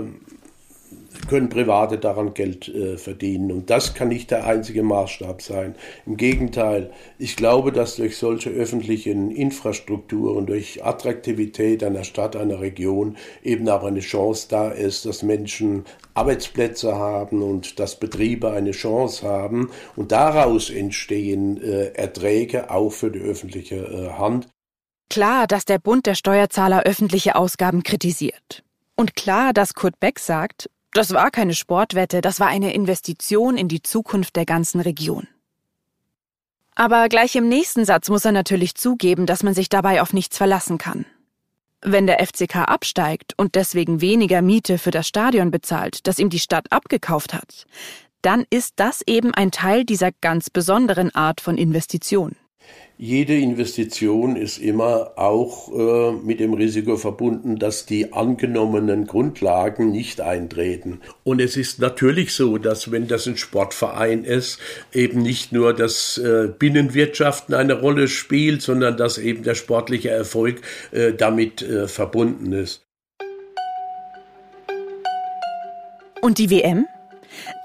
können 1.27 1.49
Private 1.49 1.97
daran 1.97 2.33
Geld 2.33 2.67
äh, 2.69 2.97
verdienen. 2.97 3.51
Und 3.51 3.69
das 3.69 3.93
kann 3.93 4.09
nicht 4.09 4.31
der 4.31 4.45
einzige 4.45 4.83
Maßstab 4.83 5.41
sein. 5.41 5.75
Im 6.05 6.17
Gegenteil, 6.17 6.91
ich 7.17 7.35
glaube, 7.35 7.71
dass 7.71 7.95
durch 7.97 8.17
solche 8.17 8.49
öffentlichen 8.49 9.31
Infrastrukturen, 9.31 10.45
durch 10.45 10.85
Attraktivität 10.85 11.83
einer 11.83 12.03
Stadt, 12.03 12.35
einer 12.35 12.61
Region 12.61 13.17
eben 13.43 13.67
auch 13.69 13.83
eine 13.83 13.99
Chance 13.99 14.47
da 14.49 14.69
ist, 14.69 15.05
dass 15.05 15.23
Menschen 15.23 15.85
Arbeitsplätze 16.13 16.95
haben 16.95 17.41
und 17.41 17.79
dass 17.79 17.99
Betriebe 17.99 18.51
eine 18.51 18.71
Chance 18.71 19.27
haben. 19.27 19.69
Und 19.95 20.11
daraus 20.11 20.69
entstehen 20.69 21.61
äh, 21.61 21.87
Erträge 21.93 22.71
auch 22.71 22.91
für 22.91 23.11
die 23.11 23.19
öffentliche 23.19 23.75
äh, 23.75 24.09
Hand. 24.17 24.47
Klar, 25.09 25.47
dass 25.47 25.65
der 25.65 25.79
Bund 25.79 26.05
der 26.05 26.15
Steuerzahler 26.15 26.83
öffentliche 26.83 27.35
Ausgaben 27.35 27.83
kritisiert. 27.83 28.63
Und 28.95 29.15
klar, 29.15 29.53
dass 29.53 29.73
Kurt 29.73 29.99
Beck 29.99 30.19
sagt, 30.19 30.69
das 30.91 31.13
war 31.13 31.31
keine 31.31 31.53
Sportwette, 31.53 32.21
das 32.21 32.39
war 32.39 32.47
eine 32.47 32.73
Investition 32.73 33.57
in 33.57 33.67
die 33.67 33.81
Zukunft 33.81 34.35
der 34.35 34.45
ganzen 34.45 34.81
Region. 34.81 35.27
Aber 36.75 37.09
gleich 37.09 37.35
im 37.35 37.47
nächsten 37.47 37.85
Satz 37.85 38.09
muss 38.09 38.25
er 38.25 38.31
natürlich 38.31 38.75
zugeben, 38.75 39.25
dass 39.25 39.43
man 39.43 39.53
sich 39.53 39.69
dabei 39.69 40.01
auf 40.01 40.13
nichts 40.13 40.37
verlassen 40.37 40.77
kann. 40.77 41.05
Wenn 41.81 42.07
der 42.07 42.25
FCK 42.25 42.67
absteigt 42.67 43.33
und 43.37 43.55
deswegen 43.55 44.01
weniger 44.01 44.41
Miete 44.41 44.77
für 44.77 44.91
das 44.91 45.07
Stadion 45.07 45.51
bezahlt, 45.51 46.05
das 46.07 46.19
ihm 46.19 46.29
die 46.29 46.39
Stadt 46.39 46.71
abgekauft 46.71 47.33
hat, 47.33 47.65
dann 48.21 48.45
ist 48.49 48.73
das 48.77 49.03
eben 49.05 49.33
ein 49.33 49.51
Teil 49.51 49.85
dieser 49.85 50.11
ganz 50.11 50.49
besonderen 50.49 51.13
Art 51.13 51.39
von 51.39 51.57
Investition 51.57 52.35
jede 52.99 53.35
Investition 53.35 54.35
ist 54.35 54.57
immer 54.57 55.11
auch 55.17 55.71
äh, 55.71 56.11
mit 56.13 56.39
dem 56.39 56.55
Risiko 56.55 56.97
verbunden, 56.97 57.59
dass 57.59 57.85
die 57.85 58.11
angenommenen 58.11 59.05
Grundlagen 59.05 59.91
nicht 59.91 60.19
eintreten. 60.19 61.01
Und 61.23 61.39
es 61.39 61.57
ist 61.57 61.79
natürlich 61.79 62.33
so, 62.33 62.57
dass 62.57 62.91
wenn 62.91 63.07
das 63.07 63.27
ein 63.27 63.37
Sportverein 63.37 64.23
ist, 64.23 64.59
eben 64.93 65.21
nicht 65.21 65.51
nur 65.51 65.75
das 65.75 66.17
äh, 66.17 66.47
Binnenwirtschaften 66.47 67.53
eine 67.53 67.79
Rolle 67.79 68.07
spielt, 68.07 68.63
sondern 68.63 68.97
dass 68.97 69.19
eben 69.19 69.43
der 69.43 69.53
sportliche 69.53 70.09
Erfolg 70.09 70.61
äh, 70.91 71.13
damit 71.13 71.61
äh, 71.61 71.87
verbunden 71.87 72.51
ist. 72.51 72.83
Und 76.21 76.39
die 76.39 76.49
WM? 76.49 76.87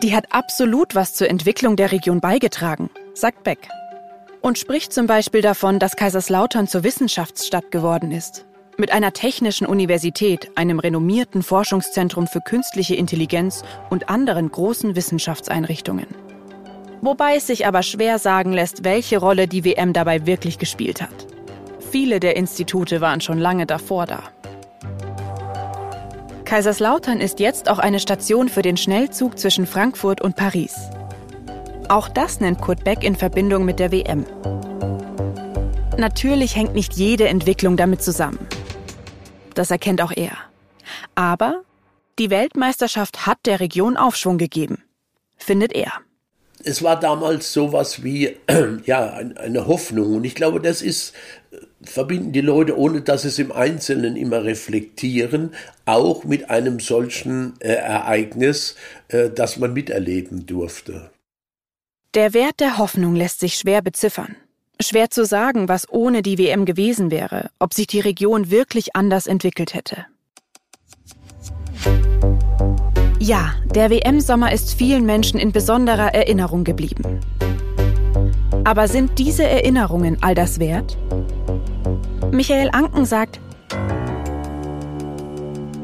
Die 0.03 0.15
hat 0.15 0.27
absolut 0.31 0.95
was 0.95 1.15
zur 1.15 1.31
Entwicklung 1.31 1.77
der 1.77 1.91
Region 1.91 2.21
beigetragen, 2.21 2.91
sagt 3.15 3.45
Beck 3.45 3.71
und 4.43 4.59
spricht 4.59 4.93
zum 4.93 5.07
Beispiel 5.07 5.41
davon, 5.41 5.79
dass 5.79 5.97
Kaiserslautern 5.97 6.69
zur 6.69 6.85
Wissenschaftsstadt 6.85 7.71
geworden 7.71 8.11
ist. 8.11 8.45
Mit 8.77 8.91
einer 8.93 9.13
technischen 9.13 9.67
Universität, 9.67 10.51
einem 10.57 10.79
renommierten 10.79 11.43
Forschungszentrum 11.43 12.27
für 12.27 12.41
künstliche 12.41 12.97
Intelligenz 12.97 13.63
und 13.91 14.09
anderen 14.09 14.51
großen 14.51 14.97
Wissenschaftseinrichtungen. 14.97 16.07
Wobei 17.01 17.37
es 17.37 17.47
sich 17.47 17.67
aber 17.67 17.83
schwer 17.83 18.19
sagen 18.19 18.53
lässt, 18.53 18.85
welche 18.85 19.19
Rolle 19.19 19.47
die 19.47 19.65
WM 19.65 19.93
dabei 19.93 20.27
wirklich 20.27 20.59
gespielt 20.59 21.01
hat. 21.03 21.27
Viele 21.91 22.21
der 22.21 22.37
Institute 22.37 23.01
waren 23.01 23.21
schon 23.21 23.39
lange 23.39 23.67
davor 23.67 24.07
da. 24.07 24.23
Kaiserslautern 26.45 27.21
ist 27.21 27.41
jetzt 27.41 27.69
auch 27.71 27.79
eine 27.79 28.01
Station 28.01 28.49
für 28.49 28.63
den 28.63 28.77
Schnellzug 28.77 29.39
zwischen 29.39 29.67
Frankfurt 29.67 30.21
und 30.21 30.37
Paris. 30.37 30.91
Auch 31.93 32.09
das 32.09 32.41
nennt 32.41 32.59
Kurt 32.59 32.85
Beck 32.85 33.05
in 33.05 33.15
Verbindung 33.15 33.67
mit 33.67 33.79
der 33.79 33.93
WM. 33.93 34.25
Natürlich 35.99 36.57
hängt 36.57 36.75
nicht 36.75 36.95
jede 36.95 37.29
Entwicklung 37.29 37.77
damit 37.77 38.01
zusammen. 38.01 38.39
Das 39.55 39.71
erkennt 39.71 40.01
auch 40.01 40.13
er. 40.17 40.33
Aber 41.15 41.65
die 42.19 42.31
Weltmeisterschaft 42.31 43.27
hat 43.27 43.41
der 43.45 43.61
Region 43.61 43.99
Aufschwung 43.99 44.39
gegeben, 44.39 44.83
findet 45.37 45.75
er. 45.75 45.93
Es 46.65 46.83
war 46.83 46.99
damals 46.99 47.53
sowas 47.53 48.03
wie 48.03 48.37
ja 48.87 49.13
eine 49.13 49.67
Hoffnung 49.67 50.17
und 50.17 50.25
ich 50.25 50.35
glaube, 50.35 50.63
das 50.63 50.81
ist 50.81 51.13
verbinden 51.83 52.33
die 52.33 52.41
Leute, 52.41 52.79
ohne 52.79 53.03
dass 53.03 53.25
es 53.25 53.39
im 53.39 53.53
Einzelnen 53.53 54.17
immer 54.17 54.45
reflektieren, 54.45 55.51
auch 55.85 56.25
mit 56.25 56.49
einem 56.49 56.81
solchen 56.81 57.53
äh, 57.61 57.75
Ereignis, 57.75 58.77
äh, 59.09 59.29
das 59.29 59.59
man 59.59 59.75
miterleben 59.75 60.47
durfte. 60.47 61.11
Der 62.15 62.35
Wert 62.35 62.61
der 62.61 62.77
Hoffnung 62.77 63.15
lässt 63.15 63.41
sich 63.41 63.55
schwer 63.55 63.81
beziffern. 63.81 64.37
Schwer 64.79 65.09
zu 65.09 65.25
sagen, 65.25 65.71
was 65.71 65.89
ohne 65.89 66.21
die 66.21 66.37
WM 66.37 66.67
gewesen 66.67 67.11
wäre, 67.11 67.49
ob 67.59 67.73
sich 67.73 67.87
die 67.87 68.01
Region 68.01 68.51
wirklich 68.51 68.95
anders 68.95 69.27
entwickelt 69.27 69.73
hätte. 69.73 70.05
Ja, 73.19 73.55
der 73.75 73.89
WM-Sommer 73.89 74.53
ist 74.53 74.75
vielen 74.75 75.07
Menschen 75.07 75.41
in 75.41 75.53
besonderer 75.53 76.15
Erinnerung 76.15 76.65
geblieben. 76.65 77.21
Aber 78.65 78.89
sind 78.89 79.19
diese 79.19 79.45
Erinnerungen 79.45 80.19
all 80.21 80.35
das 80.35 80.59
wert? 80.59 80.99
Michael 82.31 82.69
Anken 82.73 83.07
sagt, 83.07 83.41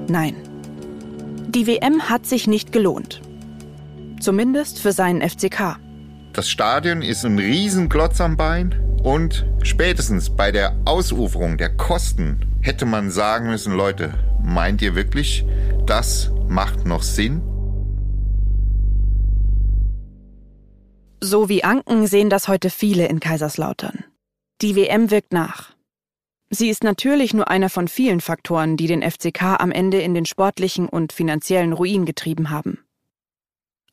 nein. 0.09 0.37
Die 1.49 1.67
WM 1.67 2.11
hat 2.11 2.27
sich 2.27 2.47
nicht 2.47 2.71
gelohnt. 2.71 3.23
Zumindest 4.21 4.79
für 4.79 4.93
seinen 4.93 5.27
FCK. 5.27 5.79
Das 6.33 6.49
Stadion 6.49 7.03
ist 7.03 7.25
ein 7.25 7.39
Riesenklotz 7.39 8.21
am 8.21 8.37
Bein 8.37 8.75
und 9.03 9.47
spätestens 9.63 10.31
bei 10.31 10.53
der 10.53 10.77
Ausuferung 10.85 11.57
der 11.57 11.77
Kosten 11.77 12.41
hätte 12.61 12.87
man 12.87 13.11
sagen 13.11 13.49
müssen, 13.49 13.75
Leute, 13.75 14.15
meint 14.43 14.83
ihr 14.83 14.95
wirklich, 14.95 15.45
das 15.87 16.31
macht 16.49 16.87
noch 16.87 17.03
Sinn? 17.03 17.43
So 21.21 21.49
wie 21.49 21.65
Anken 21.65 22.07
sehen 22.07 22.31
das 22.31 22.47
heute 22.47 22.71
viele 22.71 23.07
in 23.09 23.19
Kaiserslautern. 23.21 24.05
Die 24.63 24.77
WM 24.77 25.11
wirkt 25.11 25.33
nach. 25.33 25.73
Sie 26.51 26.71
ist 26.71 26.85
natürlich 26.85 27.35
nur 27.35 27.49
einer 27.49 27.69
von 27.69 27.89
vielen 27.89 28.21
Faktoren, 28.21 28.77
die 28.77 28.87
den 28.87 29.03
FCK 29.03 29.61
am 29.61 29.71
Ende 29.71 30.01
in 30.01 30.15
den 30.15 30.25
sportlichen 30.25 30.89
und 30.89 31.13
finanziellen 31.13 31.73
Ruin 31.73 32.07
getrieben 32.07 32.51
haben. 32.51 32.79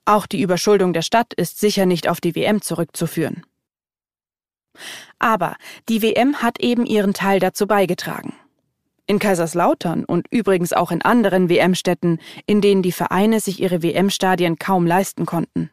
Auch 0.06 0.28
die 0.28 0.41
Überschuldung 0.41 0.93
der 0.93 1.01
Stadt 1.01 1.34
ist 1.34 1.60
sicher 1.60 1.86
nicht 1.86 2.08
auf 2.08 2.22
die 2.22 2.36
WM 2.36 2.62
zurückzuführen. 2.62 3.43
Aber 5.20 5.56
die 5.89 6.01
WM 6.01 6.41
hat 6.41 6.60
eben 6.60 6.86
ihren 6.86 7.14
Teil 7.14 7.39
dazu 7.39 7.66
beigetragen. 7.66 8.34
In 9.08 9.20
Kaiserslautern 9.20 10.03
und 10.03 10.28
übrigens 10.32 10.74
auch 10.74 10.91
in 10.91 11.01
anderen 11.01 11.49
WM-Städten, 11.49 12.20
in 12.45 12.62
denen 12.62 12.82
die 12.82 12.91
Vereine 12.91 13.39
sich 13.39 13.62
ihre 13.62 13.84
WM-Stadien 13.84 14.58
kaum 14.58 14.86
leisten 14.88 15.26
konnten. 15.26 15.70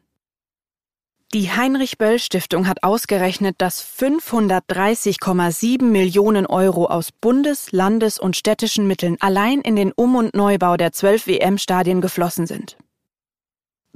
Die 1.33 1.49
Heinrich-Böll-Stiftung 1.49 2.67
hat 2.67 2.83
ausgerechnet, 2.83 3.55
dass 3.57 3.83
530,7 3.83 5.81
Millionen 5.81 6.45
Euro 6.45 6.85
aus 6.85 7.09
Bundes-, 7.11 7.71
Landes- 7.71 8.19
und 8.19 8.37
städtischen 8.37 8.85
Mitteln 8.85 9.17
allein 9.19 9.61
in 9.61 9.75
den 9.75 9.91
Um- 9.91 10.15
und 10.15 10.35
Neubau 10.35 10.77
der 10.77 10.91
zwölf 10.91 11.25
WM-Stadien 11.25 12.01
geflossen 12.01 12.45
sind. 12.45 12.77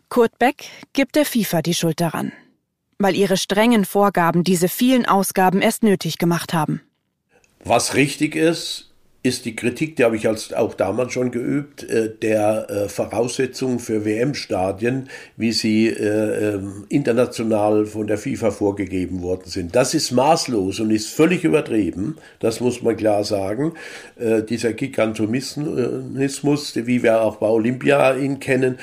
Kurt 0.09 0.39
Beck 0.39 0.65
gibt 0.93 1.15
der 1.15 1.25
FIFA 1.25 1.61
die 1.61 1.73
Schuld 1.73 1.99
daran, 1.99 2.31
weil 2.97 3.15
ihre 3.15 3.37
strengen 3.37 3.83
Vorgaben 3.83 4.43
diese 4.43 4.69
vielen 4.69 5.05
Ausgaben 5.05 5.61
erst 5.61 5.83
nötig 5.83 6.17
gemacht 6.17 6.53
haben. 6.53 6.81
Was 7.63 7.93
richtig 7.93 8.35
ist, 8.35 8.86
ist 9.27 9.45
die 9.45 9.55
Kritik, 9.55 9.97
die 9.97 10.03
habe 10.03 10.15
ich 10.15 10.27
als 10.27 10.53
auch 10.53 10.73
damals 10.73 11.13
schon 11.13 11.29
geübt, 11.31 11.83
äh, 11.83 12.09
der 12.09 12.67
äh, 12.69 12.89
Voraussetzungen 12.89 13.77
für 13.79 14.05
WM-Stadien, 14.05 15.09
wie 15.35 15.51
sie 15.51 15.87
äh, 15.87 16.55
ähm, 16.55 16.85
international 16.89 17.85
von 17.85 18.07
der 18.07 18.17
FIFA 18.17 18.51
vorgegeben 18.51 19.21
worden 19.21 19.43
sind. 19.45 19.75
Das 19.75 19.93
ist 19.93 20.11
maßlos 20.11 20.79
und 20.79 20.91
ist 20.91 21.09
völlig 21.09 21.43
übertrieben, 21.43 22.17
das 22.39 22.61
muss 22.61 22.81
man 22.81 22.95
klar 22.95 23.23
sagen. 23.23 23.73
Dieser 24.49 24.73
Gigantomismus, 24.73 26.75
wie 26.75 27.03
wir 27.03 27.21
auch 27.21 27.37
bei 27.37 27.47
Olympia 27.47 28.15
ihn 28.15 28.39
kennen, 28.39 28.77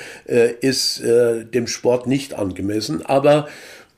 ist 0.61 1.03
dem 1.03 1.67
Sport 1.67 2.07
nicht 2.07 2.33
angemessen. 2.33 3.05
Aber 3.05 3.47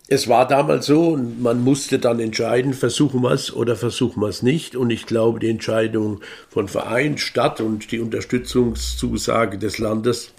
es 0.10 0.28
war 0.28 0.47
damals 0.47 0.86
so 0.86 1.10
und 1.10 1.41
man 1.41 1.62
musste 1.62 1.99
dann 1.99 2.20
entscheiden, 2.20 2.74
versuchen 2.74 3.22
wir 3.22 3.32
es 3.32 3.53
oder 3.53 3.76
versuchen 3.76 4.22
wir 4.22 4.30
es 4.30 4.41
nicht. 4.41 4.76
Und 4.76 4.89
ich 4.89 5.05
glaube, 5.05 5.39
die 5.39 5.49
Entscheidung 5.49 6.22
von 6.49 6.70
Verein, 6.70 7.18
Stadt 7.18 7.60
und 7.60 7.91
die 7.91 7.99
Unterstützungszusage 7.99 9.58
des 9.58 9.80
Landes 9.80 10.32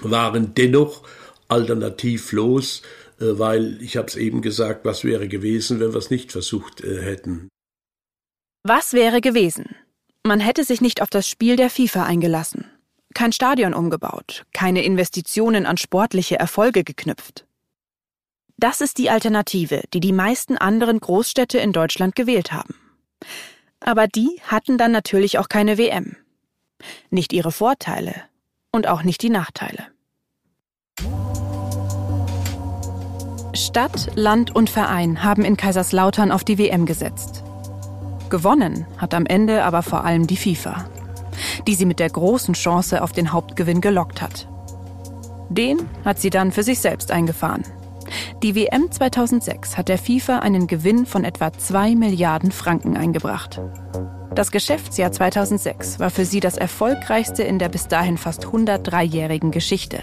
waren 0.00 0.54
dennoch 0.54 1.02
alternativlos, 1.48 2.82
äh, 3.20 3.38
weil 3.38 3.80
ich 3.82 3.96
habe 3.96 4.08
es 4.08 4.16
eben 4.16 4.42
gesagt, 4.42 4.84
was 4.84 5.04
wäre 5.04 5.28
gewesen, 5.28 5.78
wenn 5.78 5.92
wir 5.92 5.98
es 5.98 6.10
nicht 6.10 6.32
versucht 6.32 6.82
äh, 6.82 7.02
hätten. 7.02 7.48
Was 8.64 8.92
wäre 8.92 9.20
gewesen? 9.20 9.76
Man 10.24 10.40
hätte 10.40 10.64
sich 10.64 10.80
nicht 10.80 11.02
auf 11.02 11.10
das 11.10 11.28
Spiel 11.28 11.56
der 11.56 11.70
FIFA 11.70 12.04
eingelassen, 12.04 12.64
kein 13.14 13.32
Stadion 13.32 13.74
umgebaut, 13.74 14.44
keine 14.52 14.84
Investitionen 14.84 15.66
an 15.66 15.76
sportliche 15.76 16.38
Erfolge 16.38 16.84
geknüpft. 16.84 17.44
Das 18.56 18.80
ist 18.80 18.98
die 18.98 19.10
Alternative, 19.10 19.82
die 19.92 20.00
die 20.00 20.12
meisten 20.12 20.56
anderen 20.56 21.00
Großstädte 21.00 21.58
in 21.58 21.72
Deutschland 21.72 22.14
gewählt 22.14 22.52
haben. 22.52 22.74
Aber 23.80 24.06
die 24.06 24.40
hatten 24.46 24.78
dann 24.78 24.92
natürlich 24.92 25.38
auch 25.38 25.48
keine 25.48 25.78
WM. 25.78 26.16
Nicht 27.10 27.32
ihre 27.32 27.52
Vorteile 27.52 28.14
und 28.70 28.86
auch 28.86 29.02
nicht 29.02 29.22
die 29.22 29.30
Nachteile. 29.30 29.86
Stadt, 33.54 34.10
Land 34.14 34.54
und 34.54 34.70
Verein 34.70 35.22
haben 35.22 35.44
in 35.44 35.56
Kaiserslautern 35.56 36.32
auf 36.32 36.42
die 36.42 36.58
WM 36.58 36.86
gesetzt. 36.86 37.44
Gewonnen 38.30 38.86
hat 38.96 39.12
am 39.12 39.26
Ende 39.26 39.62
aber 39.64 39.82
vor 39.82 40.04
allem 40.04 40.26
die 40.26 40.38
FIFA, 40.38 40.88
die 41.66 41.74
sie 41.74 41.84
mit 41.84 41.98
der 41.98 42.08
großen 42.08 42.54
Chance 42.54 43.02
auf 43.02 43.12
den 43.12 43.32
Hauptgewinn 43.32 43.82
gelockt 43.82 44.22
hat. 44.22 44.48
Den 45.50 45.86
hat 46.04 46.18
sie 46.18 46.30
dann 46.30 46.50
für 46.50 46.62
sich 46.62 46.80
selbst 46.80 47.10
eingefahren. 47.10 47.62
Die 48.42 48.54
WM 48.54 48.90
2006 48.90 49.76
hat 49.76 49.88
der 49.88 49.98
FIFA 49.98 50.40
einen 50.40 50.66
Gewinn 50.66 51.06
von 51.06 51.24
etwa 51.24 51.52
2 51.52 51.94
Milliarden 51.94 52.52
Franken 52.52 52.96
eingebracht. 52.96 53.60
Das 54.34 54.50
Geschäftsjahr 54.50 55.12
2006 55.12 56.00
war 56.00 56.10
für 56.10 56.24
sie 56.24 56.40
das 56.40 56.56
erfolgreichste 56.56 57.42
in 57.42 57.58
der 57.58 57.68
bis 57.68 57.88
dahin 57.88 58.16
fast 58.16 58.46
103-jährigen 58.46 59.50
Geschichte. 59.50 59.98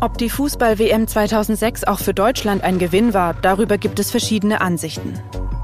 Ob 0.00 0.18
die 0.18 0.28
Fußball-WM 0.28 1.08
2006 1.08 1.84
auch 1.84 1.98
für 1.98 2.12
Deutschland 2.12 2.62
ein 2.62 2.78
Gewinn 2.78 3.14
war, 3.14 3.32
darüber 3.32 3.78
gibt 3.78 3.98
es 3.98 4.10
verschiedene 4.10 4.60
Ansichten 4.60 5.14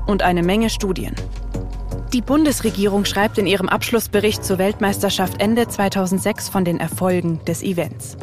und 0.06 0.22
eine 0.22 0.42
Menge 0.42 0.70
Studien. 0.70 1.14
Die 2.14 2.22
Bundesregierung 2.22 3.04
schreibt 3.04 3.38
in 3.38 3.46
ihrem 3.46 3.68
Abschlussbericht 3.68 4.42
zur 4.42 4.58
Weltmeisterschaft 4.58 5.40
Ende 5.40 5.68
2006 5.68 6.48
von 6.48 6.64
den 6.64 6.80
Erfolgen 6.80 7.44
des 7.44 7.62
Events. 7.62 8.16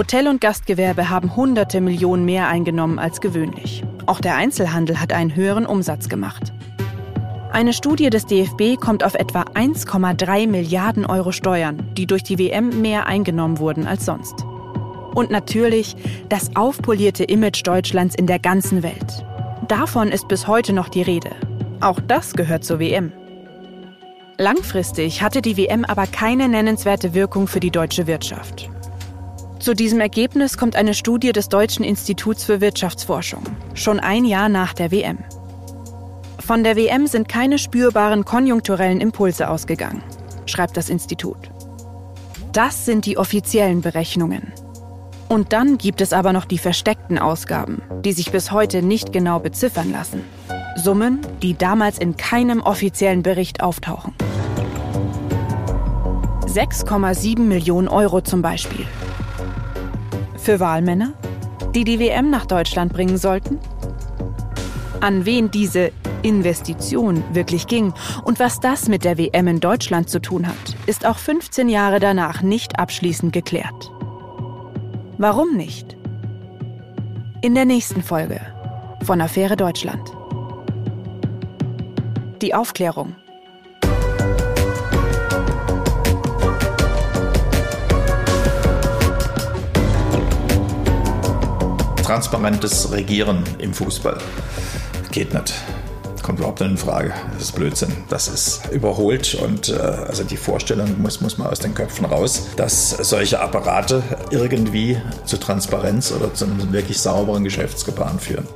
Hotel- 0.00 0.28
und 0.28 0.40
Gastgewerbe 0.40 1.10
haben 1.10 1.36
hunderte 1.36 1.82
Millionen 1.82 2.24
mehr 2.24 2.48
eingenommen 2.48 2.98
als 2.98 3.20
gewöhnlich. 3.20 3.84
Auch 4.06 4.18
der 4.18 4.34
Einzelhandel 4.34 4.98
hat 4.98 5.12
einen 5.12 5.36
höheren 5.36 5.66
Umsatz 5.66 6.08
gemacht. 6.08 6.54
Eine 7.52 7.74
Studie 7.74 8.08
des 8.08 8.24
DFB 8.24 8.80
kommt 8.80 9.04
auf 9.04 9.12
etwa 9.12 9.42
1,3 9.42 10.48
Milliarden 10.48 11.04
Euro 11.04 11.32
Steuern, 11.32 11.86
die 11.98 12.06
durch 12.06 12.22
die 12.22 12.38
WM 12.38 12.80
mehr 12.80 13.08
eingenommen 13.08 13.58
wurden 13.58 13.86
als 13.86 14.06
sonst. 14.06 14.46
Und 15.14 15.30
natürlich 15.30 15.94
das 16.30 16.56
aufpolierte 16.56 17.24
Image 17.24 17.60
Deutschlands 17.66 18.14
in 18.14 18.26
der 18.26 18.38
ganzen 18.38 18.82
Welt. 18.82 19.26
Davon 19.68 20.08
ist 20.08 20.28
bis 20.28 20.46
heute 20.46 20.72
noch 20.72 20.88
die 20.88 21.02
Rede. 21.02 21.32
Auch 21.82 22.00
das 22.00 22.32
gehört 22.32 22.64
zur 22.64 22.78
WM. 22.78 23.12
Langfristig 24.38 25.20
hatte 25.20 25.42
die 25.42 25.58
WM 25.58 25.84
aber 25.84 26.06
keine 26.06 26.48
nennenswerte 26.48 27.12
Wirkung 27.12 27.46
für 27.46 27.60
die 27.60 27.70
deutsche 27.70 28.06
Wirtschaft. 28.06 28.70
Zu 29.60 29.74
diesem 29.74 30.00
Ergebnis 30.00 30.56
kommt 30.56 30.74
eine 30.74 30.94
Studie 30.94 31.32
des 31.32 31.50
Deutschen 31.50 31.84
Instituts 31.84 32.44
für 32.44 32.62
Wirtschaftsforschung, 32.62 33.42
schon 33.74 34.00
ein 34.00 34.24
Jahr 34.24 34.48
nach 34.48 34.72
der 34.72 34.90
WM. 34.90 35.18
Von 36.38 36.64
der 36.64 36.76
WM 36.76 37.06
sind 37.06 37.28
keine 37.28 37.58
spürbaren 37.58 38.24
konjunkturellen 38.24 39.02
Impulse 39.02 39.50
ausgegangen, 39.50 40.02
schreibt 40.46 40.78
das 40.78 40.88
Institut. 40.88 41.50
Das 42.54 42.86
sind 42.86 43.04
die 43.04 43.18
offiziellen 43.18 43.82
Berechnungen. 43.82 44.54
Und 45.28 45.52
dann 45.52 45.76
gibt 45.76 46.00
es 46.00 46.14
aber 46.14 46.32
noch 46.32 46.46
die 46.46 46.58
versteckten 46.58 47.18
Ausgaben, 47.18 47.82
die 48.02 48.12
sich 48.12 48.32
bis 48.32 48.50
heute 48.52 48.80
nicht 48.80 49.12
genau 49.12 49.40
beziffern 49.40 49.92
lassen. 49.92 50.24
Summen, 50.74 51.20
die 51.42 51.52
damals 51.52 51.98
in 51.98 52.16
keinem 52.16 52.62
offiziellen 52.62 53.22
Bericht 53.22 53.62
auftauchen. 53.62 54.14
6,7 56.46 57.40
Millionen 57.40 57.88
Euro 57.88 58.22
zum 58.22 58.40
Beispiel 58.40 58.86
für 60.40 60.60
Wahlmänner, 60.60 61.12
die 61.74 61.84
die 61.84 61.98
WM 61.98 62.30
nach 62.30 62.46
Deutschland 62.46 62.92
bringen 62.92 63.18
sollten? 63.18 63.58
An 65.00 65.24
wen 65.24 65.50
diese 65.50 65.92
Investition 66.22 67.22
wirklich 67.32 67.66
ging 67.66 67.92
und 68.24 68.38
was 68.40 68.60
das 68.60 68.88
mit 68.88 69.04
der 69.04 69.18
WM 69.18 69.48
in 69.48 69.60
Deutschland 69.60 70.10
zu 70.10 70.20
tun 70.20 70.46
hat, 70.46 70.76
ist 70.86 71.06
auch 71.06 71.18
15 71.18 71.68
Jahre 71.68 72.00
danach 72.00 72.42
nicht 72.42 72.78
abschließend 72.78 73.32
geklärt. 73.32 73.90
Warum 75.18 75.56
nicht? 75.56 75.96
In 77.42 77.54
der 77.54 77.64
nächsten 77.64 78.02
Folge 78.02 78.40
von 79.04 79.20
Affäre 79.20 79.56
Deutschland. 79.56 80.12
Die 82.42 82.54
Aufklärung. 82.54 83.16
Transparentes 92.10 92.90
Regieren 92.90 93.44
im 93.60 93.72
Fußball. 93.72 94.18
Geht 95.12 95.32
nicht. 95.32 95.54
Kommt 96.24 96.40
überhaupt 96.40 96.58
nicht 96.58 96.70
in 96.72 96.76
Frage. 96.76 97.14
Das 97.34 97.42
ist 97.42 97.52
Blödsinn. 97.52 97.92
Das 98.08 98.26
ist 98.26 98.66
überholt 98.72 99.36
und 99.36 99.68
äh, 99.68 99.74
also 99.76 100.24
die 100.24 100.36
Vorstellung 100.36 101.00
muss, 101.00 101.20
muss 101.20 101.38
man 101.38 101.46
aus 101.46 101.60
den 101.60 101.72
Köpfen 101.72 102.06
raus, 102.06 102.48
dass 102.56 102.90
solche 102.90 103.38
Apparate 103.38 104.02
irgendwie 104.32 105.00
zu 105.24 105.36
Transparenz 105.36 106.10
oder 106.10 106.34
zu 106.34 106.46
einem 106.46 106.72
wirklich 106.72 106.98
sauberen 106.98 107.44
Geschäftsgebaren 107.44 108.18
führen. 108.18 108.48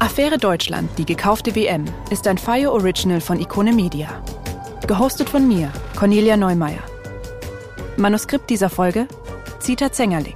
Affäre 0.00 0.36
Deutschland, 0.36 0.90
die 0.98 1.06
gekaufte 1.06 1.54
WM, 1.54 1.86
ist 2.10 2.26
ein 2.26 2.36
Fire 2.36 2.72
Original 2.72 3.22
von 3.22 3.40
Ikone 3.40 3.72
Media. 3.72 4.22
Gehostet 4.86 5.30
von 5.30 5.48
mir, 5.48 5.72
Cornelia 5.96 6.36
Neumeier. 6.36 6.82
Manuskript 7.96 8.48
dieser 8.50 8.68
Folge 8.68 9.08
Zita 9.70 9.92
Zengerling. 9.92 10.34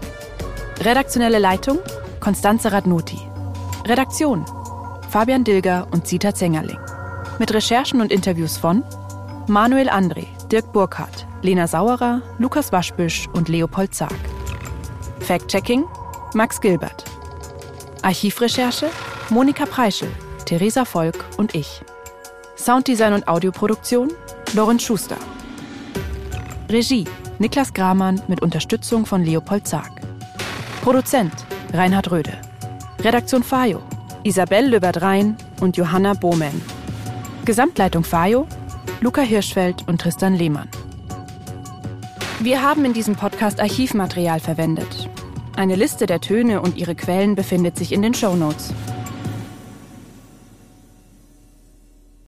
Redaktionelle 0.79 1.41
Leitung 1.41 1.81
Konstanze 2.21 2.71
Radnoti. 2.71 3.19
Redaktion 3.85 4.47
Fabian 5.11 5.43
Dilger 5.43 5.89
und 5.91 6.07
Zita 6.07 6.33
Zengerling. 6.33 6.79
Mit 7.41 7.53
Recherchen 7.53 8.01
und 8.01 8.13
Interviews 8.13 8.57
von 8.57 8.85
Manuel 9.49 9.89
André, 9.89 10.27
Dirk 10.53 10.73
Burkhardt, 10.73 11.27
Lena 11.43 11.67
Sauerer, 11.67 12.23
Lukas 12.39 12.71
Waschbüsch 12.71 13.27
und 13.33 13.49
Leopold 13.49 13.93
Zag. 13.93 14.15
Fact-Checking 15.19 15.85
Max 16.35 16.61
Gilbert. 16.61 17.05
Archivrecherche 18.03 18.89
Monika 19.31 19.67
Preischel, 19.67 20.13
Theresa 20.45 20.85
Volk 20.85 21.25
und 21.39 21.57
ich. 21.57 21.83
Sounddesign 22.55 23.15
und 23.15 23.27
Audioproduktion 23.27 24.13
Lorenz 24.53 24.85
Schuster. 24.85 25.17
Regie 26.69 27.09
Niklas 27.45 27.75
Gramann 27.75 28.23
mit 28.27 28.41
Unterstützung 28.41 29.05
von 29.05 29.23
Leopold 29.23 29.69
Zag. 29.69 29.91
Produzent 30.81 31.31
Reinhard 31.75 32.11
Röde. 32.11 32.33
Redaktion 33.01 33.43
Fajo 33.43 33.83
Isabel 34.23 34.71
Löbert-Rhein 34.71 35.37
und 35.61 35.77
Johanna 35.77 36.15
Bohman. 36.15 36.63
Gesamtleitung 37.45 38.03
Fajo, 38.03 38.49
Luca 39.03 39.21
Hirschfeld 39.21 39.87
und 39.87 40.01
Tristan 40.01 40.33
Lehmann. 40.33 40.71
Wir 42.41 42.63
haben 42.63 42.87
in 42.87 42.95
diesem 42.95 43.15
Podcast 43.15 43.61
Archivmaterial 43.61 44.41
verwendet. 44.41 45.11
Eine 45.55 45.77
Liste 45.77 46.07
der 46.07 46.23
Töne 46.23 46.63
und 46.63 46.79
ihre 46.79 46.95
Quellen 46.95 47.35
befindet 47.35 47.77
sich 47.77 47.93
in 47.93 48.01
den 48.01 48.15
Show 48.15 48.37
Notes. 48.37 48.73